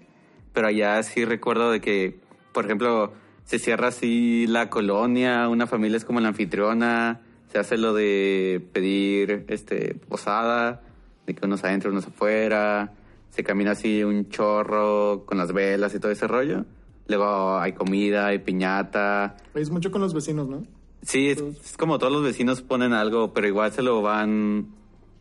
Pero 0.53 0.67
allá 0.67 1.01
sí 1.03 1.25
recuerdo 1.25 1.71
de 1.71 1.81
que, 1.81 2.19
por 2.51 2.65
ejemplo, 2.65 3.13
se 3.45 3.59
cierra 3.59 3.87
así 3.87 4.45
la 4.47 4.69
colonia, 4.69 5.47
una 5.49 5.67
familia 5.67 5.97
es 5.97 6.05
como 6.05 6.19
la 6.19 6.29
anfitriona, 6.29 7.21
se 7.51 7.59
hace 7.59 7.77
lo 7.77 7.93
de 7.93 8.65
pedir 8.73 9.45
este 9.47 9.95
posada, 9.95 10.81
de 11.25 11.33
que 11.33 11.45
unos 11.45 11.63
adentro, 11.63 11.91
unos 11.91 12.07
afuera, 12.07 12.93
se 13.29 13.43
camina 13.43 13.71
así 13.71 14.03
un 14.03 14.29
chorro 14.29 15.25
con 15.25 15.37
las 15.37 15.53
velas 15.53 15.95
y 15.95 15.99
todo 15.99 16.11
ese 16.11 16.27
rollo. 16.27 16.65
Luego 17.07 17.57
hay 17.59 17.73
comida, 17.73 18.27
hay 18.27 18.39
piñata, 18.39 19.35
Es 19.53 19.69
mucho 19.69 19.91
con 19.91 20.01
los 20.01 20.13
vecinos, 20.13 20.47
¿no? 20.47 20.63
Sí, 21.03 21.29
es, 21.29 21.39
es 21.39 21.77
como 21.77 21.97
todos 21.97 22.13
los 22.13 22.23
vecinos 22.23 22.61
ponen 22.61 22.93
algo, 22.93 23.33
pero 23.33 23.47
igual 23.47 23.71
se 23.71 23.81
lo 23.81 24.01
van 24.01 24.67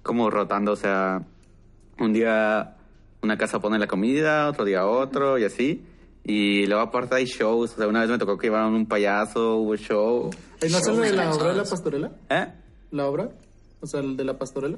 como 0.03 0.31
rotando. 0.31 0.73
O 0.73 0.77
sea, 0.77 1.23
un 1.99 2.13
día 2.13 2.77
una 3.23 3.37
casa 3.37 3.61
pone 3.61 3.79
la 3.79 3.87
comida, 3.87 4.49
otro 4.49 4.65
día 4.65 4.87
otro 4.87 5.39
y 5.39 5.45
así. 5.45 5.85
Y 6.25 6.67
luego 6.67 6.83
aparte 6.83 7.17
hay 7.17 7.25
shows. 7.25 7.73
O 7.73 7.77
sea, 7.77 7.89
una 7.89 8.01
vez 8.01 8.11
me 8.11 8.19
tocó 8.19 8.37
que 8.39 8.47
llevaron 8.47 8.75
un 8.75 8.87
payaso, 8.87 9.57
hubo 9.57 9.77
show. 9.77 10.31
Eh, 10.61 10.69
¿No 10.71 10.79
es 10.79 10.87
el 10.87 11.01
de 11.01 11.13
la 11.13 11.33
obra 11.33 11.51
de 11.51 11.57
la 11.57 11.65
pastorela? 11.65 12.13
¿Eh? 12.29 12.47
¿La 12.91 13.07
obra? 13.07 13.31
O 13.81 13.87
sea, 13.87 14.01
el 14.01 14.17
de 14.17 14.25
la 14.25 14.39
pastorela. 14.39 14.77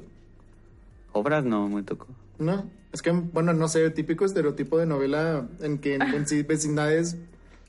Obras 1.11 1.43
no 1.43 1.67
me 1.69 1.83
tocó. 1.83 2.07
No, 2.39 2.65
es 2.91 3.01
que, 3.01 3.11
bueno, 3.11 3.53
no 3.53 3.67
sé, 3.67 3.89
típico 3.91 4.25
estereotipo 4.25 4.77
de 4.77 4.85
novela 4.85 5.47
en 5.61 5.77
que 5.77 5.95
en, 5.95 6.01
en 6.01 6.27
sí 6.27 6.41
vecindades 6.43 7.17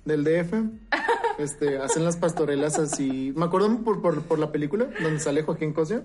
del 0.04 0.24
DF 0.24 0.54
este, 1.38 1.78
hacen 1.78 2.04
las 2.04 2.16
pastorelas 2.16 2.78
así. 2.78 3.32
Me 3.36 3.44
acuerdo 3.44 3.76
por, 3.78 4.00
por, 4.02 4.22
por 4.22 4.38
la 4.38 4.52
película 4.52 4.86
donde 5.02 5.20
sale 5.20 5.42
Joaquín 5.42 5.72
Cosio, 5.72 6.04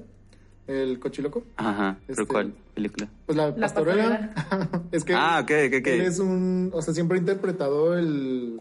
el 0.67 0.99
cochiloco. 0.99 1.43
Ajá, 1.57 1.97
¿pero 2.07 2.21
Este- 2.21 2.32
cuál 2.34 2.53
película? 2.73 3.09
Pues 3.25 3.38
la, 3.38 3.47
La 3.49 3.55
pastorela. 3.55 4.34
es 4.91 5.03
que 5.03 5.13
Ah, 5.13 5.39
ok, 5.43 5.51
ok, 5.67 5.73
ok. 5.82 5.88
él 5.88 6.01
es 6.01 6.19
un. 6.19 6.71
O 6.73 6.82
sea, 6.82 6.93
siempre 6.93 7.17
ha 7.17 7.19
interpretado 7.19 7.97
el. 7.97 8.59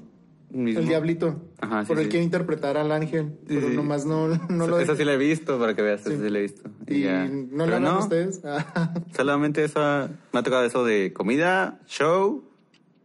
Mismo. 0.50 0.80
El 0.80 0.88
diablito. 0.88 1.42
Ajá, 1.60 1.82
sí, 1.82 1.88
por 1.88 1.98
él 1.98 2.04
sí. 2.04 2.08
quiere 2.10 2.24
interpretar 2.24 2.78
al 2.78 2.90
ángel. 2.90 3.32
Sí, 3.46 3.54
pero 3.56 3.68
sí. 3.68 3.76
nomás 3.76 4.06
no, 4.06 4.28
no 4.48 4.66
lo 4.66 4.78
Esa 4.80 4.96
sí 4.96 5.04
la 5.04 5.12
he 5.12 5.18
visto, 5.18 5.58
para 5.58 5.74
que 5.74 5.82
veas, 5.82 6.00
esa 6.06 6.10
Sí. 6.24 6.30
la 6.30 6.38
he 6.38 6.40
visto. 6.42 6.70
Y 6.86 7.02
ya. 7.02 7.26
no 7.28 7.66
lo 7.66 7.76
hablan 7.76 7.96
ustedes. 7.98 8.40
Solamente 9.14 9.62
esa, 9.62 10.08
me 10.32 10.40
ha 10.40 10.42
tocado 10.42 10.64
eso 10.64 10.84
de 10.86 11.12
comida, 11.12 11.78
show, 11.86 12.44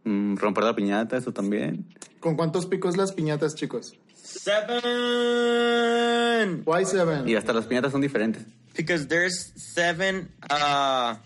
mm, 0.04 0.36
romper 0.36 0.64
la 0.64 0.74
piñata, 0.74 1.18
eso 1.18 1.32
también. 1.34 1.84
¿Con 2.24 2.36
cuántos 2.36 2.64
picos 2.64 2.96
las 2.96 3.12
piñatas, 3.12 3.54
chicos? 3.54 3.92
Seven. 5.44 6.62
Why 6.64 6.86
seven? 6.86 7.28
Y 7.28 7.34
hasta 7.34 7.52
las 7.52 7.66
piñatas 7.66 7.92
son 7.92 8.00
diferentes. 8.00 8.42
Because 8.74 9.06
there's 9.08 9.52
seven, 9.74 10.30
uh, 10.50 11.16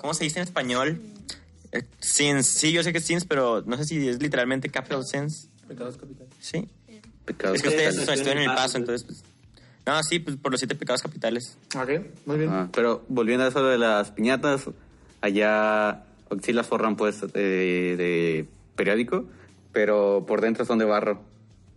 ¿cómo 0.00 0.14
se 0.14 0.24
dice 0.24 0.38
en 0.38 0.44
español? 0.44 0.98
Eh, 1.72 1.82
Sins. 2.00 2.46
Sí, 2.48 2.72
yo 2.72 2.82
sé 2.82 2.92
que 2.92 2.98
es 3.00 3.04
sins, 3.04 3.26
pero 3.26 3.62
no 3.66 3.76
sé 3.76 3.84
si 3.84 4.08
es 4.08 4.22
literalmente 4.22 4.70
capital 4.70 5.04
sins. 5.04 5.50
Pecados 5.68 5.98
capitales. 5.98 6.32
Sí. 6.40 6.66
Pecados 7.26 7.56
Es 7.56 7.62
que 7.62 7.68
ustedes 7.68 7.94
capitales. 7.96 8.20
estuvieron 8.20 8.42
en 8.44 8.48
el 8.50 8.56
paso, 8.56 8.78
entonces, 8.78 9.04
pues. 9.06 9.22
No, 9.84 10.02
sí, 10.04 10.20
pues 10.20 10.38
por 10.38 10.52
los 10.52 10.58
siete 10.58 10.74
pecados 10.74 11.02
capitales. 11.02 11.58
Ok, 11.76 11.90
muy 12.24 12.38
bien. 12.38 12.50
Ah, 12.50 12.70
pero 12.72 13.04
volviendo 13.08 13.44
a 13.44 13.48
eso 13.48 13.62
de 13.62 13.76
las 13.76 14.10
piñatas, 14.10 14.62
allá 15.20 16.02
sí 16.42 16.54
las 16.54 16.66
forran 16.66 16.96
pues 16.96 17.20
de, 17.20 17.94
de 17.98 18.48
periódico, 18.74 19.26
pero 19.76 20.24
por 20.26 20.40
dentro 20.40 20.64
son 20.64 20.78
de 20.78 20.86
barro. 20.86 21.20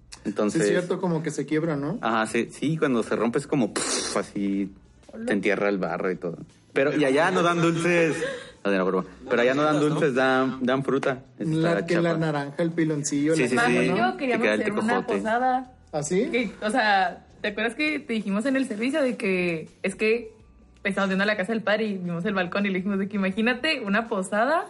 Sí, 0.09 0.21
Entonces, 0.23 0.61
es 0.61 0.69
cierto, 0.69 1.01
como 1.01 1.21
que 1.21 1.31
se 1.31 1.45
quiebra, 1.45 1.75
¿no? 1.75 1.97
Ajá, 1.99 2.27
sí, 2.27 2.47
sí, 2.49 2.77
cuando 2.77 3.03
se 3.03 3.13
rompe 3.17 3.39
es 3.39 3.45
como 3.45 3.73
así 4.15 4.73
te 5.25 5.33
entierra 5.33 5.67
el 5.67 5.79
barro 5.79 6.09
y 6.09 6.15
todo. 6.15 6.37
Pero 6.71 6.95
y 6.95 7.03
allá 7.03 7.29
no 7.29 7.43
dan 7.43 7.57
dulces, 7.61 8.15
no, 8.63 8.71
la 8.71 8.83
broma. 8.83 9.05
Pero 9.29 9.41
allá 9.41 9.53
no 9.53 9.63
dan 9.63 9.81
dulces, 9.81 10.15
dan, 10.15 10.59
dan 10.61 10.85
fruta. 10.85 11.23
Está 11.37 11.75
La, 11.75 11.85
que 11.85 11.99
la 11.99 12.15
naranja, 12.15 12.63
el 12.63 12.71
piloncillo. 12.71 13.35
Sí, 13.35 13.49
la 13.49 13.65
sí, 13.65 13.73
sí. 13.73 13.77
y 13.77 13.89
¿no? 13.89 13.97
yo 13.97 14.17
queríamos 14.17 14.47
hacer 14.47 14.71
una 14.71 15.05
posada. 15.05 15.73
¿Así? 15.91 16.29
Que, 16.29 16.53
o 16.61 16.69
sea, 16.69 17.25
¿te 17.41 17.49
acuerdas 17.49 17.75
que 17.75 17.99
te 17.99 18.13
dijimos 18.13 18.45
en 18.45 18.55
el 18.55 18.65
servicio 18.65 19.01
de 19.01 19.17
que 19.17 19.67
es 19.83 19.95
que 19.95 20.31
estábamos 20.85 21.09
viendo 21.09 21.25
la 21.25 21.35
casa 21.35 21.51
del 21.51 21.63
padre 21.63 21.87
y 21.87 21.97
vimos 21.97 22.23
el 22.23 22.33
balcón 22.33 22.65
y 22.65 22.69
le 22.69 22.75
dijimos 22.75 22.97
de 22.97 23.09
que 23.09 23.17
imagínate 23.17 23.81
una 23.81 24.07
posada 24.07 24.67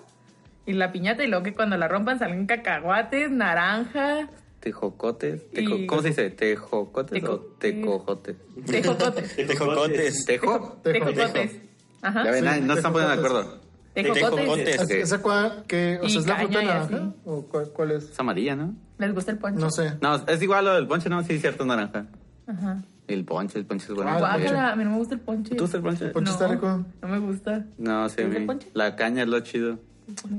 y 0.69 0.73
la 0.73 0.91
piñata 0.91 1.23
y 1.23 1.27
luego 1.27 1.43
que 1.43 1.53
cuando 1.53 1.77
la 1.77 1.87
rompan 1.87 2.19
salen 2.19 2.45
cacahuates, 2.45 3.31
naranja, 3.31 4.29
Tejocotes. 4.59 5.49
tejo- 5.51 5.77
Y- 5.77 5.87
¿Cómo 5.87 6.01
se 6.01 6.09
dice? 6.09 6.29
¿Tejocotes 6.31 7.23
o 7.23 7.39
Tecotes. 7.59 7.59
tecojotes? 7.59 8.35
tejocotes, 8.65 9.35
Tejocotes. 9.47 10.25
¿Tejo? 10.25 10.79
tejocotes. 10.83 11.61
Ajá. 12.01 12.23
Ya 12.25 12.31
ven, 12.31 12.43
Sí, 12.45 12.61
no 12.61 12.73
se 12.73 12.79
están 12.79 12.93
poniendo 12.93 13.15
de 13.15 13.21
tejocotes. 13.21 13.47
acuerdo. 13.47 13.69
Tejocotes. 13.93 14.65
Tejocotes. 14.65 14.81
¿Es-. 14.81 15.03
¿Esa 15.03 15.21
cuál? 15.21 15.63
que, 15.67 15.99
o 16.01 16.07
sea, 16.09 16.19
es 16.21 16.27
la 16.27 16.35
fruta 16.37 16.61
naranja? 16.61 17.13
¿O 17.25 17.41
cuál, 17.43 17.69
cuál 17.73 17.91
es? 17.91 18.03
Es 18.09 18.19
amarilla, 18.19 18.55
¿no? 18.55 18.73
¿Les 18.97 19.13
gusta 19.13 19.31
el 19.31 19.37
ponche? 19.37 19.59
No 19.59 19.71
sé. 19.71 19.93
No, 20.01 20.15
es 20.27 20.41
igual 20.41 20.65
lo 20.65 20.73
del 20.75 20.87
ponche, 20.87 21.09
¿no? 21.09 21.23
Sí, 21.23 21.33
es 21.35 21.41
cierto, 21.41 21.65
naranja. 21.65 22.05
Ajá. 22.47 22.83
El 23.07 23.25
ponche, 23.25 23.57
el 23.57 23.65
ponche 23.65 23.87
es 23.87 23.93
bueno. 23.93 24.11
Ah, 24.11 24.19
Guácala, 24.19 24.71
a 24.71 24.75
mí 24.75 24.83
no 24.83 24.91
me 24.91 24.97
gusta 24.97 25.15
el 25.15 25.21
ponche. 25.21 25.55
¿Tú 25.55 25.63
usas 25.63 25.75
el 25.75 25.81
ponche? 25.81 26.07
Ponche 26.09 26.29
no, 26.29 26.33
está 26.33 26.47
rico. 26.47 26.85
No 27.01 27.07
me 27.07 27.17
gusta. 27.19 27.65
No, 27.77 28.07
sí, 28.09 28.17
¿Te 28.17 28.23
gusta 28.25 28.37
a 28.37 28.41
el 28.41 28.47
mí. 28.47 28.65
La 28.73 28.95
caña 28.95 29.23
es 29.23 29.29
lo 29.29 29.39
chido. 29.39 29.79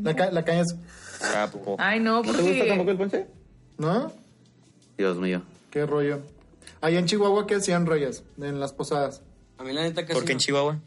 La, 0.02 0.14
ca- 0.16 0.30
la 0.30 0.44
caña 0.44 0.60
es... 0.62 0.74
Capo. 1.32 1.76
Ay, 1.78 2.00
no, 2.00 2.16
¿No 2.18 2.22
porque... 2.22 2.42
te 2.42 2.48
gusta 2.48 2.66
tampoco 2.68 2.90
el 2.92 2.96
ponche? 2.96 3.26
¿No? 3.78 4.12
Dios 4.96 5.18
mío. 5.18 5.42
Qué 5.70 5.84
rollo. 5.86 6.20
Allá 6.80 6.98
en 6.98 7.06
Chihuahua, 7.06 7.46
¿qué 7.46 7.56
hacían 7.56 7.86
reyes? 7.86 8.22
En 8.40 8.58
las 8.60 8.72
posadas. 8.72 9.22
A 9.58 9.64
mí 9.64 9.72
la 9.72 9.82
neta 9.82 10.02
casi 10.02 10.14
¿Por 10.14 10.24
qué 10.24 10.32
en 10.32 10.36
no. 10.38 10.40
Chihuahua? 10.42 10.78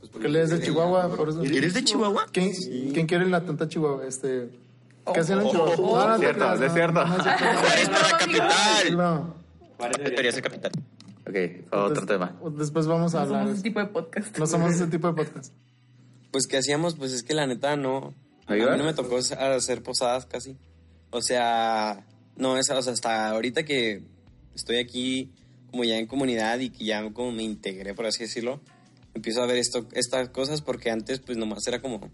Pues 0.00 0.10
Porque 0.10 0.26
él 0.28 0.36
es 0.36 0.50
de 0.50 0.60
Chihuahua, 0.60 1.14
por 1.14 1.28
eso... 1.28 1.42
¿Eres 1.42 1.74
de 1.74 1.84
Chihuahua? 1.84 2.26
¿Quién, 2.32 2.52
¿Quién 2.92 3.06
quiere 3.06 3.26
la 3.28 3.44
tanta 3.44 3.68
Chihuahua? 3.68 4.06
Este... 4.06 4.48
¿Qué 5.12 5.20
hacían 5.20 5.40
en 5.40 5.46
oh, 5.46 5.50
Chihuahua? 5.50 5.76
oh, 5.76 5.96
No, 5.98 6.08
no 6.08 6.14
te 6.14 6.20
cierto, 6.20 6.54
es 6.54 6.60
no, 6.60 6.72
cierto. 6.72 7.04
no, 7.04 7.16
no. 7.16 7.22
Juárez 7.24 7.88
para 7.88 8.18
capital. 8.18 8.96
No. 8.96 9.34
Debería 9.98 10.32
ser 10.32 10.42
capital. 10.42 10.72
Ok, 11.28 11.36
otro 11.72 12.06
tema. 12.06 12.34
Después 12.56 12.86
vamos 12.86 13.14
a 13.14 13.18
No 13.18 13.22
hablar. 13.24 13.40
somos 13.42 13.54
ese 13.54 13.62
tipo 13.62 13.80
de 13.80 13.86
podcast. 13.86 14.38
No 14.38 14.46
somos 14.46 14.72
ese 14.72 14.86
tipo 14.86 15.06
de 15.08 15.14
podcast. 15.14 15.52
Pues 16.30 16.46
que 16.46 16.56
hacíamos, 16.56 16.94
pues 16.94 17.12
es 17.12 17.22
que 17.22 17.34
la 17.34 17.46
neta 17.46 17.76
no. 17.76 18.14
A 18.46 18.52
¿Ahí 18.54 18.60
mí 18.60 18.66
no 18.78 18.84
me 18.84 18.94
tocó 18.94 19.16
hacer 19.18 19.82
posadas 19.82 20.26
casi. 20.26 20.56
O 21.10 21.20
sea, 21.22 22.04
no, 22.36 22.56
es, 22.58 22.68
o 22.70 22.82
sea, 22.82 22.92
hasta 22.92 23.28
ahorita 23.30 23.64
que 23.64 24.02
estoy 24.54 24.78
aquí 24.78 25.30
como 25.70 25.84
ya 25.84 25.96
en 25.98 26.06
comunidad 26.06 26.58
y 26.60 26.70
que 26.70 26.84
ya 26.84 27.02
como 27.12 27.32
me 27.32 27.42
integré, 27.42 27.94
por 27.94 28.06
así 28.06 28.24
decirlo, 28.24 28.60
empiezo 29.14 29.42
a 29.42 29.46
ver 29.46 29.56
esto, 29.56 29.86
estas 29.92 30.28
cosas 30.30 30.60
porque 30.62 30.90
antes 30.90 31.20
pues 31.20 31.38
nomás 31.38 31.66
era 31.66 31.80
como 31.80 32.10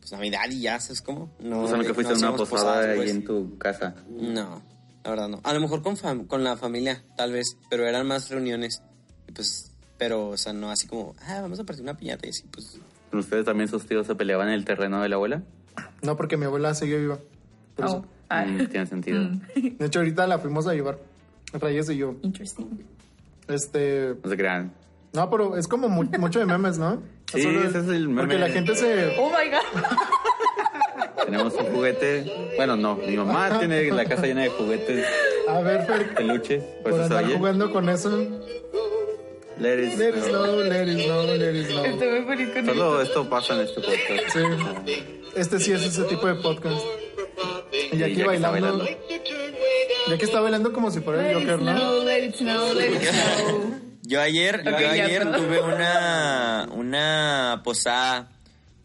pues 0.00 0.10
Navidad 0.12 0.48
y 0.50 0.60
ya, 0.60 0.80
¿sabes 0.80 1.00
cómo? 1.02 1.30
No, 1.40 1.62
O 1.62 1.68
sea, 1.68 1.76
nunca 1.76 1.88
no 1.90 1.94
fuiste 1.94 2.12
a 2.14 2.16
una 2.16 2.36
posada 2.36 2.50
posadas, 2.50 2.86
ahí 2.88 2.96
pues. 2.96 3.10
en 3.10 3.24
tu 3.24 3.58
casa. 3.58 3.94
No, 4.08 4.62
la 5.04 5.10
verdad 5.10 5.28
no. 5.28 5.40
A 5.44 5.52
lo 5.54 5.60
mejor 5.60 5.82
con, 5.82 5.96
fam- 5.96 6.26
con 6.26 6.42
la 6.44 6.56
familia, 6.56 7.02
tal 7.16 7.32
vez, 7.32 7.56
pero 7.70 7.86
eran 7.86 8.06
más 8.06 8.28
reuniones. 8.30 8.82
Y 9.28 9.32
pues, 9.32 9.72
pero, 9.96 10.28
o 10.30 10.36
sea, 10.36 10.52
no 10.52 10.70
así 10.70 10.86
como, 10.86 11.14
ah, 11.26 11.40
vamos 11.40 11.58
a 11.60 11.64
partir 11.64 11.82
una 11.82 11.96
piñata 11.96 12.26
y 12.26 12.30
así, 12.30 12.44
pues. 12.50 12.78
¿Con 13.10 13.20
ustedes 13.20 13.44
también 13.44 13.68
sus 13.68 13.86
tíos 13.86 14.06
se 14.06 14.14
peleaban 14.14 14.48
en 14.48 14.54
el 14.54 14.64
terreno 14.64 15.00
de 15.02 15.08
la 15.08 15.16
abuela? 15.16 15.42
No, 16.02 16.16
porque 16.16 16.36
mi 16.36 16.44
abuela 16.44 16.74
sigue 16.74 16.98
viva. 16.98 17.18
Por 17.76 17.84
Oh, 17.84 17.88
eso. 17.88 18.06
ah, 18.28 18.44
Mm, 18.46 18.66
tiene 18.66 18.86
sentido. 18.86 19.20
De 19.54 19.86
hecho, 19.86 20.00
ahorita 20.00 20.26
la 20.26 20.38
fuimos 20.38 20.66
a 20.66 20.74
llevar. 20.74 20.98
Reyes 21.52 21.88
y 21.90 21.96
yo. 21.96 22.14
Interesting. 22.22 22.66
Este. 23.48 24.14
No 24.22 24.28
se 24.30 24.36
crean. 24.36 24.72
No, 25.14 25.30
pero 25.30 25.56
es 25.56 25.66
como 25.66 25.88
mu- 25.88 26.04
mucho 26.18 26.38
de 26.38 26.46
memes, 26.46 26.78
¿no? 26.78 27.02
Sí, 27.32 27.42
Solo- 27.42 27.62
ese 27.62 27.78
es 27.80 27.88
el 27.88 28.08
meme. 28.08 28.22
Porque 28.22 28.38
la 28.38 28.48
gente 28.48 28.74
se. 28.74 29.16
Oh 29.18 29.28
my 29.30 29.50
god. 29.50 29.82
Tenemos 31.26 31.52
un 31.54 31.66
juguete. 31.66 32.52
Bueno, 32.56 32.76
no. 32.76 32.96
Mi 32.96 33.16
mamá 33.16 33.58
tiene 33.58 33.90
la 33.90 34.04
casa 34.06 34.22
llena 34.26 34.42
de 34.42 34.48
juguetes, 34.50 35.04
A 35.48 35.60
ver, 35.60 35.84
Fer, 35.86 36.14
peluches. 36.14 36.62
Por, 36.82 36.92
por 36.92 37.00
eso 37.00 37.02
andar 37.18 37.36
jugando 37.36 37.70
con 37.72 37.88
eso. 37.88 38.10
Let 39.60 39.78
it 39.78 39.98
Let 39.98 40.08
it 40.08 40.16
let 40.16 40.16
it 40.16 40.24
snow, 40.24 41.22
let 41.26 41.54
it 41.54 41.66
snow. 41.70 41.84
Estoy 41.84 42.20
muy 42.20 42.36
feliz 42.36 42.48
con 42.54 42.66
Todo 42.66 43.02
esto. 43.02 43.20
esto 43.20 43.30
pasa 43.30 43.54
en 43.54 43.60
este 43.60 43.80
podcast. 43.80 44.32
Sí. 44.86 45.04
Este 45.34 45.58
sí 45.60 45.72
es 45.72 45.82
ese 45.84 46.04
tipo 46.04 46.26
de 46.26 46.34
podcast. 46.36 46.80
Y 47.92 48.02
aquí 48.02 48.22
bailando. 48.22 48.50
bailando. 48.52 48.84
Ya 50.08 50.16
que 50.18 50.24
está 50.24 50.40
bailando 50.40 50.72
como 50.72 50.90
si 50.90 51.00
fuera 51.00 51.28
el 51.30 51.34
Joker, 51.36 51.60
¿no? 51.60 52.04
let 52.04 52.24
it 52.26 52.34
snow, 52.36 52.72
let 52.74 52.92
it 52.92 53.02
snow. 53.02 53.74
Yo 54.02 54.20
ayer, 54.22 54.62
yo 54.64 54.70
Ok, 54.72 54.80
ya, 54.80 54.90
ayer 54.92 55.32
tuve 55.32 55.60
una, 55.60 56.68
una 56.72 57.60
posada 57.62 58.30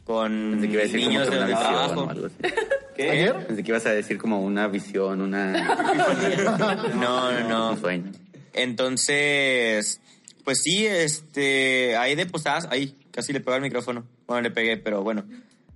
con 0.04 0.60
que 0.60 0.68
iba 0.68 0.82
a 0.82 0.84
decir 0.84 1.00
como 1.00 1.10
niños 1.12 1.30
de 1.30 1.38
una 1.38 1.48
trabajo. 1.48 2.10
así. 2.12 3.04
¿Ayer? 3.10 3.48
Pensé 3.48 3.64
que 3.64 3.72
ibas 3.72 3.86
a 3.86 3.92
decir 3.94 4.18
como 4.18 4.42
una 4.42 4.68
visión, 4.68 5.22
una... 5.22 5.54
No, 6.96 7.32
no, 7.32 7.38
un 7.42 7.48
no. 7.50 7.78
sueño. 7.78 8.12
Entonces, 8.54 10.02
pues 10.44 10.62
sí, 10.64 10.86
este, 10.86 11.96
hay 11.98 12.16
de 12.16 12.26
posadas, 12.26 12.68
ahí, 12.70 12.98
casi 13.12 13.34
le 13.34 13.40
pego 13.40 13.56
al 13.56 13.62
micrófono. 13.62 14.06
Bueno, 14.28 14.42
le 14.42 14.52
pegué, 14.52 14.78
pero 14.78 15.02
bueno. 15.04 15.24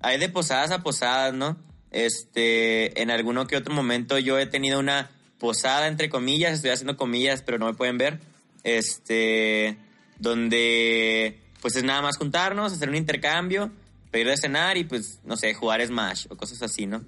Hay 0.02 0.20
de 0.20 0.30
posadas 0.30 0.72
a 0.72 0.84
posadas, 0.84 1.34
¿no? 1.34 1.58
Este, 1.92 3.02
en 3.02 3.10
alguno 3.10 3.48
que 3.48 3.58
otro 3.58 3.74
momento 3.74 4.20
yo 4.20 4.38
he 4.38 4.46
tenido 4.46 4.80
una 4.80 5.10
posada, 5.40 5.88
entre 5.88 6.10
comillas, 6.10 6.54
estoy 6.54 6.72
haciendo 6.72 6.98
comillas, 6.98 7.42
pero 7.42 7.58
no 7.58 7.66
me 7.68 7.74
pueden 7.74 7.98
ver, 7.98 8.20
este, 8.64 9.78
donde 10.20 11.40
pues 11.62 11.76
es 11.76 11.84
nada 11.84 12.02
más 12.02 12.18
juntarnos, 12.18 12.74
hacer 12.74 12.90
un 12.90 12.96
intercambio, 12.96 13.72
pedir 14.12 14.28
de 14.28 14.38
cenar 14.38 14.78
y 14.78 14.84
pues, 14.84 15.20
no 15.24 15.38
sé, 15.38 15.54
jugar 15.54 15.86
Smash 15.86 16.28
o 16.30 16.36
cosas 16.36 16.62
así, 16.62 16.86
¿no? 16.86 17.04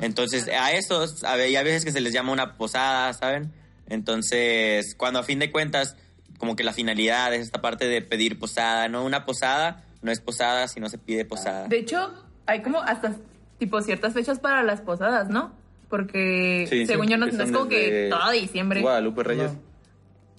Entonces, 0.00 0.48
a 0.48 0.72
esos, 0.72 1.24
a 1.24 1.34
hay 1.34 1.56
a 1.56 1.62
veces 1.62 1.84
que 1.84 1.92
se 1.92 2.00
les 2.00 2.12
llama 2.12 2.32
una 2.32 2.56
posada, 2.56 3.12
¿saben? 3.12 3.52
Entonces, 3.88 4.94
cuando 4.96 5.20
a 5.20 5.22
fin 5.22 5.38
de 5.38 5.50
cuentas, 5.50 5.96
como 6.40 6.56
que 6.56 6.64
la 6.64 6.72
finalidad 6.72 7.32
es 7.34 7.42
esta 7.42 7.60
parte 7.60 7.86
de 7.86 8.02
pedir 8.02 8.36
posada, 8.38 8.88
¿no? 8.88 9.04
Una 9.04 9.24
posada 9.24 9.84
no 10.02 10.10
es 10.10 10.20
posada 10.20 10.66
si 10.66 10.80
no 10.80 10.88
se 10.88 10.98
pide 10.98 11.24
posada. 11.24 11.68
De 11.68 11.78
hecho, 11.78 12.12
hay 12.46 12.62
como 12.62 12.80
hasta 12.80 13.14
tipo 13.58 13.80
ciertas 13.82 14.14
fechas 14.14 14.40
para 14.40 14.62
las 14.64 14.80
posadas, 14.80 15.28
¿no? 15.28 15.52
Porque 15.90 16.66
Sí, 16.68 16.86
según 16.86 17.06
sí, 17.06 17.12
yo 17.12 17.18
no, 17.18 17.26
no 17.26 17.44
es 17.44 17.52
como 17.52 17.68
que 17.68 18.08
todo 18.10 18.30
diciembre. 18.30 18.80
Guadalupe 18.80 19.22
Reyes. 19.22 19.52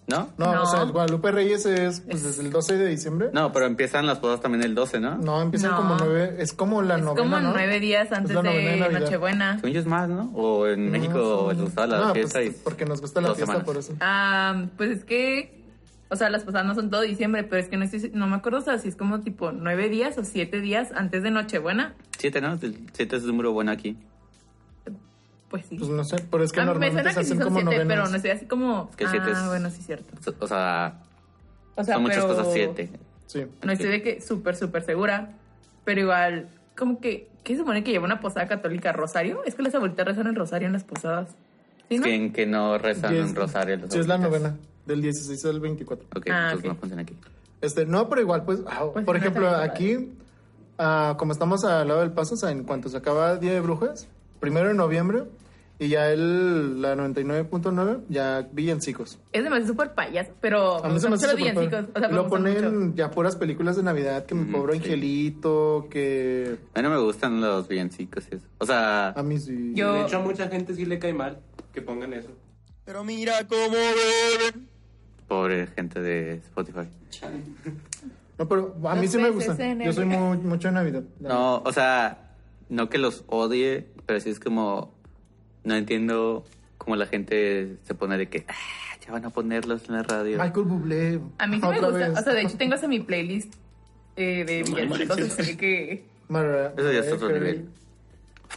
¿No? 0.07 0.29
No, 0.37 0.53
No. 0.55 0.63
o 0.63 0.65
sea, 0.65 0.81
el 0.81 0.91
Guadalupe 0.91 1.31
Reyes 1.31 1.65
es 1.65 2.01
pues, 2.01 2.23
desde 2.23 2.41
el 2.43 2.51
12 2.51 2.77
de 2.77 2.87
diciembre. 2.87 3.29
No, 3.31 3.51
pero 3.53 3.65
empiezan 3.67 4.07
las 4.07 4.17
posadas 4.17 4.41
también 4.41 4.63
el 4.63 4.73
12, 4.75 4.99
¿no? 4.99 5.17
No, 5.17 5.41
empiezan 5.41 5.71
No. 5.71 5.77
como 5.77 5.95
nueve, 5.97 6.35
es 6.39 6.51
como 6.53 6.81
la 6.81 6.95
es 6.97 7.03
novena, 7.03 7.21
como 7.21 7.39
¿no? 7.39 7.51
nueve 7.53 7.79
días 7.79 8.11
antes 8.11 8.35
de 8.35 8.49
de. 8.49 8.89
Nochebuena. 8.99 9.55
Según 9.57 9.71
yo 9.71 9.79
es 9.79 9.85
más, 9.85 10.09
¿no? 10.09 10.31
O 10.33 10.67
en 10.67 10.85
No, 10.87 10.91
México 10.91 11.47
sí. 11.51 11.55
les 11.55 11.63
gustaba 11.65 11.87
la 11.87 11.97
No, 12.07 12.13
fiesta 12.13 12.39
pues, 12.39 12.47
y... 12.55 12.59
porque 12.63 12.85
nos 12.85 12.99
gusta 12.99 13.21
la 13.21 13.27
fiesta 13.27 13.45
semanas. 13.45 13.63
por 13.65 13.77
eso. 13.77 13.93
Ah, 14.01 14.65
pues 14.75 14.89
es 14.91 15.03
que, 15.05 15.60
o 16.11 16.15
sea, 16.15 16.29
las 16.29 16.43
posadas 16.43 16.67
no 16.67 16.75
son 16.75 16.89
todo 16.91 17.01
diciembre, 17.01 17.43
pero 17.43 17.59
es 17.61 17.69
que 17.69 17.77
no 17.77 17.85
estoy, 17.85 18.11
no 18.13 18.27
me 18.27 18.35
acuerdo, 18.35 18.59
o 18.59 18.61
sea, 18.61 18.77
si 18.77 18.89
es 18.89 18.95
como 18.95 19.21
tipo 19.21 19.51
nueve 19.51 19.89
días 19.89 20.17
o 20.17 20.23
siete 20.23 20.61
días 20.61 20.91
antes 20.93 21.23
de 21.23 21.31
Nochebuena. 21.31 21.95
Siete, 22.19 22.41
¿no? 22.41 22.53
El 22.61 22.77
Siete 22.93 23.15
es 23.15 23.23
un 23.23 23.29
número 23.29 23.51
bueno 23.53 23.71
aquí. 23.71 23.97
Pues 25.49 25.65
sí. 25.65 25.75
Pues 25.77 25.89
no 25.89 26.03
sé, 26.05 26.15
pero 26.31 26.43
es 26.43 26.51
que 26.51 26.61
A 26.61 26.63
mí 26.63 26.67
me 26.69 26.73
normalmente 26.73 27.01
suena 27.01 27.13
se 27.13 27.19
que 27.19 27.25
sí 27.25 27.31
hacen 27.33 27.37
son 27.43 27.47
como 27.47 27.59
siete, 27.59 27.75
novenas. 27.83 27.87
pero 27.87 28.09
no 28.09 28.15
estoy 28.15 28.31
así 28.31 28.45
como. 28.45 28.91
que 28.91 29.07
siete 29.07 29.25
ah, 29.29 29.41
es- 29.41 29.47
bueno, 29.47 29.69
sí, 29.69 29.81
cierto. 29.81 30.13
O 30.39 30.47
sea, 30.47 30.99
O 31.75 31.83
sea, 31.83 31.95
son 31.95 32.03
muchas 32.03 32.23
pero 32.23 32.27
cosas 32.35 32.53
siete. 32.53 32.89
Sí. 33.27 33.45
No 33.63 33.71
estoy 33.71 33.89
de 33.89 34.01
que 34.01 34.21
súper, 34.21 34.55
súper 34.55 34.83
segura, 34.83 35.33
pero 35.85 36.01
igual, 36.01 36.49
como 36.77 36.99
que, 36.99 37.27
¿qué 37.43 37.53
se 37.53 37.59
supone 37.59 37.83
que 37.83 37.91
lleva 37.91 38.05
una 38.05 38.19
posada 38.21 38.47
católica? 38.47 38.91
¿Rosario? 38.93 39.41
Es 39.45 39.55
que 39.55 39.63
las 39.63 39.75
abuelitas 39.75 40.05
rezan 40.05 40.27
el 40.27 40.35
rosario 40.35 40.67
en 40.67 40.73
las 40.73 40.83
posadas. 40.83 41.35
¿Sí, 41.89 41.97
no? 41.97 42.03
Que, 42.05 42.31
que 42.31 42.45
no 42.45 42.77
rezan 42.77 43.11
Sí, 43.11 43.17
es- 43.19 43.29
un 43.29 43.35
rosario. 43.35 43.77
las 43.77 43.91
Sí, 43.93 43.99
es 43.99 44.07
la 44.07 44.17
novena, 44.17 44.57
del 44.85 45.01
16 45.01 45.45
al 45.45 45.59
24. 45.59 46.07
Ok, 46.15 46.27
Ah, 46.29 46.49
entonces 46.51 46.59
ok. 46.59 46.65
no 46.65 46.75
funciona 46.79 47.01
aquí. 47.03 47.15
Este, 47.61 47.85
no, 47.85 48.09
pero 48.09 48.21
igual, 48.21 48.43
pues, 48.43 48.59
ah, 48.67 48.85
Pues 48.93 49.05
por 49.05 49.15
ejemplo, 49.15 49.47
aquí, 49.49 50.11
ah, 50.77 51.15
como 51.17 51.31
estamos 51.33 51.63
al 51.63 51.87
lado 51.87 51.99
del 52.01 52.11
paso, 52.11 52.33
o 52.33 52.37
sea, 52.37 52.51
en 52.51 52.63
cuanto 52.63 52.89
se 52.89 52.97
acaba 52.97 53.35
Día 53.37 53.53
de 53.53 53.61
Brujas, 53.61 54.07
primero 54.39 54.67
de 54.69 54.73
noviembre, 54.73 55.23
y 55.77 55.87
ya 55.87 56.11
el, 56.11 56.79
la 56.81 56.95
99.9, 56.95 58.01
ya 58.07 58.47
villancicos. 58.51 59.17
Es 59.31 59.43
demasiado 59.43 59.73
súper 59.73 59.93
payaso, 59.95 60.31
pero 60.39 60.83
A 60.85 60.89
mí 60.89 60.99
se 60.99 61.09
me 61.09 61.15
hace 61.15 61.25
los 61.25 61.35
villancicos. 61.35 61.85
O 61.95 61.99
sea, 61.99 62.07
Lo 62.09 62.27
ponen 62.27 62.79
mucho. 62.79 62.95
ya 62.95 63.09
puras 63.09 63.35
películas 63.35 63.77
de 63.77 63.83
Navidad, 63.83 64.25
que 64.27 64.35
mi 64.35 64.45
Mm, 64.45 64.51
pobre 64.51 64.73
sí. 64.73 64.79
angelito, 64.83 65.87
que 65.89 66.57
A 66.75 66.79
mí 66.79 66.83
no 66.83 66.89
me 66.91 67.01
gustan 67.01 67.41
los 67.41 67.67
villancicos 67.67 68.27
y 68.31 68.35
eso. 68.35 68.45
O 68.59 68.65
sea, 68.67 69.09
a 69.09 69.23
mí 69.23 69.39
sí. 69.39 69.71
Yo- 69.73 69.93
De 69.93 70.01
hecho, 70.03 70.17
a 70.17 70.21
mucha 70.21 70.47
gente 70.49 70.75
sí 70.75 70.85
le 70.85 70.99
cae 70.99 71.13
mal 71.13 71.39
que 71.73 71.81
pongan 71.81 72.13
eso. 72.13 72.29
Pero 72.85 73.03
mira 73.03 73.47
cómo 73.47 73.69
beben. 73.71 74.67
Pobre 75.31 75.65
gente 75.67 76.01
de 76.01 76.33
Spotify. 76.35 76.89
No, 78.37 78.49
pero 78.49 78.75
a 78.83 78.95
mí 78.95 79.03
Los 79.03 79.11
sí 79.11 79.17
me 79.17 79.29
gusta. 79.29 79.55
Yo 79.75 79.93
soy 79.93 80.03
muy, 80.05 80.37
mucho 80.39 80.67
de 80.67 80.73
Navidad. 80.73 81.03
No, 81.21 81.59
o 81.59 81.71
sea, 81.71 82.33
no 82.67 82.89
que 82.89 82.97
los 82.97 83.23
odie, 83.27 83.87
pero 84.05 84.19
sí 84.19 84.29
es 84.29 84.41
como... 84.41 84.93
No 85.63 85.73
entiendo 85.75 86.43
cómo 86.77 86.97
la 86.97 87.05
gente 87.05 87.77
se 87.83 87.93
pone 87.95 88.17
de 88.17 88.27
que... 88.27 88.43
"Ah, 88.49 88.53
ya 89.05 89.13
van 89.13 89.23
a 89.23 89.29
ponerlos 89.29 89.87
en 89.87 89.95
la 89.95 90.03
radio. 90.03 90.37
Michael 90.43 90.65
Bublé. 90.65 91.21
A 91.37 91.47
mí 91.47 91.61
sí 91.61 91.65
me 91.67 91.79
gusta. 91.79 91.89
vez. 92.09 92.09
O 92.19 92.21
sea, 92.23 92.33
de 92.33 92.41
hecho, 92.41 92.57
tengo 92.57 92.73
hasta 92.75 92.87
mi 92.89 92.99
playlist 92.99 93.53
eh, 94.17 94.43
de 94.43 94.63
villancicos. 94.63 95.39
así 95.39 95.55
que. 95.55 96.03
Mariah- 96.27 96.73
Eso 96.77 96.91
ya 96.91 96.99
es 96.99 97.11
otro 97.13 97.29
nivel. 97.31 97.69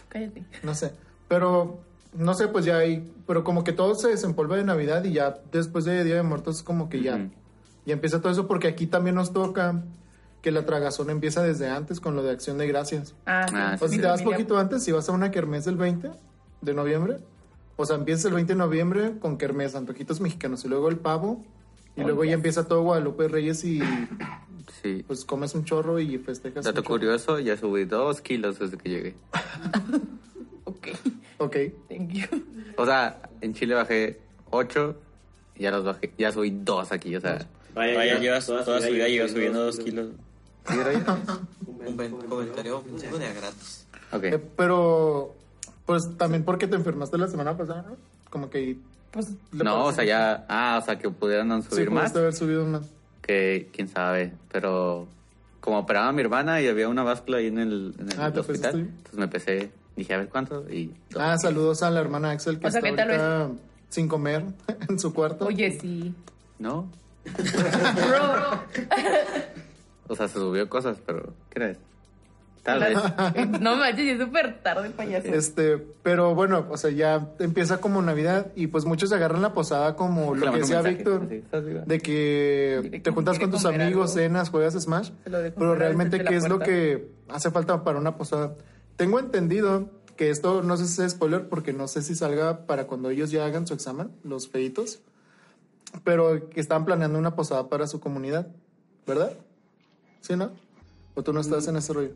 Cállate. 0.09 0.43
No 0.65 0.75
sé. 0.75 0.91
Pero, 1.29 1.79
no 2.15 2.35
sé, 2.35 2.49
pues 2.49 2.65
ya 2.65 2.79
hay. 2.79 3.11
Pero 3.27 3.45
como 3.45 3.65
que 3.65 3.73
todo 3.73 3.95
se 3.95 4.09
desempolva 4.09 4.57
de 4.57 4.65
Navidad 4.65 5.05
y 5.05 5.13
ya 5.13 5.39
después 5.53 5.85
de 5.85 6.05
Día 6.05 6.17
de 6.17 6.23
Muertos, 6.23 6.63
como 6.63 6.89
que 6.89 7.03
ya. 7.03 7.29
Ya 7.87 7.93
empieza 7.93 8.21
todo 8.21 8.33
eso, 8.33 8.47
porque 8.47 8.69
aquí 8.69 8.87
también 8.87 9.17
nos 9.17 9.33
toca 9.33 9.83
que 10.43 10.51
la 10.51 10.65
tragazón 10.67 11.11
empieza 11.11 11.43
desde 11.43 11.69
antes 11.71 12.01
con 12.01 12.17
lo 12.17 12.23
de 12.23 12.31
Acción 12.31 12.59
de 12.59 12.67
Gracias. 12.67 13.15
Ah, 13.27 13.47
sí. 13.49 13.55
Ah, 13.57 13.77
O 13.81 13.89
si 13.89 13.99
te 13.99 14.07
vas 14.07 14.21
familia- 14.21 14.37
poquito 14.39 14.59
antes, 14.59 14.83
si 14.83 14.93
vas 14.93 15.09
a 15.09 15.13
una 15.13 15.31
kermés 15.31 15.65
del 15.65 15.77
20 15.77 16.11
de 16.61 16.75
noviembre, 16.75 17.19
o 17.77 17.85
sea, 17.87 17.97
empieza 17.97 18.29
el 18.29 18.35
20 18.35 18.53
de 18.55 18.59
noviembre 18.59 19.19
con 19.21 19.37
kermés, 19.39 19.75
antojitos 19.75 20.21
mexicanos, 20.21 20.65
y 20.65 20.69
luego 20.69 20.89
el 20.89 20.97
pavo, 20.99 21.43
y 21.97 22.01
Oh, 22.03 22.05
luego 22.05 22.25
ya 22.25 22.33
empieza 22.35 22.67
todo 22.69 22.83
Guadalupe 22.83 23.29
Reyes 23.29 23.65
y 23.65 23.81
Sí. 24.83 25.03
pues 25.07 25.25
comes 25.25 25.55
un 25.55 25.65
chorro 25.65 25.99
y 26.01 26.19
festejas. 26.19 26.65
Dato 26.65 26.81
chorro. 26.83 26.95
curioso, 26.95 27.39
ya 27.39 27.57
subí 27.57 27.85
dos 27.85 28.21
kilos 28.21 28.59
desde 28.59 28.77
que 28.79 28.89
llegué. 28.91 29.15
Ok, 30.67 30.89
Ok. 31.39 31.57
thank 31.89 32.11
you. 32.13 32.27
O 32.77 32.85
sea, 32.87 33.21
en 33.41 33.55
Chile 33.55 33.75
bajé 33.75 34.21
ocho 34.51 34.97
y 35.57 35.63
ya 35.65 35.71
los 35.71 35.85
bajé. 35.85 36.13
Ya 36.19 36.33
subí 36.33 36.51
dos 36.51 36.93
aquí, 36.93 37.15
o 37.17 37.21
sea... 37.21 37.47
Vaya, 37.75 38.19
llevas 38.19 38.47
toda, 38.47 38.65
su 38.81 38.93
vida 38.93 39.09
llevas 39.09 39.33
subiendo 39.33 39.65
dos 39.65 39.79
kilos. 39.79 40.11
¿Sí? 40.69 40.75
Un 41.87 41.97
comentario 42.29 42.83
de 42.83 43.35
gratis. 43.35 43.87
Ok. 44.13 44.25
Eh, 44.25 44.41
pero, 44.57 45.35
pues 45.85 46.03
también 46.17 46.45
porque 46.45 46.67
te 46.69 46.77
enfermaste 46.77 47.19
la 47.19 47.27
semana 47.29 47.57
pasada, 47.57 47.83
¿no? 47.89 47.97
Como 48.31 48.49
que... 48.49 48.77
Pues, 49.11 49.27
No, 49.53 49.87
o 49.87 49.93
sea, 49.93 50.05
ya... 50.05 50.47
Ah, 50.49 50.79
o 50.81 50.85
sea, 50.85 50.99
que 50.99 51.11
pudieran 51.11 51.63
Sí, 51.63 51.69
subir 51.71 51.91
más. 51.91 52.03
pudiste 52.05 52.19
haber 52.21 52.33
subido 52.35 52.65
más. 52.67 52.87
Que 53.23 53.69
quién 53.73 53.89
sabe, 53.89 54.33
pero... 54.53 55.09
Como 55.61 55.79
operaba 55.79 56.09
a 56.09 56.13
mi 56.13 56.21
hermana 56.21 56.61
y 56.61 56.69
había 56.69 56.89
una 56.89 57.03
báscula 57.03 57.39
ahí 57.39 57.47
en 57.47 57.59
el, 57.59 57.95
en 57.99 58.13
el 58.13 58.21
Ah, 58.21 58.31
¿te 58.31 58.41
hospital, 58.41 58.81
entonces 58.81 59.15
me 59.19 59.29
pesé, 59.29 59.71
dije 59.97 60.15
a 60.15 60.19
ver 60.19 60.29
cuánto 60.29 60.69
y... 60.71 60.95
Ah, 61.17 61.39
saludos 61.39 61.83
a 61.83 61.91
la 61.91 62.01
hermana 62.01 62.31
Axel 62.31 62.59
que 62.59 62.67
O 62.67 62.71
sea, 62.71 62.79
está 62.81 62.91
que 62.91 62.97
tal 62.97 63.11
ahorita 63.11 63.51
sin 63.89 64.09
comer 64.09 64.45
en 64.89 64.99
su 64.99 65.15
cuarto. 65.15 65.47
Oye, 65.47 65.79
sí. 65.81 66.15
¿No? 66.59 66.89
Bro. 67.25 68.65
O 70.07 70.15
sea, 70.15 70.29
se 70.29 70.35
subió 70.35 70.69
cosas, 70.69 70.99
pero... 71.07 71.33
¿Qué 71.49 71.61
era 71.61 71.71
eso? 71.71 71.81
Tal 72.65 72.81
vez. 72.81 73.61
No 73.61 73.77
manches, 73.77 74.07
es 74.07 74.19
súper 74.19 74.63
tarde, 74.63 74.91
payaso. 74.91 75.29
Este, 75.29 75.79
pero 76.03 76.35
bueno, 76.35 76.67
o 76.71 76.77
sea, 76.79 76.91
ya 76.91 77.29
empieza 77.39 77.79
como 77.79 78.01
Navidad 78.01 78.49
y 78.57 78.69
pues 78.69 78.87
muchos 78.87 79.13
agarran 79.13 79.43
la 79.43 79.53
posada 79.53 79.97
como 79.97 80.35
lo 80.35 80.51
que 80.51 80.61
decía 80.61 80.81
Víctor, 80.81 81.25
así, 81.27 81.37
¿estás 81.37 81.65
viva? 81.65 81.83
de 81.87 82.01
que 82.01 83.01
te 83.03 83.11
juntas 83.11 83.39
con 83.39 83.51
tus 83.51 83.67
amigos, 83.67 84.13
algo. 84.13 84.23
cenas, 84.23 84.49
juegas 84.49 84.75
Smash, 84.75 85.11
Se 85.25 85.31
pero 85.53 85.75
realmente 85.75 86.25
qué 86.25 86.37
es 86.37 86.49
lo 86.49 86.59
que 86.59 87.11
hace 87.29 87.51
falta 87.51 87.85
para 87.85 87.99
una 87.99 88.17
posada. 88.17 88.55
Tengo 88.97 89.19
entendido 89.19 89.91
que 90.17 90.31
esto 90.31 90.63
no 90.63 90.77
sé 90.77 90.87
si 90.87 91.03
es 91.03 91.13
spoiler 91.13 91.49
porque 91.49 91.73
no 91.73 91.89
sé 91.89 92.03
si 92.03 92.15
salga 92.15 92.67
para 92.67 92.87
cuando 92.87 93.11
ellos 93.11 93.31
ya 93.31 93.45
hagan 93.45 93.67
su 93.67 93.75
examen, 93.75 94.11
los 94.23 94.49
feitos, 94.49 95.01
pero 96.05 96.49
que 96.51 96.61
están 96.61 96.85
planeando 96.85 97.19
una 97.19 97.35
posada 97.35 97.69
para 97.69 97.87
su 97.87 98.01
comunidad, 98.01 98.49
¿verdad? 99.07 99.33
¿Sí, 100.21 100.37
no? 100.37 100.53
¿O 101.15 101.23
tú 101.23 101.33
no 101.33 101.41
estás 101.41 101.67
en 101.69 101.77
ese 101.77 101.93
rollo? 101.93 102.13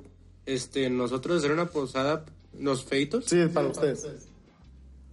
Este, 0.47 0.89
nosotros 0.91 1.39
hacer 1.39 1.53
una 1.53 1.67
posada, 1.67 2.25
los 2.59 2.85
feitos, 2.85 3.27
Sí, 3.27 3.45
para 3.53 3.69
ustedes. 3.69 4.07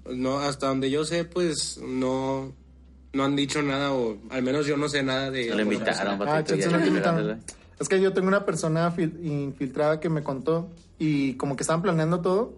no, 0.10 0.40
hasta 0.40 0.68
donde 0.68 0.90
yo 0.92 1.04
sé, 1.06 1.26
pues 1.26 1.78
no, 1.80 2.54
no 3.14 3.24
han 3.24 3.36
dicho 3.36 3.62
nada, 3.62 3.92
o 3.94 4.18
al 4.30 4.44
menos 4.44 4.66
yo 4.68 4.78
no 4.78 4.88
sé 4.90 5.04
nada 5.04 5.32
de. 5.32 5.50
No 5.50 5.56
le 5.56 5.64
invitaron, 5.64 6.22
Ah, 6.28 6.44
no 6.48 6.86
invitaron. 6.88 7.42
Es 7.80 7.90
que 7.90 8.00
yo 8.02 8.14
tengo 8.14 8.28
una 8.28 8.46
persona 8.46 8.92
fil- 8.96 9.20
infiltrada 9.24 10.00
que 10.00 10.10
me 10.10 10.24
contó 10.24 10.70
y 10.98 11.36
como 11.36 11.56
que 11.56 11.64
estaban 11.64 11.82
planeando 11.82 12.22
todo 12.22 12.54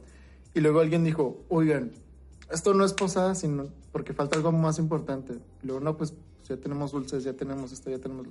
y 0.53 0.59
luego 0.59 0.79
alguien 0.79 1.03
dijo, 1.03 1.43
oigan, 1.49 1.91
esto 2.51 2.73
no 2.73 2.85
es 2.85 2.93
posada, 2.93 3.35
sino 3.35 3.67
porque 3.91 4.13
falta 4.13 4.37
algo 4.37 4.51
más 4.51 4.79
importante. 4.79 5.39
Luego, 5.63 5.79
no, 5.79 5.97
pues 5.97 6.13
ya 6.47 6.57
tenemos 6.57 6.91
dulces, 6.91 7.23
ya 7.23 7.33
tenemos 7.33 7.71
esto, 7.71 7.89
ya 7.89 7.99
tenemos... 7.99 8.27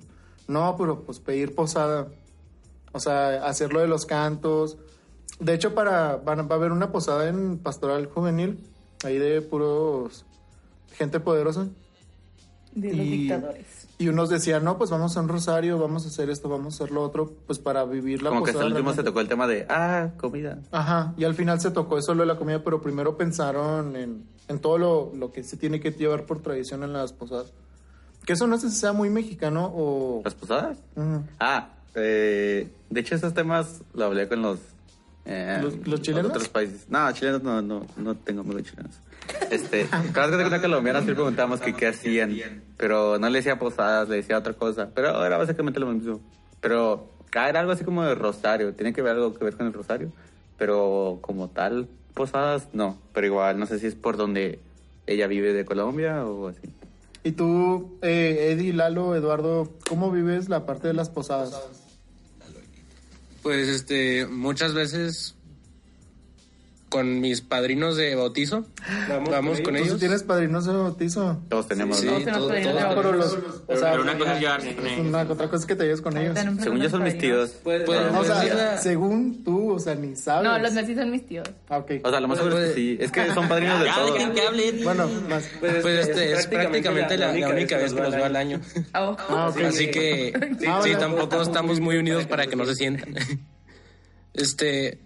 No, 0.48 0.76
pero 0.78 1.02
pues 1.02 1.18
pedir 1.18 1.54
posada. 1.54 2.08
O 2.92 3.00
sea, 3.00 3.46
hacer 3.46 3.72
lo 3.72 3.80
de 3.80 3.88
los 3.88 4.06
cantos. 4.06 4.78
De 5.40 5.52
hecho, 5.54 5.74
para, 5.74 6.16
va 6.16 6.32
a 6.34 6.54
haber 6.54 6.72
una 6.72 6.92
posada 6.92 7.28
en 7.28 7.58
Pastoral 7.58 8.06
Juvenil, 8.06 8.58
ahí 9.04 9.18
de 9.18 9.42
puros 9.42 10.24
gente 10.92 11.20
poderosa. 11.20 11.68
De 12.76 12.94
los 12.94 13.06
y- 13.06 13.10
dictadores. 13.10 13.66
Y 13.98 14.08
unos 14.08 14.28
decían, 14.28 14.62
no, 14.62 14.76
pues 14.76 14.90
vamos 14.90 15.16
a 15.16 15.20
un 15.20 15.28
rosario, 15.28 15.78
vamos 15.78 16.04
a 16.04 16.08
hacer 16.08 16.28
esto, 16.28 16.50
vamos 16.50 16.74
a 16.74 16.84
hacer 16.84 16.92
lo 16.94 17.02
otro, 17.02 17.32
pues 17.46 17.58
para 17.58 17.82
vivir 17.86 18.22
la 18.22 18.28
Como 18.28 18.44
que 18.44 18.50
hasta 18.50 18.62
el 18.64 18.72
último 18.72 18.92
se 18.92 19.02
tocó 19.02 19.20
el 19.20 19.28
tema 19.28 19.46
de, 19.46 19.64
ah, 19.70 20.10
comida. 20.18 20.58
Ajá, 20.70 21.14
y 21.16 21.24
al 21.24 21.34
final 21.34 21.60
se 21.62 21.70
tocó 21.70 21.96
eso 21.96 22.12
lo 22.14 22.20
de 22.20 22.26
la 22.26 22.36
comida, 22.36 22.62
pero 22.62 22.82
primero 22.82 23.16
pensaron 23.16 23.96
en, 23.96 24.24
en 24.48 24.58
todo 24.58 24.76
lo, 24.76 25.12
lo 25.16 25.32
que 25.32 25.42
se 25.42 25.56
tiene 25.56 25.80
que 25.80 25.92
llevar 25.92 26.26
por 26.26 26.42
tradición 26.42 26.82
en 26.82 26.92
las 26.92 27.14
posadas. 27.14 27.54
Que 28.26 28.34
eso 28.34 28.46
no 28.46 28.58
sé 28.58 28.68
si 28.68 28.76
sea 28.76 28.92
muy 28.92 29.08
mexicano 29.08 29.72
o... 29.74 30.20
¿Las 30.24 30.34
posadas? 30.34 30.76
Ujú. 30.94 31.22
Ah, 31.40 31.70
eh, 31.94 32.68
de 32.90 33.00
hecho 33.00 33.14
esos 33.14 33.32
temas 33.32 33.80
lo 33.94 34.04
hablé 34.04 34.28
con 34.28 34.42
los 34.42 34.58
Eh, 35.24 35.58
¿Los- 35.62 35.86
los 35.88 36.02
chilenos? 36.02 36.30
otros 36.32 36.48
países. 36.48 36.86
No, 36.90 37.10
chilenos 37.12 37.42
no, 37.42 37.60
no, 37.62 37.86
no 37.96 38.14
tengo 38.14 38.42
amigos 38.42 38.64
chilenos. 38.64 38.92
Este, 39.50 39.86
cada 40.12 40.26
vez 40.26 40.36
que 40.36 40.42
tengo 40.42 40.48
una 40.48 40.60
colombiana 40.60 40.98
siempre 41.00 41.16
preguntábamos 41.16 41.60
que 41.60 41.74
qué 41.74 41.88
hacían, 41.88 42.36
pero 42.76 43.18
no 43.18 43.28
le 43.28 43.38
decía 43.38 43.58
posadas, 43.58 44.08
le 44.08 44.16
decía 44.16 44.38
otra 44.38 44.54
cosa, 44.54 44.90
pero 44.94 45.24
era 45.24 45.36
básicamente 45.36 45.80
lo 45.80 45.86
mismo. 45.86 46.20
Pero 46.60 47.10
acá 47.26 47.48
era 47.48 47.60
algo 47.60 47.72
así 47.72 47.84
como 47.84 48.04
de 48.04 48.14
rosario, 48.14 48.74
tiene 48.74 48.92
que 48.92 49.02
ver 49.02 49.12
algo 49.12 49.34
que 49.34 49.44
ver 49.44 49.56
con 49.56 49.66
el 49.66 49.72
rosario, 49.72 50.10
pero 50.58 51.18
como 51.20 51.48
tal, 51.48 51.88
posadas 52.14 52.68
no, 52.72 52.98
pero 53.12 53.26
igual 53.26 53.58
no 53.58 53.66
sé 53.66 53.78
si 53.78 53.86
es 53.86 53.94
por 53.94 54.16
donde 54.16 54.60
ella 55.06 55.26
vive 55.26 55.52
de 55.52 55.64
Colombia 55.64 56.24
o 56.24 56.48
así. 56.48 56.68
Y 57.22 57.32
tú, 57.32 57.98
eh, 58.02 58.52
Eddie, 58.52 58.72
Lalo, 58.72 59.14
Eduardo, 59.16 59.72
¿cómo 59.88 60.10
vives 60.10 60.48
la 60.48 60.64
parte 60.64 60.88
de 60.88 60.94
las 60.94 61.10
posadas? 61.10 61.60
Pues 63.42 63.68
este, 63.68 64.26
muchas 64.26 64.74
veces 64.74 65.35
con 66.88 67.20
mis 67.20 67.40
padrinos 67.40 67.96
de 67.96 68.14
bautizo, 68.14 68.64
vamos, 69.28 69.60
con 69.60 69.74
¿Tú 69.74 69.80
ellos. 69.80 69.94
sí 69.94 69.98
tienes 69.98 70.22
padrinos 70.22 70.66
de 70.66 70.72
bautizo? 70.72 71.42
Todos 71.48 71.66
tenemos, 71.66 71.98
Sí, 71.98 72.06
¿no? 72.06 72.12
Todos 72.20 72.46
padrinos 72.48 72.72
todos 72.78 72.94
Pero 72.94 73.12
los, 73.12 73.32
o 73.66 73.76
sea, 73.76 73.90
Pero 73.90 74.02
una 74.02 74.16
cosa 74.18 74.34
es 74.34 74.40
llevarse 74.40 74.74
con 74.76 74.86
ellos. 74.86 75.06
una- 75.06 75.22
otra 75.22 75.48
cosa 75.48 75.56
es 75.62 75.66
que 75.66 75.74
te 75.76 75.82
lleves 75.84 76.00
con 76.00 76.16
ellos. 76.16 76.38
Según 76.62 76.80
yo 76.80 76.88
son 76.88 77.02
mis 77.02 77.18
tíos. 77.18 77.50
Pues, 77.64 77.82
pues, 77.84 77.98
sea, 78.26 78.78
según 78.78 79.42
tú, 79.42 79.72
o 79.72 79.78
sea, 79.80 79.96
ni 79.96 80.14
sabes. 80.14 80.44
No, 80.48 80.58
los 80.60 80.72
Messi 80.74 80.94
son 80.94 81.10
mis 81.10 81.26
tíos. 81.26 81.48
Ah, 81.68 81.78
ok. 81.78 81.90
O 82.04 82.10
sea, 82.10 82.20
lo 82.20 82.28
más 82.28 82.38
seguro 82.38 82.58
es 82.60 82.68
que 82.70 82.74
sí. 82.76 82.96
Es 83.00 83.10
que 83.10 83.34
son 83.34 83.48
padrinos 83.48 83.80
de 83.80 83.86
Ya, 83.86 83.94
todos. 83.96 84.12
dejen 84.14 84.32
que 84.32 84.40
hable. 84.42 84.72
Bueno, 84.84 85.08
más. 85.28 85.44
pues 85.60 85.84
este, 86.08 86.32
es 86.34 86.46
prácticamente 86.46 87.16
la, 87.18 87.32
la 87.32 87.48
única 87.48 87.78
vez 87.78 87.92
que 87.92 88.00
nos 88.00 88.14
va 88.14 88.26
al 88.26 88.36
año. 88.36 88.60
Ah, 88.92 89.10
ok. 89.50 89.60
Así 89.62 89.90
que 89.90 90.32
Ah, 90.68 90.80
sí, 90.84 90.92
tampoco 90.98 91.42
estamos 91.42 91.80
muy 91.80 91.96
unidos 91.96 92.26
para 92.26 92.46
que 92.46 92.54
no 92.54 92.64
se 92.64 92.74
sientan. 92.76 93.12
Este, 94.34 94.98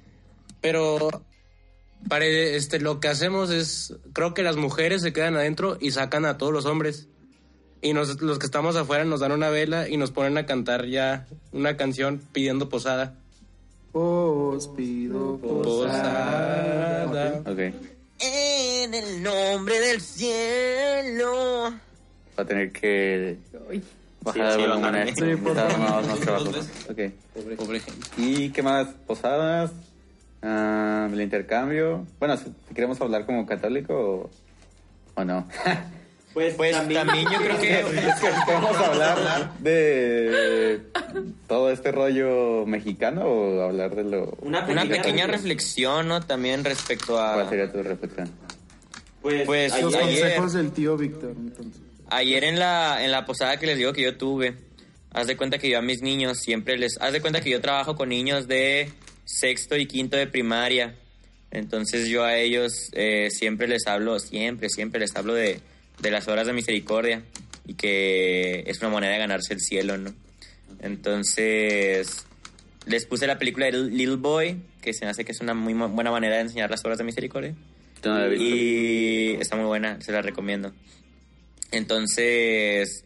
pero 0.60 1.08
para 2.09 2.24
este 2.24 2.80
lo 2.80 3.01
que 3.01 3.09
hacemos 3.09 3.51
es 3.51 3.94
creo 4.12 4.34
que 4.34 4.42
las 4.42 4.57
mujeres 4.57 5.03
se 5.03 5.12
quedan 5.12 5.36
adentro 5.36 5.76
y 5.80 5.90
sacan 5.92 6.24
a 6.24 6.38
todos 6.38 6.53
los 6.53 6.66
hombres. 6.66 7.09
Y 7.82 7.94
nos, 7.94 8.20
los 8.20 8.38
que 8.38 8.46
estamos 8.46 8.76
afuera 8.76 9.05
nos 9.05 9.20
dan 9.20 9.32
una 9.32 9.48
vela 9.48 9.88
y 9.88 9.96
nos 9.96 10.11
ponen 10.11 10.36
a 10.36 10.44
cantar 10.44 10.86
ya 10.86 11.26
una 11.53 11.76
canción 11.76 12.20
pidiendo 12.32 12.68
posada. 12.68 13.14
Os 13.92 14.68
pido 14.68 15.38
posada. 15.38 17.07
Posada. 17.07 17.42
Ok. 17.46 17.59
En 18.20 18.94
el 18.94 19.22
nombre 19.22 19.80
del 19.80 20.01
cielo. 20.01 21.72
Va 22.38 22.42
a 22.42 22.44
tener 22.44 22.70
que 22.70 23.38
bajar 24.20 24.53
Sí, 24.55 25.22
el 25.22 25.36
sí, 25.36 25.42
por. 25.42 25.55
Pobre 27.57 27.80
gente. 27.80 28.07
¿Y 28.18 28.51
qué 28.51 28.62
más? 28.62 28.88
¿Posadas? 29.07 29.72
Ah, 30.43 31.09
¿El 31.12 31.20
intercambio? 31.20 32.07
Bueno, 32.18 32.36
si, 32.36 32.45
si 32.66 32.74
queremos 32.74 33.01
hablar 33.01 33.26
como 33.26 33.47
católico 33.47 33.95
o, 33.95 34.30
o 35.20 35.24
no. 35.24 35.47
Pues, 36.32 36.57
también, 36.57 37.26
yo 37.30 37.38
creo 37.38 37.59
que... 37.59 37.80
es 37.80 38.20
que 38.20 38.28
podemos 38.47 38.76
hablar 38.76 39.59
de 39.59 40.80
todo 41.49 41.70
este 41.70 41.91
rollo 41.91 42.64
mexicano 42.66 43.24
o 43.24 43.62
hablar 43.62 43.97
de 43.97 44.05
lo... 44.05 44.38
Una 44.41 44.64
pequeña, 44.64 45.26
reflexión, 45.26 46.07
¿no? 46.07 46.20
También 46.20 46.64
respecto 46.64 47.14
¿Cuál 47.14 47.41
a... 47.41 47.49
sería 47.49 47.72
tu 47.72 47.82
reflexión? 47.82 48.30
Pues, 49.22 49.47
Los 49.82 49.95
ayer, 49.95 50.20
consejos 50.20 50.53
del 50.55 50.70
tío 50.70 50.97
Víctor, 50.97 51.34
entonces. 51.36 51.82
ayer 52.09 52.45
en 52.45 52.59
la, 52.59 53.05
en 53.05 53.11
la 53.11 53.26
posada 53.26 53.59
que 53.59 53.66
les 53.66 53.76
digo 53.76 53.93
que 53.93 54.03
yo 54.03 54.16
tuve, 54.16 54.57
haz 55.12 55.26
de 55.26 55.36
cuenta 55.36 55.59
que 55.59 55.68
yo 55.68 55.78
a 55.78 55.82
mis 55.82 56.01
niños 56.01 56.38
siempre 56.38 56.78
les... 56.78 56.97
Haz 57.01 57.12
de 57.12 57.20
cuenta 57.20 57.41
que 57.41 57.51
yo 57.51 57.61
trabajo 57.61 57.97
con 57.97 58.09
niños 58.09 58.47
de 58.47 58.93
sexto 59.30 59.76
y 59.76 59.86
quinto 59.86 60.16
de 60.16 60.26
primaria. 60.26 60.94
Entonces 61.50 62.08
yo 62.08 62.24
a 62.24 62.36
ellos 62.36 62.90
eh, 62.92 63.28
siempre 63.30 63.68
les 63.68 63.86
hablo, 63.86 64.18
siempre, 64.18 64.68
siempre 64.68 65.00
les 65.00 65.14
hablo 65.16 65.34
de, 65.34 65.60
de 66.00 66.10
las 66.10 66.28
horas 66.28 66.46
de 66.46 66.52
misericordia 66.52 67.22
y 67.66 67.74
que 67.74 68.64
es 68.66 68.80
una 68.80 68.90
manera 68.90 69.14
de 69.14 69.18
ganarse 69.18 69.54
el 69.54 69.60
cielo, 69.60 69.96
¿no? 69.98 70.14
Entonces 70.80 72.24
les 72.86 73.04
puse 73.06 73.26
la 73.26 73.38
película 73.38 73.66
de 73.66 73.72
Little 73.72 74.16
Boy, 74.16 74.56
que 74.80 74.92
se 74.94 75.04
me 75.04 75.10
hace 75.10 75.24
que 75.24 75.32
es 75.32 75.40
una 75.40 75.54
muy 75.54 75.74
buena 75.74 76.10
manera 76.10 76.36
de 76.36 76.42
enseñar 76.42 76.70
las 76.70 76.84
horas 76.84 76.98
de 76.98 77.04
misericordia. 77.04 77.54
No. 78.04 78.32
Y 78.32 79.36
está 79.40 79.56
muy 79.56 79.66
buena, 79.66 80.00
se 80.00 80.12
la 80.12 80.22
recomiendo. 80.22 80.72
Entonces, 81.70 83.04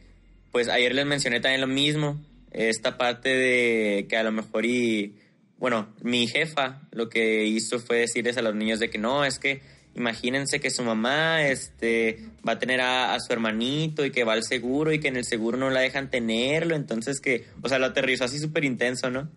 pues 0.53 0.69
ayer 0.69 0.95
les 0.95 1.05
mencioné 1.05 1.41
también 1.41 1.61
lo 1.61 1.67
mismo, 1.67 2.23
esta 2.53 2.97
parte 2.97 3.29
de 3.29 4.07
que 4.09 4.17
a 4.17 4.23
lo 4.23 4.31
mejor 4.31 4.65
y, 4.65 5.15
bueno, 5.59 5.95
mi 6.03 6.27
jefa 6.27 6.83
lo 6.91 7.09
que 7.09 7.45
hizo 7.45 7.79
fue 7.79 7.99
decirles 7.99 8.37
a 8.37 8.43
los 8.43 8.55
niños 8.55 8.81
de 8.81 8.91
que 8.91 8.99
no, 8.99 9.25
es 9.25 9.39
que 9.39 9.63
imagínense 9.95 10.61
que 10.61 10.71
su 10.71 10.83
mamá 10.83 11.47
este, 11.47 12.19
va 12.47 12.53
a 12.53 12.59
tener 12.59 12.81
a, 12.81 13.17
su 13.21 13.33
hermanito 13.33 14.05
y 14.05 14.11
que 14.11 14.25
va 14.25 14.33
al 14.33 14.43
seguro 14.43 14.93
y 14.93 14.99
que 14.99 15.09
en 15.09 15.17
el 15.17 15.25
seguro 15.25 15.57
no 15.57 15.71
la 15.71 15.81
dejan 15.81 16.11
tenerlo, 16.11 16.75
entonces 16.75 17.21
que, 17.21 17.47
o 17.63 17.69
sea, 17.69 17.79
lo 17.79 17.87
aterrizó 17.87 18.25
así 18.25 18.39
súper 18.39 18.65
intenso, 18.65 19.11
¿no? 19.11 19.31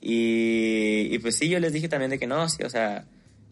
Y, 0.00 1.08
y 1.10 1.18
pues 1.20 1.36
sí, 1.36 1.48
yo 1.48 1.60
les 1.60 1.72
dije 1.72 1.88
también 1.88 2.10
de 2.10 2.18
que 2.18 2.26
no, 2.26 2.48
sí, 2.48 2.62
o 2.64 2.70
sea, 2.70 3.06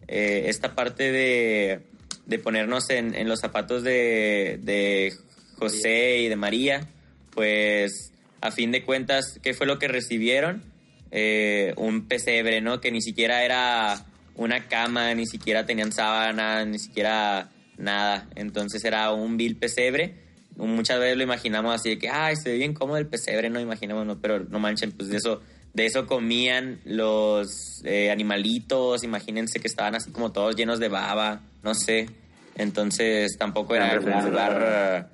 eh, 0.07 0.43
esta 0.47 0.75
parte 0.75 1.11
de, 1.11 1.81
de 2.25 2.39
ponernos 2.39 2.89
en, 2.89 3.15
en 3.15 3.27
los 3.27 3.39
zapatos 3.39 3.83
de, 3.83 4.59
de 4.61 5.13
José 5.55 6.19
y 6.19 6.27
de 6.27 6.35
María, 6.35 6.87
pues 7.31 8.11
a 8.41 8.51
fin 8.51 8.71
de 8.71 8.83
cuentas, 8.83 9.39
¿qué 9.41 9.53
fue 9.53 9.65
lo 9.65 9.79
que 9.79 9.87
recibieron? 9.87 10.72
Eh, 11.15 11.75
un 11.77 12.07
pesebre, 12.07 12.59
¿no? 12.59 12.81
Que 12.81 12.89
ni 12.89 12.99
siquiera 12.99 13.45
era 13.45 14.03
una 14.35 14.67
cama, 14.67 15.13
ni 15.13 15.27
siquiera 15.27 15.63
tenían 15.63 15.91
sábana, 15.91 16.65
ni 16.65 16.79
siquiera 16.79 17.51
nada. 17.77 18.27
Entonces 18.33 18.83
era 18.83 19.11
un 19.11 19.37
vil 19.37 19.55
pesebre. 19.57 20.15
Muchas 20.57 20.99
veces 20.99 21.15
lo 21.15 21.21
imaginamos 21.21 21.75
así 21.75 21.89
de 21.89 21.99
que, 21.99 22.09
ay, 22.09 22.35
se 22.35 22.49
ve 22.49 22.57
bien 22.57 22.73
cómodo 22.73 22.97
el 22.97 23.05
pesebre, 23.05 23.51
no 23.51 23.59
imaginamos, 23.59 24.07
no, 24.07 24.19
pero 24.19 24.39
no 24.39 24.57
manchen, 24.57 24.91
pues 24.91 25.09
de 25.09 25.17
eso, 25.17 25.41
de 25.75 25.85
eso 25.85 26.07
comían 26.07 26.79
los 26.83 27.83
eh, 27.83 28.09
animalitos, 28.09 29.03
imagínense 29.03 29.59
que 29.59 29.67
estaban 29.67 29.93
así 29.93 30.09
como 30.09 30.31
todos 30.31 30.55
llenos 30.55 30.79
de 30.79 30.89
baba, 30.89 31.41
no 31.61 31.75
sé. 31.75 32.07
Entonces 32.55 33.37
tampoco 33.37 33.75
era 33.75 33.99
un 33.99 34.25
lugar, 34.31 35.09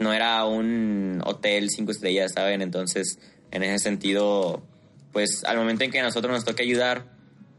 no 0.00 0.12
era 0.12 0.44
un 0.44 1.22
hotel 1.24 1.70
cinco 1.70 1.92
estrellas, 1.92 2.32
¿saben? 2.34 2.62
Entonces, 2.62 3.20
en 3.52 3.62
ese 3.62 3.78
sentido, 3.78 4.64
pues 5.16 5.44
al 5.44 5.56
momento 5.56 5.82
en 5.82 5.90
que 5.90 5.98
a 5.98 6.02
nosotros 6.02 6.30
nos 6.30 6.44
toca 6.44 6.62
ayudar, 6.62 7.06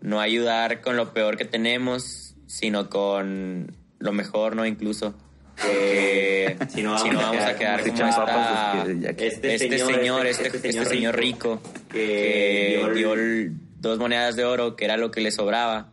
no 0.02 0.20
ayudar 0.22 0.80
con 0.82 0.96
lo 0.96 1.12
peor 1.12 1.38
que 1.38 1.46
tenemos, 1.46 2.36
sino 2.46 2.88
con 2.88 3.76
lo 3.98 4.14
mejor, 4.14 4.56
¿no? 4.56 4.64
Incluso. 4.64 5.16
Porque 5.56 6.56
si 6.70 6.84
no 6.84 6.92
vamos, 6.92 7.44
a 7.44 7.56
quedar 7.58 7.80
Si 7.84 7.90
como 7.90 7.96
echan 7.98 8.10
esta, 8.10 8.26
papas, 8.28 8.88
es 8.90 8.94
que 8.96 9.02
ya 9.02 9.14
que- 9.14 9.28
este, 9.28 9.58
señor, 9.80 10.28
este, 10.28 10.48
este 10.56 10.86
señor 10.86 11.16
rico, 11.18 11.60
que 11.92 12.80
dio 12.94 13.14
el- 13.16 13.54
dos 13.80 13.98
monedas 13.98 14.36
de 14.36 14.46
oro, 14.46 14.76
que 14.76 14.86
era 14.86 14.96
lo 14.98 15.10
que 15.10 15.22
le 15.22 15.32
sobraba, 15.32 15.92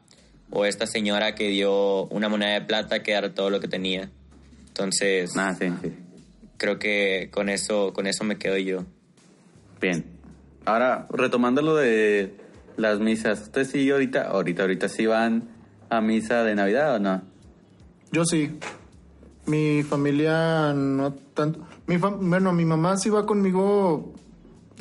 o 0.51 0.67
esta 0.67 0.87
señora 0.87 1.35
que 1.35 1.49
dio 1.49 2.05
una 2.09 2.29
moneda 2.29 2.53
de 2.53 2.61
plata, 2.61 3.03
que 3.03 3.13
era 3.13 3.33
todo 3.33 3.49
lo 3.49 3.61
que 3.61 3.69
tenía. 3.69 4.11
Entonces, 4.69 5.33
Ah, 5.35 5.57
sí, 5.59 5.73
sí. 5.83 5.93
creo 6.59 6.79
que 6.79 7.31
con 7.33 7.49
eso, 7.49 7.95
con 7.95 8.07
eso 8.07 8.23
me 8.23 8.37
quedo 8.37 8.59
yo. 8.59 8.85
Bien. 9.81 10.05
Ahora, 10.65 11.07
retomando 11.11 11.63
lo 11.63 11.77
de 11.77 12.37
las 12.77 13.01
misas. 13.01 13.43
¿Ustedes 13.43 13.71
sí 13.71 13.91
ahorita, 13.91 14.29
ahorita, 14.29 14.63
ahorita 14.63 14.89
sí 14.89 15.07
van 15.07 15.49
a 15.91 16.01
misa 16.01 16.43
de 16.45 16.55
Navidad 16.55 16.97
o 16.97 16.99
no? 16.99 17.23
Yo 18.13 18.25
sí. 18.25 18.59
Mi 19.47 19.83
familia 19.83 20.73
no 20.75 21.13
tanto. 21.35 21.61
Mi 21.87 21.97
fam- 21.99 22.19
bueno, 22.21 22.53
mi 22.53 22.65
mamá 22.65 22.97
sí 22.97 23.11
va 23.11 23.27
conmigo 23.27 24.15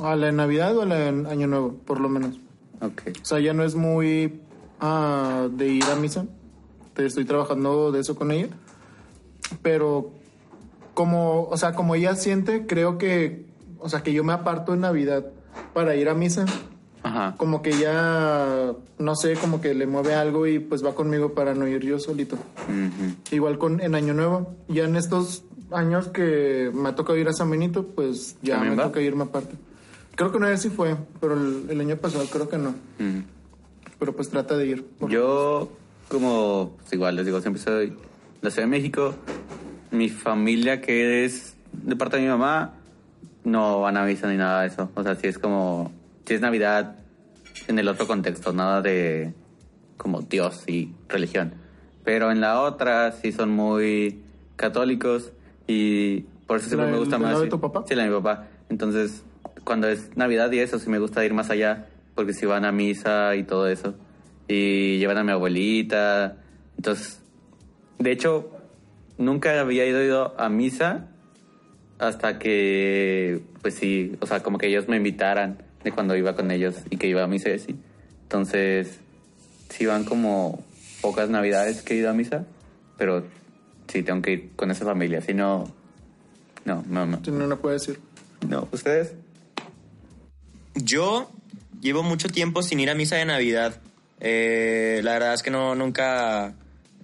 a 0.01 0.15
la 0.15 0.27
de 0.27 0.31
Navidad 0.31 0.75
o 0.77 0.83
a 0.83 0.85
la 0.85 0.95
de 0.95 1.29
Año 1.29 1.47
Nuevo, 1.47 1.73
por 1.85 1.99
lo 1.99 2.07
menos. 2.07 2.39
Ok. 2.81 3.01
O 3.21 3.25
sea, 3.25 3.39
ya 3.39 3.53
no 3.53 3.63
es 3.63 3.75
muy 3.75 4.39
ah, 4.79 5.47
de 5.51 5.67
ir 5.67 5.83
a 5.83 5.95
misa. 5.95 6.25
Estoy 6.95 7.25
trabajando 7.25 7.91
de 7.91 7.99
eso 7.99 8.15
con 8.15 8.31
ella. 8.31 8.47
Pero 9.61 10.11
como, 10.93 11.43
o 11.49 11.57
sea, 11.57 11.73
como 11.73 11.95
ella 11.95 12.15
siente, 12.15 12.65
creo 12.65 12.97
que, 12.97 13.45
o 13.79 13.89
sea, 13.89 14.01
que 14.01 14.13
yo 14.13 14.23
me 14.23 14.31
aparto 14.33 14.73
en 14.73 14.81
Navidad 14.81 15.25
para 15.73 15.95
ir 15.95 16.09
a 16.09 16.13
misa. 16.13 16.45
Ajá. 17.03 17.35
Como 17.37 17.61
que 17.61 17.77
ya, 17.77 18.71
no 18.97 19.15
sé, 19.15 19.33
como 19.35 19.59
que 19.59 19.73
le 19.73 19.87
mueve 19.87 20.13
algo 20.15 20.47
y 20.47 20.59
pues 20.59 20.85
va 20.85 20.95
conmigo 20.95 21.33
para 21.33 21.53
no 21.53 21.67
ir 21.67 21.81
yo 21.83 21.99
solito. 21.99 22.35
Ujú. 22.35 23.35
Igual 23.35 23.57
con 23.57 23.81
en 23.81 23.93
Año 23.95 24.13
Nuevo. 24.13 24.55
Ya 24.69 24.85
en 24.85 24.95
estos 24.95 25.43
años 25.71 26.07
que 26.07 26.71
me 26.73 26.89
ha 26.89 26.95
tocado 26.95 27.17
ir 27.17 27.27
a 27.27 27.33
San 27.33 27.49
Benito, 27.49 27.87
pues 27.87 28.37
ya 28.41 28.55
¿También 28.55 28.75
me 28.75 28.81
va? 28.83 28.87
toca 28.87 29.01
irme 29.01 29.23
aparte. 29.23 29.55
Creo 30.15 30.31
que 30.31 30.37
una 30.37 30.47
vez 30.49 30.61
sí 30.61 30.69
fue, 30.69 30.95
pero 31.19 31.33
el, 31.33 31.65
el 31.69 31.79
año 31.81 31.97
pasado 31.97 32.23
creo 32.31 32.47
que 32.47 32.57
no. 32.57 32.69
Ujú. 32.69 33.23
Pero 33.99 34.15
pues 34.15 34.29
trata 34.29 34.55
de 34.55 34.67
ir. 34.67 34.85
Yo, 35.09 35.69
como, 36.09 36.73
pues 36.79 36.93
igual 36.93 37.15
les 37.17 37.25
digo, 37.25 37.41
siempre 37.41 37.61
soy 37.61 37.97
la 38.41 38.49
Ciudad 38.49 38.67
de 38.67 38.71
México. 38.71 39.13
Mi 39.91 40.09
familia, 40.09 40.79
que 40.81 41.25
es 41.25 41.55
de 41.73 41.95
parte 41.95 42.17
de 42.17 42.23
mi 42.23 42.29
mamá, 42.29 42.75
no 43.43 43.81
van 43.81 43.97
a 43.97 44.05
misa 44.05 44.29
ni 44.29 44.37
nada 44.37 44.61
de 44.61 44.67
eso. 44.67 44.89
O 44.95 45.03
sea, 45.03 45.15
si 45.15 45.27
es 45.27 45.37
como, 45.37 45.91
si 46.25 46.35
es 46.35 46.41
Navidad 46.41 46.95
en 47.67 47.79
el 47.79 47.87
otro 47.87 48.07
contexto, 48.07 48.53
nada 48.53 48.81
de 48.81 49.33
como 49.97 50.21
Dios 50.21 50.63
y 50.67 50.93
religión. 51.07 51.53
Pero 52.03 52.31
en 52.31 52.41
la 52.41 52.61
otra 52.61 53.11
sí 53.11 53.31
son 53.31 53.51
muy 53.51 54.21
católicos 54.55 55.31
y 55.67 56.21
por 56.47 56.57
eso 56.57 56.67
siempre 56.67 56.87
¿La 56.87 56.93
me 56.93 56.99
gusta 56.99 57.17
más. 57.17 57.31
lado 57.31 57.39
de 57.41 57.47
sí. 57.47 57.51
tu 57.51 57.59
papá? 57.59 57.83
Sí, 57.87 57.95
la 57.95 58.03
de 58.03 58.09
mi 58.09 58.15
papá. 58.15 58.47
Entonces, 58.69 59.23
cuando 59.63 59.87
es 59.87 60.15
Navidad 60.17 60.51
y 60.51 60.59
eso, 60.59 60.79
sí 60.79 60.89
me 60.89 60.99
gusta 60.99 61.23
ir 61.25 61.33
más 61.33 61.49
allá, 61.49 61.87
porque 62.15 62.33
si 62.33 62.45
van 62.45 62.65
a 62.65 62.71
misa 62.71 63.35
y 63.35 63.43
todo 63.43 63.67
eso. 63.67 63.95
Y 64.47 64.97
llevan 64.97 65.17
a 65.17 65.23
mi 65.23 65.31
abuelita. 65.31 66.35
Entonces, 66.75 67.21
de 67.99 68.11
hecho, 68.11 68.51
nunca 69.17 69.57
había 69.59 69.85
ido 69.85 70.39
a 70.39 70.49
misa 70.49 71.07
hasta 72.03 72.39
que, 72.39 73.41
pues 73.61 73.75
sí, 73.75 74.15
o 74.19 74.27
sea, 74.27 74.41
como 74.43 74.57
que 74.57 74.67
ellos 74.67 74.87
me 74.87 74.97
invitaran 74.97 75.63
de 75.83 75.91
cuando 75.91 76.15
iba 76.15 76.35
con 76.35 76.51
ellos 76.51 76.75
y 76.89 76.97
que 76.97 77.07
iba 77.07 77.23
a 77.23 77.27
misa 77.27 77.49
y 77.49 77.53
así. 77.53 77.75
Entonces, 78.23 78.99
sí 79.69 79.85
van 79.85 80.03
como 80.03 80.63
pocas 81.01 81.29
navidades 81.29 81.81
que 81.81 81.93
he 81.93 81.97
ido 81.97 82.09
a 82.09 82.13
misa, 82.13 82.45
pero 82.97 83.25
sí 83.87 84.03
tengo 84.03 84.21
que 84.21 84.31
ir 84.31 84.51
con 84.55 84.71
esa 84.71 84.85
familia, 84.85 85.21
si 85.21 85.33
no, 85.33 85.71
no, 86.65 86.83
no, 86.87 87.05
no. 87.05 87.23
Si 87.23 87.31
no, 87.31 87.47
no 87.47 87.57
puedes 87.57 87.87
ir. 87.87 87.99
No, 88.47 88.67
¿ustedes? 88.71 89.13
Yo 90.75 91.29
llevo 91.81 92.03
mucho 92.03 92.29
tiempo 92.29 92.63
sin 92.63 92.79
ir 92.79 92.89
a 92.89 92.95
misa 92.95 93.15
de 93.15 93.25
Navidad. 93.25 93.79
Eh, 94.19 95.01
la 95.03 95.13
verdad 95.13 95.33
es 95.33 95.43
que 95.43 95.51
no 95.51 95.75
nunca 95.75 96.55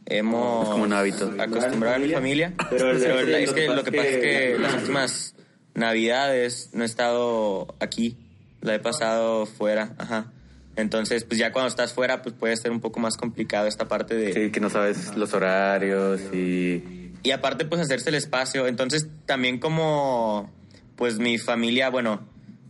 hemos 0.10 0.64
Es 0.68 0.70
como 0.72 0.84
un 0.84 0.94
hábito. 0.94 1.34
acostumbrado 1.40 1.96
a 1.96 2.00
mi 2.00 2.10
familia. 2.10 2.54
Pero, 2.70 2.94
la- 2.94 3.40
es 3.40 3.52
que 3.54 3.68
lo 3.68 3.84
que 3.84 3.92
pasa 3.92 4.08
es 4.10 4.18
que 4.18 4.58
las 4.60 4.74
últimas 4.76 5.36
Navidades 5.76 6.70
no 6.74 6.84
he 6.84 6.86
estado 6.86 7.76
aquí. 7.80 8.18
La 8.62 8.76
he 8.76 8.80
pasado 8.80 9.46
fuera. 9.46 9.94
Ajá. 9.98 10.32
Entonces, 10.76 11.24
pues 11.24 11.38
ya 11.40 11.52
cuando 11.52 11.70
estás 11.70 11.94
fuera, 11.94 12.22
pues 12.22 12.36
puede 12.36 12.56
ser 12.58 12.72
un 12.72 12.80
poco 12.80 13.00
más 13.00 13.18
complicado 13.18 13.68
esta 13.68 13.88
parte 13.88 14.16
de... 14.16 14.34
Sí, 14.34 14.52
que 14.52 14.60
no 14.60 14.70
sabes 14.70 15.16
los 15.16 15.34
horarios 15.34 16.22
y... 16.34 17.12
Y 17.22 17.32
aparte, 17.32 17.66
pues 17.66 17.82
hacerse 17.82 18.10
el 18.10 18.16
espacio. 18.16 18.66
Entonces, 18.68 19.08
también 19.26 19.60
como, 19.60 20.50
pues 20.96 21.20
mi 21.20 21.38
familia, 21.38 21.90
bueno, 21.90 22.22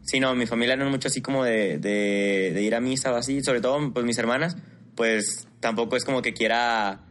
sí, 0.02 0.20
no, 0.20 0.34
mi 0.34 0.48
familia 0.48 0.76
no 0.76 0.86
es 0.86 0.90
mucho 0.92 1.08
así 1.08 1.22
como 1.22 1.44
de, 1.44 1.78
de, 1.78 2.52
de 2.54 2.62
ir 2.64 2.74
a 2.74 2.80
misa 2.80 3.12
o 3.12 3.16
así, 3.16 3.44
sobre 3.44 3.62
todo, 3.62 3.94
pues 3.94 4.06
mis 4.08 4.18
hermanas, 4.18 4.58
pues 4.96 5.48
tampoco 5.60 5.96
es 5.96 6.04
como 6.04 6.24
que 6.24 6.34
quiera, 6.34 7.02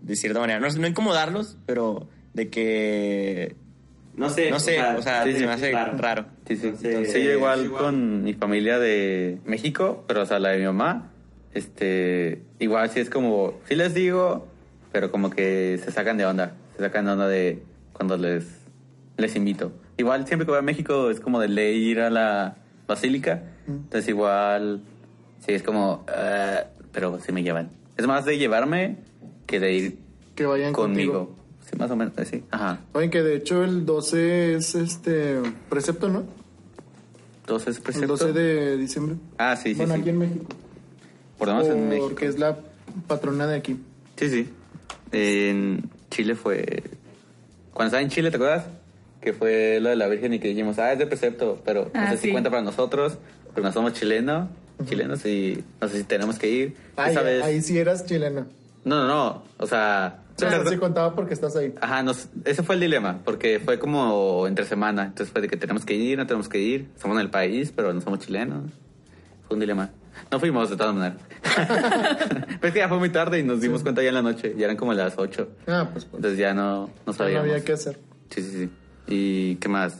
de 0.00 0.16
cierta 0.16 0.40
manera, 0.40 0.60
no, 0.60 0.68
no 0.68 0.86
incomodarlos, 0.86 1.56
pero 1.66 2.08
de 2.34 2.48
que, 2.50 3.56
No 4.14 4.30
sé. 4.30 4.50
no 4.50 4.60
sé, 4.60 4.80
o 4.82 5.02
sea, 5.02 5.24
sí, 5.24 5.32
se 5.32 5.38
sí, 5.40 5.46
me 5.46 5.52
hace 5.52 5.70
claro. 5.70 5.98
raro. 5.98 6.26
Sí, 6.46 6.56
sí. 6.56 6.68
Entonces, 6.68 7.12
Sí, 7.12 7.22
yo 7.24 7.32
igual 7.32 7.64
igual. 7.64 7.82
con 7.84 8.22
mi 8.24 8.34
familia 8.34 8.78
de 8.78 9.38
México, 9.44 10.04
pero 10.06 10.22
o 10.22 10.26
sea, 10.26 10.38
la 10.38 10.50
de 10.50 10.58
mi 10.58 10.64
mamá, 10.64 11.10
este, 11.54 12.42
igual 12.58 12.90
sí 12.90 13.00
es 13.00 13.10
como, 13.10 13.54
sí 13.68 13.74
les 13.74 13.94
digo, 13.94 14.46
pero 14.92 15.10
como 15.10 15.30
que 15.30 15.78
se 15.84 15.90
sacan 15.92 16.16
de 16.16 16.26
onda, 16.26 16.54
se 16.76 16.82
sacan 16.82 17.04
de 17.06 17.12
onda 17.12 17.28
de 17.28 17.62
cuando 17.92 18.16
les, 18.16 18.46
les 19.16 19.34
invito. 19.36 19.72
Igual 19.96 20.26
siempre 20.26 20.46
que 20.46 20.52
voy 20.52 20.60
a 20.60 20.62
México 20.62 21.10
es 21.10 21.18
como 21.20 21.40
de 21.40 21.48
ley 21.48 21.76
ir 21.88 22.00
a 22.00 22.10
la 22.10 22.56
basílica, 22.86 23.42
entonces 23.66 24.08
igual, 24.08 24.82
sí 25.44 25.52
es 25.52 25.62
como, 25.62 26.04
ah, 26.08 26.64
pero 26.92 27.18
sí 27.20 27.32
me 27.32 27.42
llevan. 27.42 27.70
Es 27.96 28.06
más 28.06 28.24
de 28.24 28.38
llevarme 28.38 28.96
que 29.48 29.58
de 29.58 29.72
ir 29.72 29.98
Que 30.36 30.46
vayan 30.46 30.72
conmigo. 30.72 31.12
contigo. 31.26 31.36
Sí, 31.68 31.76
más 31.76 31.90
o 31.90 31.96
menos, 31.96 32.14
sí, 32.30 32.44
ajá. 32.50 32.80
Oye, 32.92 33.10
que 33.10 33.22
de 33.22 33.34
hecho 33.36 33.64
el 33.64 33.84
12 33.84 34.54
es 34.54 34.74
este 34.76 35.40
precepto, 35.68 36.08
¿no? 36.08 36.24
Entonces, 37.40 37.76
El 37.78 37.82
precepto. 37.82 38.08
12 38.16 38.32
de 38.32 38.76
diciembre. 38.76 39.16
Ah, 39.38 39.56
sí, 39.56 39.70
sí, 39.70 39.74
bueno, 39.74 39.94
sí. 39.94 40.00
aquí 40.02 40.10
en 40.10 40.18
México. 40.18 40.44
Por 41.38 41.48
lo 41.48 41.54
menos 41.54 41.68
en 41.68 41.88
México. 41.88 42.08
Porque 42.08 42.26
es 42.26 42.38
la 42.38 42.58
patrona 43.06 43.46
de 43.46 43.56
aquí. 43.56 43.76
Sí, 44.16 44.28
sí. 44.30 44.48
En 45.12 45.88
Chile 46.10 46.34
fue. 46.34 46.82
Cuando 47.72 47.88
estaba 47.88 48.02
en 48.02 48.10
Chile, 48.10 48.30
¿te 48.30 48.36
acuerdas? 48.36 48.66
Que 49.20 49.32
fue 49.32 49.78
lo 49.80 49.88
de 49.88 49.96
la 49.96 50.08
Virgen 50.08 50.34
y 50.34 50.38
que 50.40 50.48
dijimos, 50.48 50.78
ah, 50.78 50.92
es 50.92 50.98
de 50.98 51.06
precepto, 51.06 51.60
pero 51.64 51.90
Ah, 51.94 52.04
no 52.04 52.10
sé 52.12 52.18
si 52.18 52.30
cuenta 52.32 52.50
para 52.50 52.62
nosotros, 52.62 53.18
pero 53.54 53.66
no 53.66 53.72
somos 53.72 53.92
chilenos, 53.94 54.48
chilenos 54.86 55.24
y 55.26 55.62
no 55.80 55.88
sé 55.88 55.98
si 55.98 56.04
tenemos 56.04 56.38
que 56.38 56.50
ir. 56.50 56.76
Ay, 56.96 57.12
Esa 57.12 57.22
vez- 57.22 57.42
ahí 57.42 57.62
sí 57.62 57.78
eras 57.78 58.04
chilena. 58.06 58.46
No, 58.84 58.96
no, 58.96 59.06
no. 59.06 59.42
O 59.58 59.66
sea. 59.66 60.20
Sí, 60.36 60.44
o 60.44 60.50
sea, 60.50 60.60
o 60.60 60.62
sea, 60.62 60.70
sí 60.72 60.78
contaba 60.78 61.14
porque 61.16 61.34
estás 61.34 61.56
ahí. 61.56 61.74
Ajá, 61.80 62.02
nos- 62.02 62.28
ese 62.44 62.62
fue 62.62 62.76
el 62.76 62.80
dilema, 62.80 63.18
porque 63.24 63.60
fue 63.64 63.78
como 63.78 64.46
entre 64.46 64.64
semana. 64.64 65.02
Entonces 65.06 65.30
fue 65.32 65.40
de 65.42 65.48
que 65.48 65.56
tenemos 65.56 65.84
que 65.84 65.94
ir, 65.94 66.16
no 66.18 66.26
tenemos 66.26 66.48
que 66.48 66.58
ir. 66.60 66.88
Somos 67.00 67.16
en 67.16 67.22
el 67.22 67.30
país, 67.30 67.72
pero 67.74 67.92
no 67.92 68.00
somos 68.00 68.20
chilenos. 68.20 68.70
Fue 69.48 69.54
un 69.54 69.60
dilema. 69.60 69.90
No 70.30 70.38
fuimos 70.38 70.70
de 70.70 70.76
todas 70.76 70.94
maneras. 70.94 71.18
pero 72.60 72.66
es 72.68 72.72
que 72.72 72.78
ya 72.78 72.88
fue 72.88 72.98
muy 72.98 73.10
tarde 73.10 73.38
y 73.40 73.42
nos 73.42 73.60
dimos 73.60 73.82
cuenta 73.82 74.02
ya 74.02 74.08
en 74.10 74.14
la 74.14 74.22
noche. 74.22 74.54
Ya 74.56 74.64
eran 74.66 74.76
como 74.76 74.92
las 74.94 75.14
8. 75.18 75.48
Ah, 75.66 75.88
pues, 75.92 76.04
pues 76.04 76.14
Entonces 76.18 76.38
ya 76.38 76.54
no, 76.54 76.86
no 76.86 76.90
no 77.06 77.12
sabíamos. 77.12 77.48
había 77.50 77.64
que 77.64 77.72
hacer. 77.72 77.98
Sí, 78.30 78.42
sí, 78.42 78.50
sí. 78.50 78.70
¿Y 79.08 79.54
qué 79.56 79.68
más? 79.68 79.98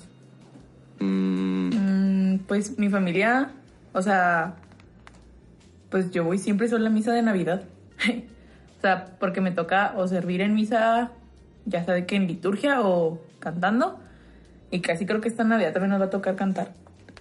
Mm, 1.00 1.70
Mm, 1.74 2.38
pues 2.46 2.78
mi 2.78 2.88
familia, 2.88 3.50
o 3.92 4.02
sea, 4.02 4.54
pues 5.90 6.10
yo 6.10 6.24
voy 6.24 6.38
siempre 6.38 6.68
solo 6.68 6.86
a 6.86 6.90
misa 6.90 7.12
de 7.12 7.22
Navidad. 7.22 7.64
o 8.78 8.80
sea, 8.80 9.16
porque 9.18 9.40
me 9.40 9.50
toca 9.50 9.92
o 9.96 10.06
servir 10.08 10.40
en 10.40 10.54
misa, 10.54 11.10
ya 11.66 11.84
sabe 11.84 12.06
que 12.06 12.16
en 12.16 12.26
liturgia 12.26 12.80
o 12.80 13.20
cantando. 13.40 13.98
Y 14.70 14.80
casi 14.80 15.04
creo 15.06 15.20
que 15.20 15.28
esta 15.28 15.44
Navidad 15.44 15.72
también 15.72 15.90
nos 15.90 16.00
va 16.00 16.06
a 16.06 16.10
tocar 16.10 16.36
cantar. 16.36 16.72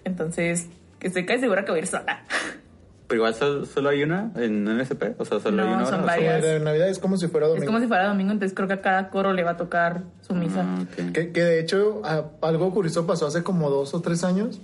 Entonces, 0.04 0.68
que 0.98 1.08
estoy 1.08 1.26
casi 1.26 1.40
segura 1.40 1.64
que 1.64 1.70
voy 1.72 1.80
a 1.80 1.82
ir 1.82 1.86
sola. 1.88 2.22
pero 3.08 3.18
igual 3.20 3.34
solo, 3.34 3.64
solo 3.66 3.88
hay 3.88 4.02
una 4.02 4.30
en 4.36 4.64
NSP. 4.64 5.18
O 5.18 5.24
sea, 5.24 5.40
solo 5.40 5.56
No, 5.64 5.68
hay 5.68 5.74
una. 5.74 5.86
son 5.86 5.94
hora, 5.94 6.02
¿o 6.02 6.06
varias. 6.06 6.42
De 6.42 6.60
Navidad 6.60 6.88
es 6.88 6.98
como 6.98 7.16
si 7.16 7.26
fuera 7.28 7.46
Es 7.46 7.52
domingo. 7.54 7.66
como 7.66 7.80
si 7.80 7.86
fuera 7.88 8.06
domingo, 8.06 8.32
entonces 8.32 8.54
creo 8.54 8.68
que 8.68 8.74
a 8.74 8.80
cada 8.82 9.08
coro 9.10 9.32
le 9.32 9.42
va 9.44 9.52
a 9.52 9.56
tocar 9.56 10.02
su 10.20 10.34
misa. 10.34 10.62
Ah, 10.66 10.82
ok. 10.82 11.12
Que, 11.12 11.32
que 11.32 11.42
de 11.42 11.60
hecho 11.60 12.02
algo 12.42 12.72
curioso 12.72 13.06
pasó 13.06 13.26
hace 13.26 13.42
como 13.42 13.70
dos 13.70 13.94
o 13.94 14.00
tres 14.02 14.24
años, 14.24 14.60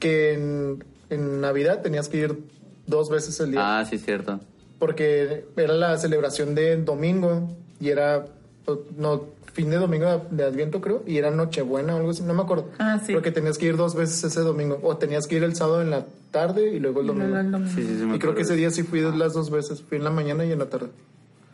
que 0.00 0.34
en, 0.34 0.84
en 1.10 1.40
Navidad 1.40 1.82
tenías 1.82 2.08
que 2.08 2.16
ir 2.18 2.38
dos 2.86 3.08
veces 3.10 3.40
al 3.40 3.52
día, 3.52 3.78
Ah, 3.78 3.84
sí, 3.84 3.96
cierto. 3.98 4.40
Porque 4.78 5.44
era 5.56 5.74
la 5.74 5.96
celebración 5.98 6.54
de 6.54 6.76
domingo 6.76 7.48
y 7.80 7.88
era, 7.90 8.26
pues, 8.64 8.78
no, 8.96 9.24
fin 9.52 9.70
de 9.70 9.76
domingo 9.76 10.22
de, 10.30 10.44
Adviento 10.44 10.80
creo, 10.80 11.02
y 11.06 11.16
era 11.18 11.30
Nochebuena 11.30 11.94
o 11.94 11.98
algo 11.98 12.10
así, 12.10 12.22
no 12.22 12.34
me 12.34 12.42
acuerdo. 12.42 12.66
Ah, 12.78 13.00
sí. 13.04 13.12
Porque 13.12 13.30
tenías 13.30 13.56
que 13.56 13.66
ir 13.66 13.76
dos 13.76 13.94
veces 13.94 14.22
ese 14.24 14.40
domingo, 14.40 14.80
o 14.82 14.96
tenías 14.96 15.26
que 15.26 15.36
ir 15.36 15.44
el 15.44 15.54
sábado 15.54 15.80
en 15.82 15.90
la 15.90 16.06
tarde 16.32 16.68
y 16.74 16.80
luego 16.80 17.00
el 17.00 17.06
Y 17.06 17.08
luego 17.10 17.20
domingo. 17.22 17.40
el 17.40 17.50
domingo. 17.52 17.72
Sí, 17.74 17.82
sí, 17.86 17.96
sí. 17.98 18.04
me 18.04 18.16
Y 18.16 18.18
creo 18.18 18.34
que 18.34 18.42
ese 18.42 18.56
día 18.56 18.70
sí 18.70 18.82
fui 18.82 19.00
las 19.00 19.32
dos 19.32 19.50
veces, 19.50 19.80
fui 19.82 19.98
en 19.98 20.04
la 20.04 20.10
mañana 20.10 20.44
y 20.44 20.50
en 20.52 20.58
la 20.58 20.66
tarde. 20.66 20.88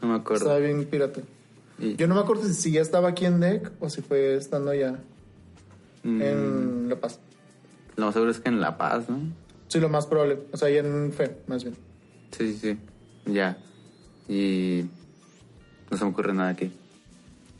No 0.01 0.09
me 0.09 0.15
acuerdo. 0.15 0.45
Estaba 0.47 0.59
bien 0.59 0.85
pirata. 0.87 1.21
Y- 1.79 1.97
Yo 1.97 2.07
no 2.09 2.15
me 2.15 2.21
acuerdo 2.23 2.45
si- 2.45 2.55
si 2.55 2.73
ya 2.73 2.81
estaba 2.81 3.09
aquí 3.11 3.27
en 3.27 3.41
DEC 3.41 3.71
o 3.81 3.91
si 3.91 4.01
fue 4.03 4.35
estando 4.37 4.71
allá 4.71 4.99
Mm, 6.03 6.23
en 6.23 6.89
La 6.89 6.97
Paz. 6.97 7.19
Lo 7.97 8.07
más 8.07 8.15
seguro 8.15 8.31
es 8.31 8.41
que 8.41 8.49
en 8.49 8.61
La 8.63 8.79
Paz, 8.79 9.11
¿no? 9.11 9.19
Sí, 9.69 9.79
lo 9.81 9.91
más 9.91 10.07
probable. 10.07 10.39
O 10.53 10.57
sea, 10.57 10.71
ya 10.71 10.79
en 10.81 11.13
fe, 11.13 11.37
más 11.47 11.63
bien. 11.63 11.77
Sí, 12.31 12.55
sí, 12.55 12.59
sí. 12.59 12.79
Ya. 13.27 13.59
Y. 14.29 14.85
No 15.91 15.99
se 15.99 16.05
me 16.05 16.11
ocurre 16.11 16.33
nada 16.35 16.51
aquí. 16.51 16.71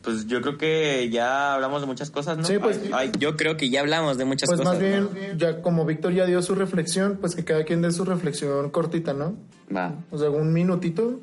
Pues 0.03 0.25
yo 0.25 0.41
creo 0.41 0.57
que 0.57 1.09
ya 1.11 1.53
hablamos 1.53 1.81
de 1.81 1.87
muchas 1.87 2.09
cosas, 2.09 2.37
¿no? 2.37 2.43
Sí, 2.45 2.57
pues- 2.57 2.79
Ay, 2.85 2.91
ay, 2.93 3.11
yo 3.19 3.35
creo 3.37 3.55
que 3.57 3.69
ya 3.69 3.81
hablamos 3.81 4.17
de 4.17 4.25
muchas 4.25 4.47
Pues 4.49 4.59
cosas. 4.59 4.73
más 4.73 4.81
bien, 4.81 5.03
¿no? 5.03 5.37
ya 5.37 5.61
como 5.61 5.85
Víctor 5.85 6.13
ya 6.13 6.25
dio 6.25 6.41
su 6.41 6.55
reflexión, 6.55 7.17
pues 7.21 7.35
que 7.35 7.43
cada 7.43 7.65
quien 7.65 7.81
dé 7.83 7.91
su 7.91 8.03
reflexión 8.03 8.71
cortita, 8.71 9.13
¿no? 9.13 9.35
Va. 9.75 9.93
O 10.09 10.17
sea, 10.17 10.29
un 10.31 10.53
minutito, 10.53 11.19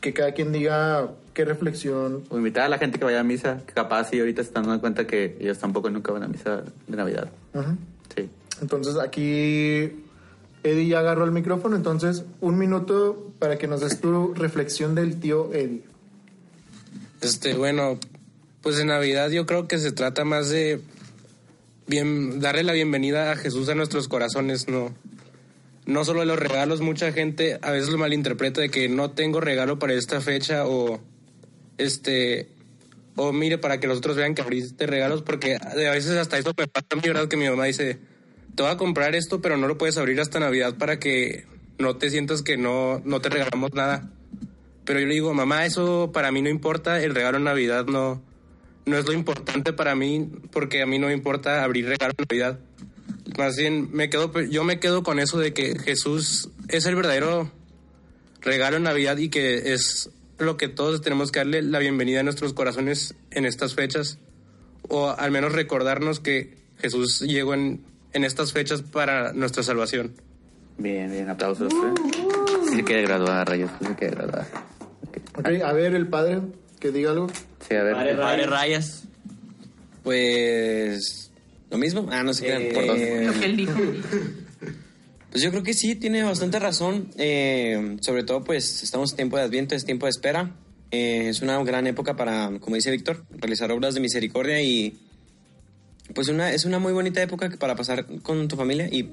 que 0.00 0.14
cada 0.14 0.32
quien 0.32 0.52
diga 0.52 1.10
qué 1.34 1.44
reflexión. 1.44 2.22
O 2.30 2.38
invitar 2.38 2.62
a 2.64 2.68
la 2.68 2.78
gente 2.78 2.98
que 2.98 3.04
vaya 3.04 3.20
a 3.20 3.24
misa, 3.24 3.58
que 3.66 3.74
capaz 3.74 4.12
y 4.14 4.20
ahorita 4.20 4.42
se 4.42 4.48
están 4.48 4.62
dando 4.64 4.80
cuenta 4.80 5.06
que 5.06 5.36
ellos 5.40 5.58
tampoco 5.58 5.90
nunca 5.90 6.12
van 6.12 6.22
a 6.22 6.28
misa 6.28 6.62
de 6.86 6.96
Navidad. 6.96 7.30
Ajá. 7.52 7.76
Sí. 8.16 8.30
Entonces 8.62 8.96
aquí 8.96 9.92
Eddie 10.64 10.88
ya 10.88 11.00
agarró 11.00 11.24
el 11.24 11.32
micrófono, 11.32 11.76
entonces 11.76 12.24
un 12.40 12.58
minuto 12.58 13.32
para 13.38 13.58
que 13.58 13.66
nos 13.66 13.80
des 13.80 14.00
tu 14.00 14.34
reflexión 14.34 14.94
del 14.94 15.18
tío 15.18 15.52
Eddie. 15.52 15.82
Este, 17.20 17.54
bueno, 17.54 17.98
pues 18.62 18.78
en 18.78 18.88
Navidad 18.88 19.30
yo 19.30 19.46
creo 19.46 19.66
que 19.66 19.78
se 19.78 19.92
trata 19.92 20.24
más 20.24 20.50
de 20.50 20.80
bien, 21.86 22.40
darle 22.40 22.62
la 22.62 22.72
bienvenida 22.72 23.32
a 23.32 23.36
Jesús 23.36 23.68
a 23.68 23.74
nuestros 23.74 24.08
corazones, 24.08 24.68
no. 24.68 24.94
No 25.84 26.04
solo 26.04 26.20
de 26.20 26.26
los 26.26 26.38
regalos, 26.38 26.80
mucha 26.80 27.12
gente 27.12 27.58
a 27.60 27.72
veces 27.72 27.88
lo 27.88 27.98
malinterpreta 27.98 28.60
de 28.60 28.70
que 28.70 28.88
no 28.88 29.10
tengo 29.10 29.40
regalo 29.40 29.80
para 29.80 29.94
esta 29.94 30.20
fecha 30.20 30.66
o 30.66 31.00
este 31.76 32.48
o 33.16 33.32
mire 33.32 33.58
para 33.58 33.80
que 33.80 33.86
los 33.86 33.98
otros 33.98 34.16
vean 34.16 34.34
que 34.34 34.42
abriste 34.42 34.86
regalos 34.86 35.22
porque 35.22 35.56
a 35.56 35.74
veces 35.74 36.16
hasta 36.16 36.38
eso 36.38 36.54
me 36.56 36.68
pasa 36.68 36.86
a 36.90 36.94
mí, 36.96 37.02
¿verdad? 37.04 37.28
Que 37.28 37.36
mi 37.36 37.48
mamá 37.48 37.64
dice, 37.64 37.98
te 38.54 38.62
voy 38.62 38.72
a 38.72 38.76
comprar 38.76 39.14
esto, 39.14 39.40
pero 39.40 39.56
no 39.56 39.66
lo 39.66 39.78
puedes 39.78 39.96
abrir 39.98 40.20
hasta 40.20 40.40
Navidad 40.40 40.76
para 40.76 40.98
que 40.98 41.46
no 41.78 41.96
te 41.96 42.10
sientas 42.10 42.42
que 42.42 42.56
no, 42.56 43.00
no 43.04 43.20
te 43.20 43.28
regalamos 43.28 43.72
nada. 43.74 44.10
Pero 44.84 45.00
yo 45.00 45.06
le 45.06 45.14
digo, 45.14 45.32
mamá, 45.32 45.64
eso 45.64 46.10
para 46.12 46.32
mí 46.32 46.42
no 46.42 46.48
importa, 46.48 47.02
el 47.02 47.14
regalo 47.14 47.38
en 47.38 47.44
Navidad 47.44 47.86
no, 47.86 48.22
no 48.84 48.98
es 48.98 49.06
lo 49.06 49.12
importante 49.12 49.72
para 49.72 49.94
mí, 49.94 50.30
porque 50.50 50.82
a 50.82 50.86
mí 50.86 50.98
no 50.98 51.06
me 51.06 51.12
importa 51.12 51.64
abrir 51.64 51.86
regalo 51.86 52.14
en 52.18 52.26
Navidad. 52.28 52.58
Más 53.38 53.56
bien, 53.56 53.88
me 53.92 54.10
quedo, 54.10 54.32
yo 54.42 54.64
me 54.64 54.80
quedo 54.80 55.02
con 55.02 55.18
eso 55.18 55.38
de 55.38 55.54
que 55.54 55.78
Jesús 55.78 56.50
es 56.68 56.84
el 56.86 56.96
verdadero 56.96 57.50
regalo 58.40 58.76
en 58.76 58.82
Navidad 58.82 59.16
y 59.18 59.28
que 59.28 59.72
es 59.72 60.10
lo 60.38 60.56
que 60.56 60.68
todos 60.68 61.00
tenemos 61.00 61.30
que 61.30 61.40
darle 61.40 61.62
la 61.62 61.78
bienvenida 61.78 62.20
a 62.20 62.22
nuestros 62.24 62.52
corazones 62.52 63.14
en 63.30 63.46
estas 63.46 63.74
fechas, 63.74 64.18
o 64.88 65.10
al 65.10 65.30
menos 65.30 65.52
recordarnos 65.52 66.18
que 66.18 66.56
Jesús 66.78 67.20
llegó 67.20 67.54
en, 67.54 67.84
en 68.12 68.24
estas 68.24 68.52
fechas 68.52 68.82
para 68.82 69.32
nuestra 69.32 69.62
salvación. 69.62 70.12
Bien, 70.78 71.10
bien, 71.10 71.28
aplausos. 71.28 71.72
¿eh? 71.72 71.76
Sí 72.68 72.76
se 72.76 72.84
quiere 72.84 73.02
graduar, 73.02 73.48
rayos, 73.48 73.70
sí 73.80 73.86
se 73.86 73.94
quiere 73.94 74.14
graduar. 74.16 74.46
Ok. 75.06 75.38
Ok, 75.38 75.46
a 75.64 75.72
ver, 75.72 75.94
el 75.94 76.08
padre, 76.08 76.40
que 76.80 76.90
diga 76.90 77.10
algo. 77.10 77.28
Sí, 77.68 77.74
a 77.74 77.82
ver. 77.82 77.94
Padre 77.94 78.14
Padre 78.16 78.46
Rayas. 78.46 79.04
Pues 80.02 81.30
lo 81.70 81.78
mismo. 81.78 82.08
Ah, 82.10 82.22
no 82.22 82.34
sé 82.34 82.46
qué. 82.46 82.70
por 82.74 82.86
dos. 82.86 82.98
Eh, 82.98 83.24
Lo 83.26 83.32
que 83.32 83.44
él 83.44 83.56
dijo. 83.56 83.74
Pues 85.30 85.42
yo 85.42 85.50
creo 85.50 85.62
que 85.62 85.72
sí, 85.72 85.94
tiene 85.94 86.22
bastante 86.22 86.58
razón. 86.58 87.08
Eh, 87.16 87.96
sobre 88.00 88.22
todo, 88.22 88.44
pues 88.44 88.82
estamos 88.82 89.12
en 89.12 89.16
tiempo 89.16 89.38
de 89.38 89.44
Adviento, 89.44 89.74
es 89.74 89.84
tiempo 89.84 90.04
de 90.04 90.10
espera. 90.10 90.50
Eh, 90.90 91.28
es 91.30 91.40
una 91.40 91.62
gran 91.64 91.86
época 91.86 92.16
para, 92.16 92.50
como 92.60 92.76
dice 92.76 92.90
Víctor, 92.90 93.24
realizar 93.30 93.72
obras 93.72 93.94
de 93.94 94.00
misericordia 94.00 94.60
y 94.60 94.98
pues 96.14 96.28
una, 96.28 96.52
es 96.52 96.64
una 96.64 96.78
muy 96.78 96.92
bonita 96.92 97.22
época 97.22 97.50
para 97.58 97.76
pasar 97.76 98.06
con 98.22 98.48
tu 98.48 98.56
familia 98.56 98.88
y 98.90 99.10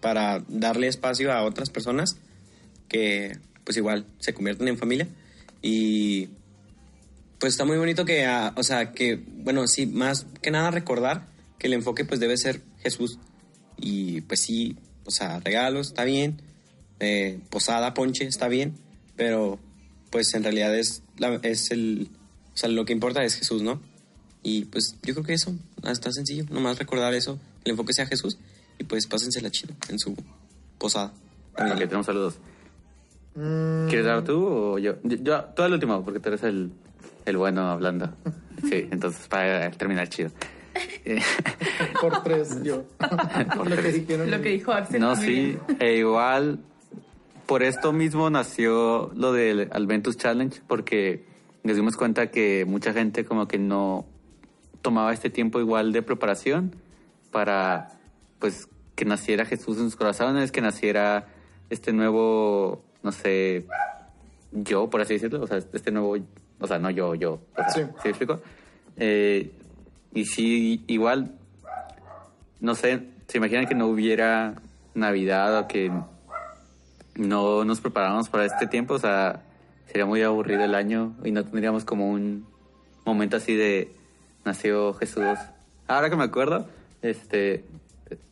para 0.00 0.44
darle 0.48 0.88
espacio 0.88 1.32
a 1.32 1.42
otras 1.42 1.70
personas 1.70 2.16
que 2.88 3.38
pues 3.64 3.76
igual 3.76 4.06
se 4.18 4.32
convierten 4.34 4.68
en 4.68 4.78
familia 4.78 5.08
y 5.62 6.28
pues 7.38 7.54
está 7.54 7.64
muy 7.64 7.76
bonito 7.76 8.04
que, 8.04 8.24
ah, 8.24 8.52
o 8.56 8.62
sea, 8.62 8.92
que, 8.92 9.16
bueno, 9.16 9.66
sí, 9.66 9.86
más 9.86 10.26
que 10.42 10.50
nada 10.50 10.70
recordar 10.70 11.26
que 11.58 11.66
el 11.66 11.74
enfoque 11.74 12.04
pues 12.04 12.20
debe 12.20 12.36
ser 12.36 12.62
Jesús. 12.82 13.18
Y 13.76 14.22
pues 14.22 14.40
sí, 14.40 14.76
o 15.04 15.10
sea, 15.10 15.40
regalos, 15.40 15.88
está 15.88 16.04
bien, 16.04 16.40
eh, 17.00 17.38
posada, 17.50 17.94
ponche, 17.94 18.24
está 18.24 18.48
bien, 18.48 18.74
pero 19.16 19.58
pues 20.10 20.32
en 20.34 20.44
realidad 20.44 20.74
es, 20.76 21.02
es 21.42 21.70
el, 21.70 22.08
o 22.54 22.56
sea, 22.56 22.68
lo 22.70 22.84
que 22.84 22.92
importa 22.92 23.22
es 23.22 23.34
Jesús, 23.34 23.62
¿no? 23.62 23.82
Y 24.48 24.64
pues 24.66 24.96
yo 25.02 25.12
creo 25.14 25.24
que 25.26 25.32
eso, 25.34 25.52
ah, 25.82 25.90
está 25.90 26.12
sencillo, 26.12 26.44
nomás 26.50 26.78
recordar 26.78 27.12
eso, 27.14 27.36
el 27.64 27.72
enfoque 27.72 27.92
sea 27.92 28.06
Jesús 28.06 28.38
y 28.78 28.84
pues 28.84 29.06
pásensela 29.08 29.50
chido 29.50 29.74
en 29.88 29.98
su 29.98 30.14
posada. 30.78 31.12
Ok, 31.58 31.78
tenemos 31.78 32.06
saludos. 32.06 32.38
Mm, 33.34 33.88
¿Quieres 33.88 34.06
dar 34.06 34.22
tú 34.22 34.46
o 34.46 34.78
yo? 34.78 34.94
Yo, 35.02 35.16
yo- 35.16 35.44
tú 35.56 35.62
al 35.62 35.72
último, 35.72 36.04
porque 36.04 36.20
tú 36.20 36.28
eres 36.28 36.44
el, 36.44 36.70
el 37.24 37.36
bueno 37.36 37.68
hablando. 37.70 38.14
Sí, 38.62 38.88
entonces 38.90 39.28
para 39.28 39.70
terminar 39.72 40.08
chido. 40.08 40.30
Por 42.00 42.22
tres, 42.22 42.62
yo. 42.62 42.84
Por 43.56 43.68
Lo 43.68 43.76
que 43.76 43.82
tres. 43.82 43.94
dijeron. 43.94 44.30
Lo 44.30 44.40
que 44.40 44.48
dijo 44.50 44.72
Axel. 44.72 45.00
No, 45.00 45.14
sí, 45.16 45.58
e 45.80 45.96
igual 45.98 46.60
por 47.46 47.62
esto 47.62 47.92
mismo 47.92 48.30
nació 48.30 49.10
lo 49.14 49.32
del 49.32 49.68
Alventus 49.72 50.16
Challenge, 50.16 50.58
porque 50.66 51.26
nos 51.64 51.76
dimos 51.76 51.96
cuenta 51.96 52.30
que 52.30 52.64
mucha 52.66 52.92
gente 52.94 53.24
como 53.26 53.46
que 53.46 53.58
no 53.58 54.06
tomaba 54.82 55.12
este 55.12 55.30
tiempo 55.30 55.60
igual 55.60 55.92
de 55.92 56.02
preparación 56.02 56.76
para 57.30 57.90
pues 58.38 58.68
que 58.94 59.04
naciera 59.04 59.44
Jesús 59.44 59.76
en 59.78 59.84
sus 59.84 59.96
corazones, 59.96 60.52
que 60.52 60.60
naciera 60.60 61.26
este 61.70 61.92
nuevo, 61.92 62.82
no 63.02 63.12
sé, 63.12 63.66
yo, 64.52 64.88
por 64.88 65.00
así 65.00 65.14
decirlo, 65.14 65.42
o 65.42 65.46
sea, 65.46 65.58
este 65.58 65.90
nuevo, 65.90 66.16
o 66.60 66.66
sea, 66.66 66.78
no 66.78 66.90
yo, 66.90 67.14
yo, 67.14 67.32
o 67.34 67.56
sea, 67.56 67.70
Sí. 67.70 67.80
¿sí 67.82 67.90
me 68.04 68.10
explico? 68.10 68.40
Eh, 68.96 69.52
y 70.14 70.24
sí, 70.24 70.84
igual 70.86 71.34
no 72.60 72.74
sé, 72.74 73.02
¿se 73.26 73.38
imaginan 73.38 73.66
que 73.66 73.74
no 73.74 73.86
hubiera 73.86 74.54
Navidad 74.94 75.58
o 75.58 75.68
que 75.68 75.92
no 77.16 77.64
nos 77.64 77.80
preparáramos 77.80 78.28
para 78.28 78.46
este 78.46 78.66
tiempo? 78.66 78.94
O 78.94 78.98
sea, 78.98 79.42
sería 79.86 80.06
muy 80.06 80.22
aburrido 80.22 80.64
el 80.64 80.74
año 80.74 81.14
y 81.24 81.30
no 81.32 81.44
tendríamos 81.44 81.84
como 81.84 82.10
un 82.10 82.46
momento 83.04 83.36
así 83.36 83.54
de 83.54 83.94
nació 84.46 84.94
Jesús. 84.94 85.38
Ahora 85.88 86.08
que 86.08 86.16
me 86.16 86.24
acuerdo, 86.24 86.66
este, 87.02 87.64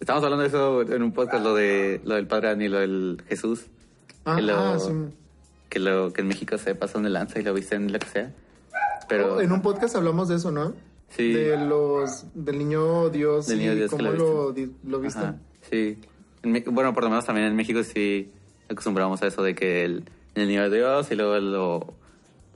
estamos 0.00 0.22
hablando 0.24 0.42
de 0.42 0.48
eso 0.48 0.82
en 0.82 1.02
un 1.02 1.12
podcast, 1.12 1.44
lo 1.44 1.54
de 1.54 2.00
lo 2.04 2.14
del 2.14 2.26
Padre 2.26 2.48
Dani, 2.48 2.68
lo 2.68 2.78
del 2.78 3.22
Jesús. 3.28 3.66
Ah, 4.24 4.36
que, 4.36 4.42
lo, 4.42 4.56
ah, 4.56 4.78
sí. 4.78 4.90
que 5.68 5.78
lo 5.78 6.12
que 6.12 6.22
en 6.22 6.28
México 6.28 6.56
se 6.56 6.74
pasó 6.74 6.98
de 7.00 7.10
lanza 7.10 7.38
y 7.38 7.42
lo 7.42 7.52
viste 7.52 7.74
en 7.74 7.92
lo 7.92 7.98
que 7.98 8.06
sea. 8.06 8.32
Pero 9.08 9.34
Oh, 9.34 9.40
en 9.40 9.52
un 9.52 9.60
podcast 9.60 9.94
hablamos 9.96 10.28
de 10.28 10.36
eso, 10.36 10.50
¿no? 10.50 10.72
Sí. 11.10 11.32
De 11.32 11.56
los, 11.58 12.24
del 12.34 12.58
niño 12.58 13.10
Dios 13.10 13.46
Del 13.46 13.58
y 13.58 13.60
niño 13.60 13.74
Dios 13.76 13.90
cómo 13.90 14.02
lo 14.04 14.12
lo, 14.14 14.52
di- 14.52 14.72
lo 14.84 14.98
viste. 15.00 15.18
Ajá, 15.20 15.36
sí. 15.70 15.98
En 16.42 16.64
bueno, 16.74 16.94
por 16.94 17.04
lo 17.04 17.10
menos 17.10 17.24
también 17.26 17.46
en 17.46 17.54
México 17.56 17.82
sí 17.82 18.30
acostumbramos 18.70 19.22
a 19.22 19.26
eso 19.26 19.42
de 19.42 19.54
que 19.54 19.84
el, 19.84 20.04
el 20.34 20.48
niño 20.48 20.68
de 20.70 20.78
Dios 20.78 21.10
y 21.10 21.14
luego 21.16 21.38
lo, 21.38 21.94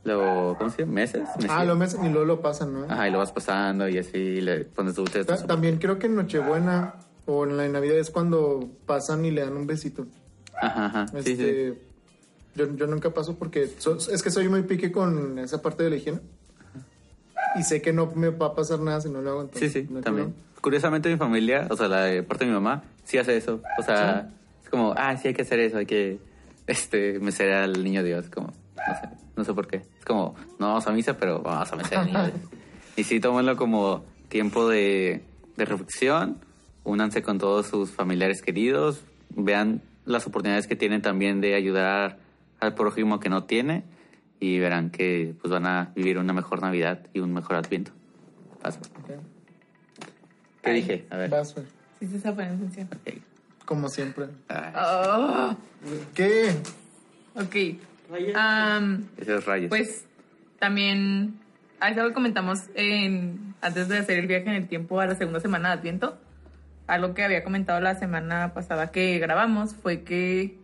lo 0.04 0.54
¿cómo 0.58 0.70
se 0.70 0.82
llama? 0.82 0.92
¿Meses? 0.92 1.28
Ah, 1.48 1.64
lo 1.64 1.76
mes 1.76 1.96
y 2.02 2.08
luego 2.08 2.24
lo 2.24 2.40
pasan, 2.40 2.72
¿no? 2.72 2.84
Ajá, 2.84 3.08
y 3.08 3.10
lo 3.12 3.18
vas 3.18 3.32
pasando 3.32 3.88
y 3.88 3.98
así 3.98 4.40
le 4.40 4.64
pones 4.64 4.94
dulces. 4.94 5.26
Ta- 5.26 5.46
También 5.46 5.78
creo 5.78 5.98
que 5.98 6.06
en 6.06 6.14
Nochebuena 6.16 6.94
o 7.26 7.44
en 7.44 7.56
la 7.56 7.68
Navidad 7.68 7.98
es 7.98 8.10
cuando 8.10 8.68
pasan 8.86 9.24
y 9.24 9.30
le 9.30 9.42
dan 9.42 9.56
un 9.56 9.66
besito. 9.66 10.06
Ajá, 10.60 10.86
ajá. 10.86 11.06
Sí, 11.08 11.16
Este, 11.32 11.72
sí. 11.74 11.78
Yo, 12.54 12.74
yo 12.74 12.86
nunca 12.86 13.10
paso 13.10 13.36
porque 13.38 13.68
so- 13.78 13.96
es 13.98 14.22
que 14.22 14.30
soy 14.30 14.48
muy 14.48 14.62
pique 14.62 14.90
con 14.90 15.38
esa 15.38 15.60
parte 15.62 15.82
de 15.84 15.90
la 15.90 15.96
higiene. 15.96 16.20
Y 17.56 17.62
sé 17.62 17.80
que 17.82 17.92
no 17.92 18.10
me 18.14 18.28
va 18.30 18.46
a 18.48 18.54
pasar 18.54 18.80
nada 18.80 19.00
si 19.00 19.08
no 19.10 19.20
lo 19.20 19.30
hago. 19.30 19.42
Sí, 19.42 19.48
entonces, 19.54 19.72
sí, 19.72 19.86
no 19.90 19.98
hay 19.98 20.02
también. 20.02 20.34
Curiosamente 20.60 21.08
mi 21.08 21.16
familia, 21.16 21.66
o 21.70 21.76
sea, 21.76 21.86
la 21.88 22.22
parte 22.24 22.44
de 22.44 22.50
mi 22.50 22.54
mamá, 22.54 22.82
sí 23.04 23.16
hace 23.18 23.36
eso. 23.36 23.60
O 23.78 23.82
sea, 23.82 24.28
es 24.62 24.68
como, 24.70 24.92
ah, 24.96 25.16
sí 25.16 25.28
hay 25.28 25.34
que 25.34 25.42
hacer 25.42 25.60
eso, 25.60 25.78
hay 25.78 25.86
que, 25.86 26.18
este, 26.66 27.20
mecer 27.20 27.52
al 27.52 27.82
niño 27.84 28.02
Dios, 28.02 28.28
como, 28.28 28.48
no 28.48 28.94
sé, 29.00 29.08
no 29.38 29.44
sé 29.44 29.54
por 29.54 29.66
qué. 29.68 29.76
Es 29.98 30.04
como, 30.04 30.34
no 30.58 30.66
vamos 30.68 30.86
a 30.86 30.90
misa, 30.92 31.16
pero 31.16 31.40
vamos 31.40 31.72
a 31.72 31.76
Dios. 32.04 32.32
Y 32.96 33.04
sí, 33.04 33.20
tómenlo 33.20 33.56
como 33.56 34.04
tiempo 34.28 34.68
de, 34.68 35.22
de 35.56 35.64
reflexión, 35.64 36.38
únanse 36.82 37.22
con 37.22 37.38
todos 37.38 37.68
sus 37.68 37.92
familiares 37.92 38.42
queridos, 38.42 39.02
vean 39.30 39.82
las 40.04 40.26
oportunidades 40.26 40.66
que 40.66 40.74
tienen 40.74 41.00
también 41.00 41.40
de 41.40 41.54
ayudar 41.54 42.18
al 42.58 42.74
prójimo 42.74 43.20
que 43.20 43.28
no 43.28 43.44
tiene 43.44 43.84
y 44.40 44.58
verán 44.58 44.90
que 44.90 45.32
pues 45.40 45.52
van 45.52 45.66
a 45.66 45.92
vivir 45.94 46.18
una 46.18 46.32
mejor 46.32 46.60
Navidad 46.60 47.06
y 47.14 47.20
un 47.20 47.32
mejor 47.32 47.54
Adviento. 47.56 47.92
Paso. 48.60 48.80
¿Qué 50.62 50.70
Ay. 50.70 50.74
dije? 50.80 51.06
A 51.10 51.16
ver. 51.18 51.30
Vas, 51.30 51.54
güey, 51.54 51.66
Sí, 52.00 52.06
se 52.08 52.16
está 52.16 52.34
poniendo 52.34 52.66
atención. 52.66 52.88
Ok. 52.92 53.22
como 53.64 53.88
siempre. 53.88 54.26
Ay, 54.48 54.72
Oh, 54.76 55.56
¿Qué? 56.14 56.50
ok. 57.36 57.80
Am, 58.34 59.08
esos 59.18 59.44
rayos. 59.44 59.68
pues 59.68 60.06
también, 60.58 61.38
a 61.80 61.90
eso 61.90 62.02
lo 62.02 62.12
comentamos 62.12 62.64
en, 62.74 63.54
antes 63.60 63.88
de 63.88 63.98
hacer 63.98 64.18
el 64.18 64.26
viaje 64.26 64.48
en 64.48 64.54
el 64.54 64.68
tiempo 64.68 65.00
a 65.00 65.06
la 65.06 65.14
segunda 65.14 65.40
semana 65.40 65.68
de 65.68 65.74
Adviento. 65.74 66.18
Algo 66.86 67.14
que 67.14 67.22
había 67.22 67.44
comentado 67.44 67.80
la 67.80 67.94
semana 67.96 68.54
pasada 68.54 68.90
que 68.90 69.18
grabamos 69.18 69.74
fue 69.74 70.02
que, 70.02 70.58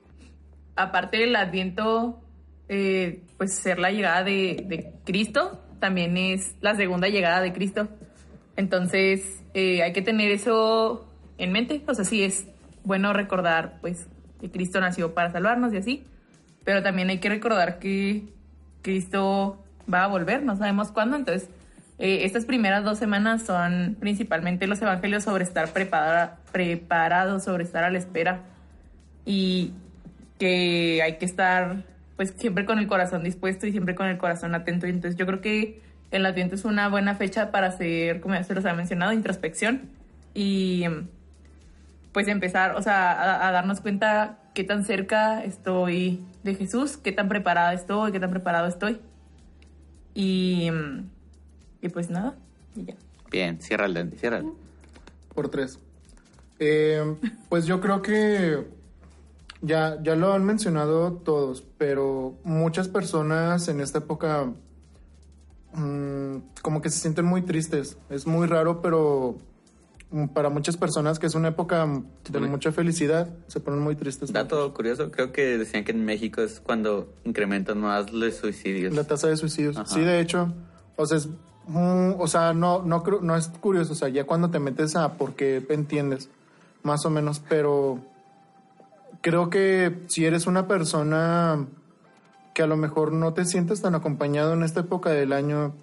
aparte 0.74 1.18
del 1.18 1.36
Adviento, 1.36 2.22
eh, 2.68 3.22
pues 3.36 3.55
ser 3.55 3.78
la 3.78 3.90
llegada 3.90 4.24
de, 4.24 4.64
de 4.66 4.92
Cristo, 5.05 5.61
también 5.80 6.16
es 6.16 6.57
la 6.62 6.74
segunda 6.76 7.09
llegada 7.09 7.42
de 7.42 7.53
Cristo. 7.53 7.88
Entonces, 8.57 9.42
eh, 9.53 9.82
hay 9.82 9.92
que 9.92 10.03
tener 10.03 10.30
eso 10.30 11.07
en 11.38 11.53
mente. 11.53 11.82
O 11.86 11.95
sea, 11.95 12.05
sí 12.05 12.22
es 12.22 12.47
bueno 12.84 13.12
recordar, 13.12 13.78
pues, 13.80 14.09
que 14.40 14.51
Cristo 14.51 14.80
nació 14.80 15.14
para 15.14 15.30
salvarnos 15.30 15.72
y 15.74 15.76
así. 15.76 16.05
Pero 16.64 16.82
también 16.82 17.10
hay 17.10 17.18
que 17.18 17.28
recordar 17.28 17.78
que 17.78 18.24
Cristo 18.82 19.62
va 19.92 20.04
a 20.04 20.06
volver, 20.06 20.42
no 20.42 20.56
sabemos 20.56 20.90
cuándo. 20.92 21.16
Entonces, 21.16 21.48
eh, 21.98 22.20
estas 22.24 22.44
primeras 22.46 22.84
dos 22.84 22.98
semanas 22.98 23.42
son 23.42 23.96
principalmente 24.00 24.66
los 24.66 24.80
evangelios 24.80 25.24
sobre 25.24 25.44
estar 25.44 25.72
prepara- 25.72 26.36
preparados, 26.52 27.44
sobre 27.44 27.64
estar 27.64 27.84
a 27.84 27.90
la 27.90 27.98
espera. 27.98 28.40
Y 29.26 29.72
que 30.38 31.00
hay 31.02 31.18
que 31.18 31.24
estar, 31.24 31.84
pues, 32.16 32.34
siempre 32.36 32.64
con 32.64 32.78
el 32.78 32.86
corazón 32.86 33.22
dispuesto 33.22 33.66
y 33.66 33.72
siempre 33.72 33.94
con 33.94 34.06
el 34.06 34.18
corazón 34.18 34.54
atento. 34.54 34.86
Entonces, 34.86 35.16
yo 35.16 35.26
creo 35.26 35.40
que 35.40 35.82
el 36.10 36.26
Adviento 36.26 36.54
es 36.54 36.64
una 36.64 36.88
buena 36.88 37.14
fecha 37.14 37.50
para 37.50 37.68
hacer, 37.68 38.20
como 38.20 38.34
ya 38.34 38.44
se 38.44 38.54
los 38.54 38.64
ha 38.64 38.74
mencionado, 38.74 39.12
introspección. 39.12 39.82
Y 40.34 40.84
pues 42.12 42.28
empezar, 42.28 42.76
o 42.76 42.82
sea, 42.82 43.12
a, 43.12 43.48
a 43.48 43.52
darnos 43.52 43.80
cuenta 43.80 44.38
qué 44.54 44.62
tan 44.64 44.84
cerca 44.84 45.42
estoy 45.42 46.20
de 46.45 46.55
Jesús, 46.55 46.97
qué 46.97 47.11
tan 47.11 47.28
preparada 47.28 47.72
estoy, 47.72 48.12
qué 48.12 48.20
tan 48.20 48.30
preparado 48.30 48.68
estoy. 48.68 49.01
Y, 50.14 50.70
y 51.80 51.88
pues 51.88 52.11
nada, 52.11 52.36
y 52.76 52.84
ya. 52.84 52.95
Bien, 53.30 53.61
cierra 53.61 53.86
el 53.86 53.95
dente, 53.95 54.16
cierra. 54.16 54.45
Por 55.34 55.49
tres. 55.49 55.80
Eh, 56.61 57.16
pues 57.49 57.66
yo 57.66 57.80
creo 57.80 58.01
que 58.01 58.64
ya, 59.61 60.01
ya 60.03 60.14
lo 60.14 60.32
han 60.34 60.45
mencionado 60.45 61.14
todos, 61.14 61.64
pero 61.78 62.36
muchas 62.45 62.86
personas 62.86 63.66
en 63.66 63.80
esta 63.80 63.99
época 63.99 64.53
mm, 65.72 66.36
como 66.62 66.80
que 66.80 66.90
se 66.90 67.01
sienten 67.01 67.24
muy 67.24 67.42
tristes. 67.42 67.97
Es 68.11 68.26
muy 68.26 68.47
raro, 68.47 68.82
pero 68.82 69.38
para 70.32 70.48
muchas 70.48 70.76
personas 70.76 71.18
que 71.18 71.26
es 71.26 71.34
una 71.34 71.48
época 71.48 71.88
de 72.30 72.40
mucha 72.40 72.70
felicidad, 72.72 73.28
se 73.48 73.61
ponen 73.61 73.80
muy 73.80 73.96
tristes. 73.96 74.32
Dato 74.32 74.72
curioso, 74.72 75.11
creo 75.11 75.32
que 75.32 75.59
decían 75.59 75.84
que 75.84 75.92
en 75.92 76.05
México 76.05 76.40
es 76.40 76.61
cuando 76.61 77.12
incrementan 77.24 77.80
más 77.80 78.12
los 78.12 78.36
suicidios. 78.36 78.94
La 78.94 79.05
tasa 79.05 79.28
de 79.28 79.36
suicidios. 79.36 79.76
Ajá. 79.76 79.86
Sí, 79.86 80.00
de 80.00 80.20
hecho, 80.20 80.52
o 80.96 81.07
sea, 81.07 81.18
es, 81.18 81.28
mm, 81.66 82.12
o 82.18 82.28
sea, 82.28 82.52
no, 82.52 82.82
no 82.82 83.02
creo, 83.02 83.20
no 83.20 83.36
es 83.36 83.48
curioso, 83.48 83.92
o 83.92 83.96
sea, 83.96 84.09
ya 84.09 84.24
cuando 84.24 84.50
te 84.50 84.61
metes 84.61 84.94
a 84.94 85.14
por 85.14 85.34
qué 85.34 85.64
entiendes, 85.68 86.28
más 86.82 87.05
o 87.07 87.11
menos, 87.11 87.40
pero 87.48 87.98
creo 89.20 89.50
que 89.50 90.05
si 90.07 90.26
eres 90.26 90.46
una 90.46 90.68
persona 90.68 91.66
que 92.55 92.62
a 92.62 92.66
lo 92.66 92.76
mejor 92.76 93.12
no 93.12 93.34
te 93.34 93.44
sientes 93.44 93.82
tan 93.82 93.94
acompañado 93.96 94.52
en 94.52 94.62
esta 94.62 94.80
época 94.80 95.11
del 95.11 95.32
año, 95.32 95.74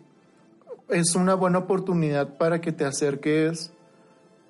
es 0.88 1.16
una 1.16 1.34
buena 1.34 1.60
oportunidad 1.60 2.38
para 2.38 2.62
que 2.62 2.72
te 2.72 2.86
acerques 2.86 3.72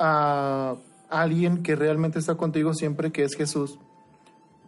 a 0.01 0.77
alguien 1.09 1.61
que 1.61 1.75
realmente 1.75 2.17
está 2.17 2.35
contigo 2.35 2.73
siempre, 2.73 3.11
que 3.11 3.23
es 3.23 3.35
Jesús. 3.35 3.77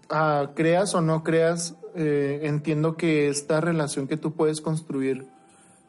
Ah, 0.10 0.52
creas 0.54 0.94
o 0.94 1.02
no 1.02 1.24
creas, 1.24 1.76
eh, 1.96 2.42
entiendo 2.44 2.98
que 2.98 3.30
esta 3.30 3.62
relación 3.62 4.08
que 4.08 4.18
tú 4.18 4.34
puedes 4.34 4.62
construir 4.62 5.26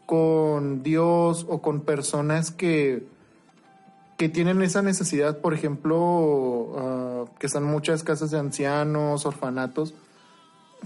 con 0.07 0.83
Dios 0.83 1.45
o 1.49 1.61
con 1.61 1.81
personas 1.81 2.51
que, 2.51 3.07
que 4.17 4.29
tienen 4.29 4.63
esa 4.63 4.81
necesidad, 4.81 5.39
por 5.39 5.53
ejemplo, 5.53 6.73
ah, 6.79 7.25
que 7.39 7.47
están 7.47 7.65
muchas 7.65 8.03
casas 8.03 8.31
de 8.31 8.39
ancianos, 8.39 9.27
orfanatos, 9.27 9.95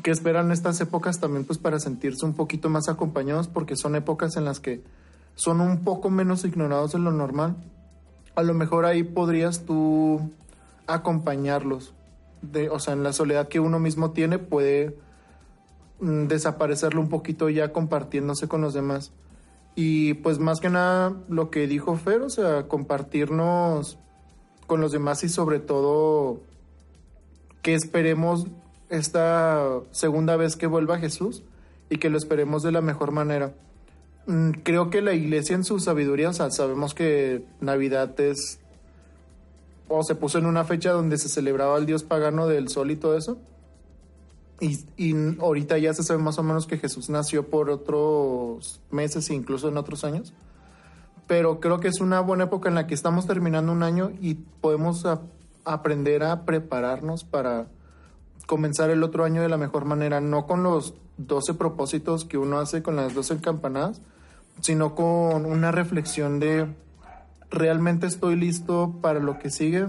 que 0.03 0.11
esperan 0.11 0.51
estas 0.51 0.81
épocas 0.81 1.21
también 1.21 1.45
pues 1.45 1.59
para 1.59 1.79
sentirse 1.79 2.25
un 2.25 2.35
poquito 2.35 2.71
más 2.71 2.89
acompañados 2.89 3.49
porque 3.49 3.77
son 3.77 3.97
épocas 3.97 4.37
en 4.37 4.45
las 4.45 4.61
que 4.61 4.83
son 5.35 5.61
un 5.61 5.85
poco 5.85 6.09
menos 6.09 6.45
ignorados 6.45 6.93
de 6.93 6.99
lo 6.99 7.13
normal. 7.13 7.57
A 8.39 8.45
lo 8.45 8.55
mejor 8.55 8.85
ahí 8.85 9.03
podrías 9.03 9.65
tú 9.65 10.31
acompañarlos. 10.87 11.93
De, 12.41 12.71
o 12.71 12.79
sea, 12.79 12.95
en 12.95 13.03
la 13.03 13.13
soledad 13.13 13.49
que 13.49 13.59
uno 13.59 13.81
mismo 13.81 14.13
tiene 14.13 14.39
puede 14.39 14.97
mm, 15.99 16.29
desaparecerlo 16.29 17.01
un 17.01 17.09
poquito 17.09 17.49
ya 17.49 17.73
compartiéndose 17.73 18.47
con 18.47 18.61
los 18.61 18.75
demás. 18.75 19.11
Y 19.75 20.15
pues 20.15 20.39
más 20.39 20.61
que 20.61 20.71
nada 20.71 21.17
lo 21.29 21.51
que 21.51 21.67
dijo 21.67 21.97
Fer, 21.97 22.23
o 22.23 22.31
sea, 22.31 22.69
compartirnos 22.69 23.99
con 24.69 24.81
los 24.81 24.93
demás 24.93 25.25
y 25.25 25.29
sobre 25.29 25.59
todo 25.59 26.41
que 27.63 27.75
esperemos 27.75 28.47
esta 28.89 29.81
segunda 29.91 30.37
vez 30.37 30.55
que 30.55 30.69
vuelva 30.69 30.99
Jesús 30.99 31.43
y 31.91 31.97
que 31.97 32.09
lo 32.09 32.17
esperemos 32.17 32.63
de 32.63 32.71
la 32.71 32.83
mejor 32.83 33.11
manera. 33.11 33.53
Mm, 34.29 34.51
Creo 34.63 34.91
que 34.91 35.01
la 35.03 35.15
iglesia 35.15 35.57
en 35.57 35.65
su 35.65 35.81
sabiduría, 35.81 36.29
o 36.29 36.33
sea, 36.33 36.51
sabemos 36.51 36.95
que 36.95 37.45
Navidad 37.61 38.19
es 38.21 38.61
o 39.89 40.03
se 40.05 40.15
puso 40.15 40.37
en 40.39 40.45
una 40.47 40.65
fecha 40.65 40.93
donde 40.93 41.17
se 41.17 41.29
celebraba 41.31 41.79
el 41.79 41.87
dios 41.87 42.03
pagano 42.05 42.47
del 42.47 42.69
sol 42.69 42.91
y 42.91 42.97
todo 42.97 43.17
eso. 43.17 43.39
Y, 44.61 44.85
y 44.99 45.15
ahorita 45.41 45.79
ya 45.79 45.95
se 45.95 46.03
sabe 46.03 46.23
más 46.23 46.39
o 46.39 46.43
menos 46.43 46.67
que 46.67 46.77
Jesús 46.79 47.09
nació 47.09 47.49
por 47.49 47.71
otros 47.71 48.81
meses 48.91 49.31
e 49.31 49.35
incluso 49.35 49.69
en 49.69 49.79
otros 49.79 50.05
años. 50.05 50.35
Pero 51.27 51.59
creo 51.61 51.81
que 51.81 51.89
es 51.89 52.01
una 52.01 52.21
buena 52.21 52.45
época 52.45 52.69
en 52.69 52.75
la 52.75 52.87
que 52.87 52.95
estamos 52.95 53.27
terminando 53.27 53.73
un 53.73 53.83
año 53.83 54.11
y 54.21 54.35
podemos 54.35 55.07
a- 55.07 55.23
aprender 55.65 56.23
a 56.23 56.45
prepararnos 56.45 57.25
para 57.25 57.69
comenzar 58.47 58.91
el 58.91 59.03
otro 59.03 59.25
año 59.25 59.41
de 59.43 59.49
la 59.49 59.57
mejor 59.59 59.85
manera, 59.87 60.21
no 60.21 60.47
con 60.47 60.63
los 60.63 60.95
12 61.19 61.55
propósitos 61.55 62.25
que 62.25 62.37
uno 62.39 62.59
hace 62.59 62.83
con 62.83 62.97
las 62.97 63.15
12 63.15 63.41
campanadas, 63.41 64.01
sino 64.61 64.95
con 64.95 65.47
una 65.47 65.71
reflexión 65.73 66.41
de 66.41 66.67
realmente 67.51 68.07
estoy 68.07 68.37
listo 68.37 68.99
para 69.01 69.21
lo 69.21 69.39
que 69.39 69.51
sigue 69.51 69.89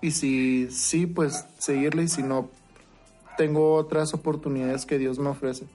y 0.00 0.12
si 0.12 0.70
sí, 0.70 1.06
pues 1.06 1.46
seguirle 1.58 2.04
y 2.04 2.08
si 2.08 2.22
no, 2.22 2.50
tengo 3.36 3.74
otras 3.74 4.14
oportunidades 4.14 4.86
que 4.86 4.98
Dios 4.98 5.18
me 5.18 5.28
ofrece. 5.28 5.66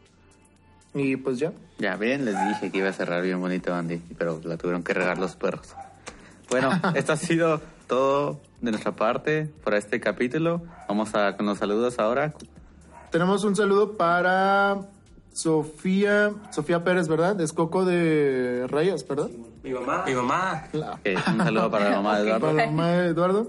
Y 0.94 1.18
pues 1.18 1.40
ya. 1.40 1.54
Ya 1.80 1.96
bien, 1.96 2.24
les 2.24 2.36
dije 2.48 2.72
que 2.72 2.78
iba 2.78 2.90
a 2.90 2.94
cerrar 2.94 3.24
bien 3.24 3.40
bonito 3.40 3.74
Andy, 3.74 4.02
pero 4.18 4.40
la 4.44 4.58
tuvieron 4.58 4.84
que 4.84 4.94
regar 4.94 5.18
los 5.18 5.36
perros. 5.36 5.76
Bueno, 6.50 6.70
esto 6.96 7.14
ha 7.14 7.18
sido 7.18 7.62
todo 7.88 8.40
de 8.62 8.72
nuestra 8.72 8.92
parte 8.96 9.50
por 9.64 9.74
este 9.74 10.00
capítulo. 10.00 10.62
Vamos 10.88 11.16
a 11.16 11.36
con 11.36 11.46
los 11.46 11.58
saludos 11.58 12.00
ahora. 12.00 12.34
Tenemos 13.12 13.44
un 13.44 13.56
saludo 13.56 13.98
para 13.98 14.88
Sofía, 15.34 16.32
Sofía 16.52 16.84
Pérez, 16.84 17.08
¿verdad? 17.08 17.40
Es 17.42 17.54
Coco 17.54 17.86
de 17.86 18.66
Rayas, 18.70 19.06
¿verdad? 19.08 19.30
Mi 19.64 19.72
mamá. 19.74 20.04
Mi 20.08 20.14
mamá. 20.14 20.64
Un 20.74 21.38
saludo 21.44 21.70
para 21.72 21.90
la 21.90 21.96
mamá 21.98 22.20
de 22.20 22.24
Eduardo. 22.30 22.40
Para 22.48 22.54
la 22.54 22.66
mamá 22.72 22.88
de 22.90 23.08
Eduardo. 23.08 23.48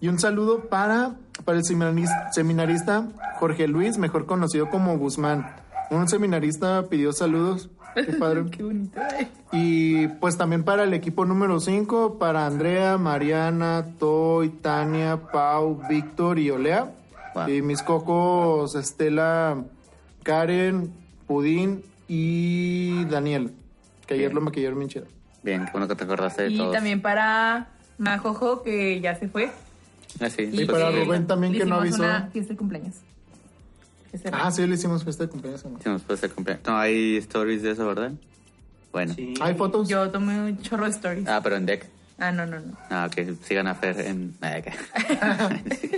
Y 0.00 0.08
un 0.08 0.18
saludo 0.18 0.64
para, 0.68 1.12
para 1.44 1.58
el 1.58 1.64
seminaris- 1.64 2.32
seminarista 2.32 3.06
Jorge 3.38 3.68
Luis, 3.68 3.98
mejor 3.98 4.26
conocido 4.26 4.68
como 4.70 4.96
Guzmán. 4.98 5.54
Un 5.90 6.08
seminarista 6.08 6.84
pidió 6.88 7.12
saludos. 7.12 7.68
Qué 7.94 8.04
padre. 8.14 8.44
Qué 8.50 8.62
bonito. 8.62 8.98
ay. 9.00 9.30
Y 9.52 10.08
pues 10.08 10.36
también 10.36 10.64
para 10.64 10.84
el 10.84 10.92
equipo 10.94 11.24
número 11.24 11.60
5, 11.60 12.18
para 12.18 12.46
Andrea, 12.46 12.98
Mariana, 12.98 13.86
Toy, 13.98 14.48
Tania, 14.50 15.18
Pau, 15.32 15.80
Víctor 15.88 16.38
y 16.38 16.50
Olea. 16.50 16.92
Wow. 17.34 17.48
Y 17.48 17.62
mis 17.62 17.82
cocos 17.82 18.74
Estela, 18.74 19.56
Karen, 20.22 20.92
Pudín 21.26 21.82
y 22.08 23.04
Daniel. 23.06 23.52
Que 24.06 24.14
ayer 24.14 24.26
Bien. 24.28 24.34
lo 24.36 24.40
maquillaron 24.42 24.78
bien 24.78 24.88
chido. 24.88 25.06
Bien, 25.42 25.64
qué 25.64 25.70
bueno 25.72 25.88
que 25.88 25.94
te 25.96 26.04
acordaste 26.04 26.44
de 26.44 26.50
Y 26.50 26.56
todos. 26.58 26.72
también 26.72 27.00
para 27.02 27.68
Majojo, 27.98 28.62
que 28.62 29.00
ya 29.00 29.14
se 29.16 29.28
fue. 29.28 29.50
Ah, 30.20 30.30
sí, 30.30 30.42
Y 30.50 30.64
pues, 30.64 30.66
para 30.78 30.90
sí, 30.92 31.04
Rubén 31.04 31.26
también, 31.26 31.52
le 31.52 31.58
que 31.58 31.64
no 31.66 31.84
hicimos 31.84 32.00
avisó. 32.00 32.02
una 32.18 32.30
fiesta 32.30 32.52
de 32.52 32.56
cumpleaños. 32.58 32.94
Ese 34.12 34.30
Ah, 34.32 34.50
sí, 34.50 34.66
le 34.66 34.74
hicimos 34.74 35.04
fiesta 35.04 35.24
de 35.24 35.30
cumpleaños. 35.30 35.64
¿no? 35.64 35.78
sí, 35.82 35.88
nos 35.88 36.02
puede 36.02 36.28
cumpleaños. 36.30 36.66
No 36.66 36.76
hay 36.78 37.16
stories 37.18 37.62
de 37.62 37.72
eso, 37.72 37.86
¿verdad? 37.86 38.12
Bueno. 38.92 39.14
¿Hay 39.40 39.54
fotos? 39.54 39.88
Yo 39.88 40.10
tomé 40.10 40.40
un 40.40 40.62
chorro 40.62 40.84
de 40.84 40.90
stories. 40.90 41.28
Ah, 41.28 41.40
pero 41.42 41.56
en 41.56 41.66
deck. 41.66 41.86
Ah, 42.18 42.32
no, 42.32 42.46
no, 42.46 42.58
no. 42.60 42.76
Ah, 42.88 43.08
ok. 43.10 43.36
Sigan 43.42 43.66
a 43.66 43.74
Fer 43.74 44.00
en... 44.00 44.34
Ah. 44.40 44.58
Sí, 45.80 45.90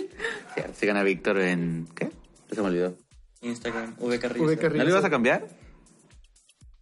Sigan 0.74 0.96
a 0.96 1.02
Víctor 1.04 1.38
en... 1.38 1.86
¿Qué? 1.94 2.10
Se 2.50 2.60
me 2.60 2.66
olvidó. 2.68 2.94
Instagram, 3.42 3.94
V 3.98 4.18
Carrillo. 4.18 4.44
V 4.46 4.56
Carrillo. 4.56 4.78
¿No 4.78 4.84
lo 4.84 4.90
ibas 4.90 5.04
a 5.04 5.10
cambiar? 5.10 5.46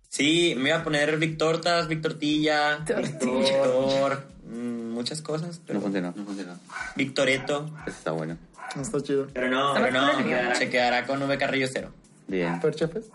Sí, 0.08 0.54
me 0.56 0.70
iba 0.70 0.78
a 0.78 0.84
poner 0.84 1.18
Victortas, 1.18 1.88
Victortilla, 1.88 2.78
Victor, 2.78 4.26
mm, 4.44 4.92
muchas 4.94 5.20
cosas, 5.20 5.58
No 5.58 5.64
pero 5.66 5.80
funcionó, 5.80 6.14
no 6.16 6.24
funcionó. 6.24 6.58
Victoreto. 6.94 7.70
Eso 7.86 7.96
está 7.96 8.12
bueno. 8.12 8.38
Está 8.80 9.00
chido. 9.02 9.26
Pero 9.32 9.50
no, 9.50 9.74
pero 9.74 9.90
no, 9.90 10.54
se 10.54 10.70
quedará 10.70 11.06
con 11.06 11.22
V 11.22 11.38
Carrillo 11.38 11.66
cero. 11.70 11.92
Bien. 12.28 12.60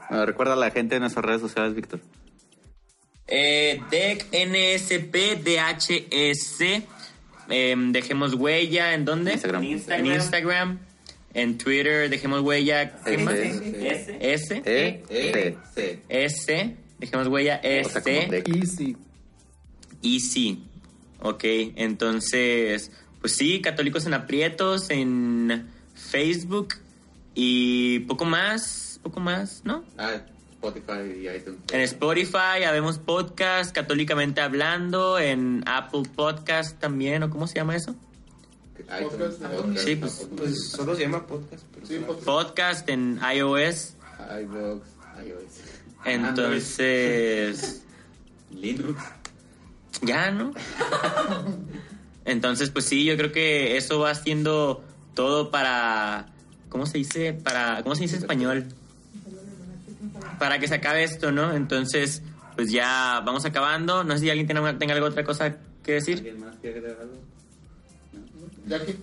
Bueno, 0.10 0.26
recuerda 0.26 0.54
a 0.54 0.58
la 0.58 0.72
gente 0.72 0.96
de 0.96 1.02
nuestras 1.02 1.26
redes 1.26 1.42
sociales, 1.42 1.76
Víctor. 1.76 2.00
Eh, 3.28 3.82
DEC, 3.90 4.28
NSP, 4.32 5.38
DHS. 5.44 6.84
em, 7.50 7.92
dejemos 7.92 8.34
huella, 8.36 8.94
¿en 8.94 9.06
dónde? 9.06 9.34
Instagram. 9.34 9.64
En 9.64 10.06
Instagram. 10.06 10.70
En 10.72 10.91
Twitter, 11.58 12.10
dejemos 12.10 12.42
huella. 12.42 12.96
¿Qué 13.04 13.16
S, 13.16 13.24
más? 13.24 13.36
S. 13.36 14.18
S. 14.20 14.62
E, 14.66 15.04
C, 15.08 15.58
C. 15.74 16.04
S. 16.10 16.76
Dejemos 17.00 17.28
huella 17.28 17.56
S. 17.64 18.02
Easy. 18.46 18.98
Easy. 20.02 20.64
Ok, 21.20 21.44
entonces, 21.76 22.92
pues 23.20 23.36
sí, 23.36 23.62
Católicos 23.62 24.06
en 24.06 24.14
Aprietos 24.14 24.90
en 24.90 25.68
Facebook 25.94 26.76
y 27.36 28.00
poco 28.00 28.26
más, 28.26 29.00
poco 29.04 29.20
más, 29.20 29.62
¿no? 29.64 29.84
Ah, 29.98 30.22
Spotify 30.54 31.22
y 31.22 31.30
iTunes. 31.30 31.60
En 31.72 31.82
Spotify 31.82 32.64
habemos 32.68 32.98
podcast, 33.00 33.74
Católicamente 33.74 34.42
Hablando, 34.42 35.18
en 35.20 35.64
Apple 35.66 36.04
Podcast 36.16 36.80
también, 36.80 37.24
¿o 37.24 37.30
cómo 37.30 37.48
se 37.48 37.56
llama 37.56 37.76
eso? 37.76 37.96
iTunes, 39.00 39.82
Sí, 39.82 39.96
pues, 39.96 40.28
Pues 40.36 40.70
solo 40.70 40.96
se 40.96 41.02
llama 41.04 41.26
podcast. 41.26 41.64
Sí, 41.84 42.00
podcast. 42.00 42.26
Podcast 42.26 42.90
en 42.90 43.20
iOS. 43.36 43.96
iVoox, 44.42 44.82
iOS. 45.26 45.62
Entonces, 46.06 47.84
Linux. 48.52 49.00
ya, 50.02 50.32
¿no? 50.32 50.54
Entonces, 52.26 52.70
pues 52.70 52.86
sí, 52.86 53.06
yo 53.06 53.18
creo 53.18 53.32
que 53.32 53.78
eso 53.78 54.00
va 54.00 54.14
siendo 54.16 54.84
todo 55.14 55.52
para, 55.52 56.28
¿cómo 56.70 56.86
se 56.86 56.98
dice? 56.98 57.34
Para, 57.34 57.82
¿cómo 57.84 57.96
se 57.96 58.04
dice 58.04 58.16
en 58.16 58.22
español? 58.22 58.66
Para 60.40 60.60
que 60.60 60.68
se 60.68 60.76
acabe 60.76 61.04
esto, 61.04 61.32
¿no? 61.32 61.54
Entonces, 61.54 62.22
pues 62.56 62.72
ya 62.72 63.22
vamos 63.26 63.46
acabando. 63.46 64.04
No 64.04 64.14
sé 64.14 64.20
si 64.22 64.30
alguien 64.30 64.48
tenga, 64.48 64.78
tenga 64.78 64.94
alguna 64.94 65.12
otra 65.12 65.24
cosa 65.24 65.58
que 65.84 65.94
decir. 65.94 66.18
¿Alguien 66.18 66.40
más 66.40 66.56
quiere 66.58 66.80
agregar 66.80 67.02
algo? 67.02 67.31
Jackie. 68.68 68.96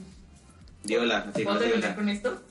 Diola, 0.84 1.30
sí, 1.34 1.44
¿Puedo 1.44 1.58
terminar 1.58 1.80
Diola. 1.80 1.96
con 1.96 2.08
esto? 2.08 2.42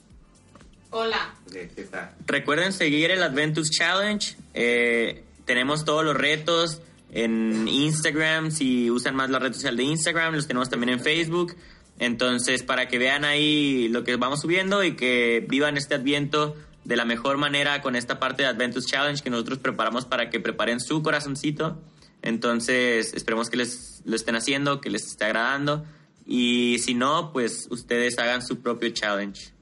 Hola. 0.89 1.35
Sí 1.51 1.59
está. 1.77 2.13
Recuerden 2.25 2.73
seguir 2.73 3.11
el 3.11 3.23
Adventus 3.23 3.69
Challenge. 3.69 4.35
Eh, 4.53 5.23
tenemos 5.45 5.85
todos 5.85 6.03
los 6.03 6.15
retos 6.15 6.81
en 7.11 7.67
Instagram, 7.67 8.51
si 8.51 8.91
usan 8.91 9.15
más 9.15 9.29
la 9.29 9.39
red 9.39 9.53
social 9.53 9.77
de 9.77 9.83
Instagram, 9.83 10.35
los 10.35 10.47
tenemos 10.47 10.69
también 10.69 10.89
en 10.89 10.99
Facebook. 10.99 11.55
Entonces, 11.99 12.63
para 12.63 12.87
que 12.87 12.97
vean 12.99 13.25
ahí 13.25 13.87
lo 13.89 14.03
que 14.03 14.15
vamos 14.17 14.41
subiendo 14.41 14.83
y 14.83 14.95
que 14.95 15.45
vivan 15.47 15.77
este 15.77 15.95
adviento 15.95 16.55
de 16.83 16.95
la 16.95 17.05
mejor 17.05 17.37
manera 17.37 17.81
con 17.81 17.95
esta 17.95 18.19
parte 18.19 18.43
de 18.43 18.49
Adventus 18.49 18.85
Challenge 18.85 19.21
que 19.21 19.29
nosotros 19.29 19.59
preparamos 19.59 20.05
para 20.05 20.29
que 20.29 20.39
preparen 20.39 20.79
su 20.79 21.01
corazoncito. 21.01 21.81
Entonces, 22.21 23.13
esperemos 23.13 23.49
que 23.49 23.57
les 23.57 24.01
lo 24.05 24.15
estén 24.15 24.35
haciendo, 24.35 24.79
que 24.79 24.89
les 24.89 25.05
esté 25.07 25.25
agradando. 25.25 25.85
Y 26.29 26.77
si 26.79 26.93
no, 26.93 27.31
pues 27.31 27.67
ustedes 27.71 28.19
hagan 28.19 28.45
su 28.45 28.59
propio 28.59 28.89
challenge. 28.89 29.53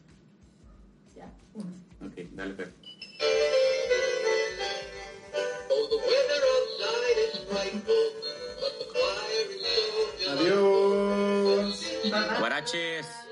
Ok, 2.02 2.28
dale, 2.32 2.56
Fer. 2.56 2.74
Adiós. 10.32 11.82
Guaraches. 12.40 13.25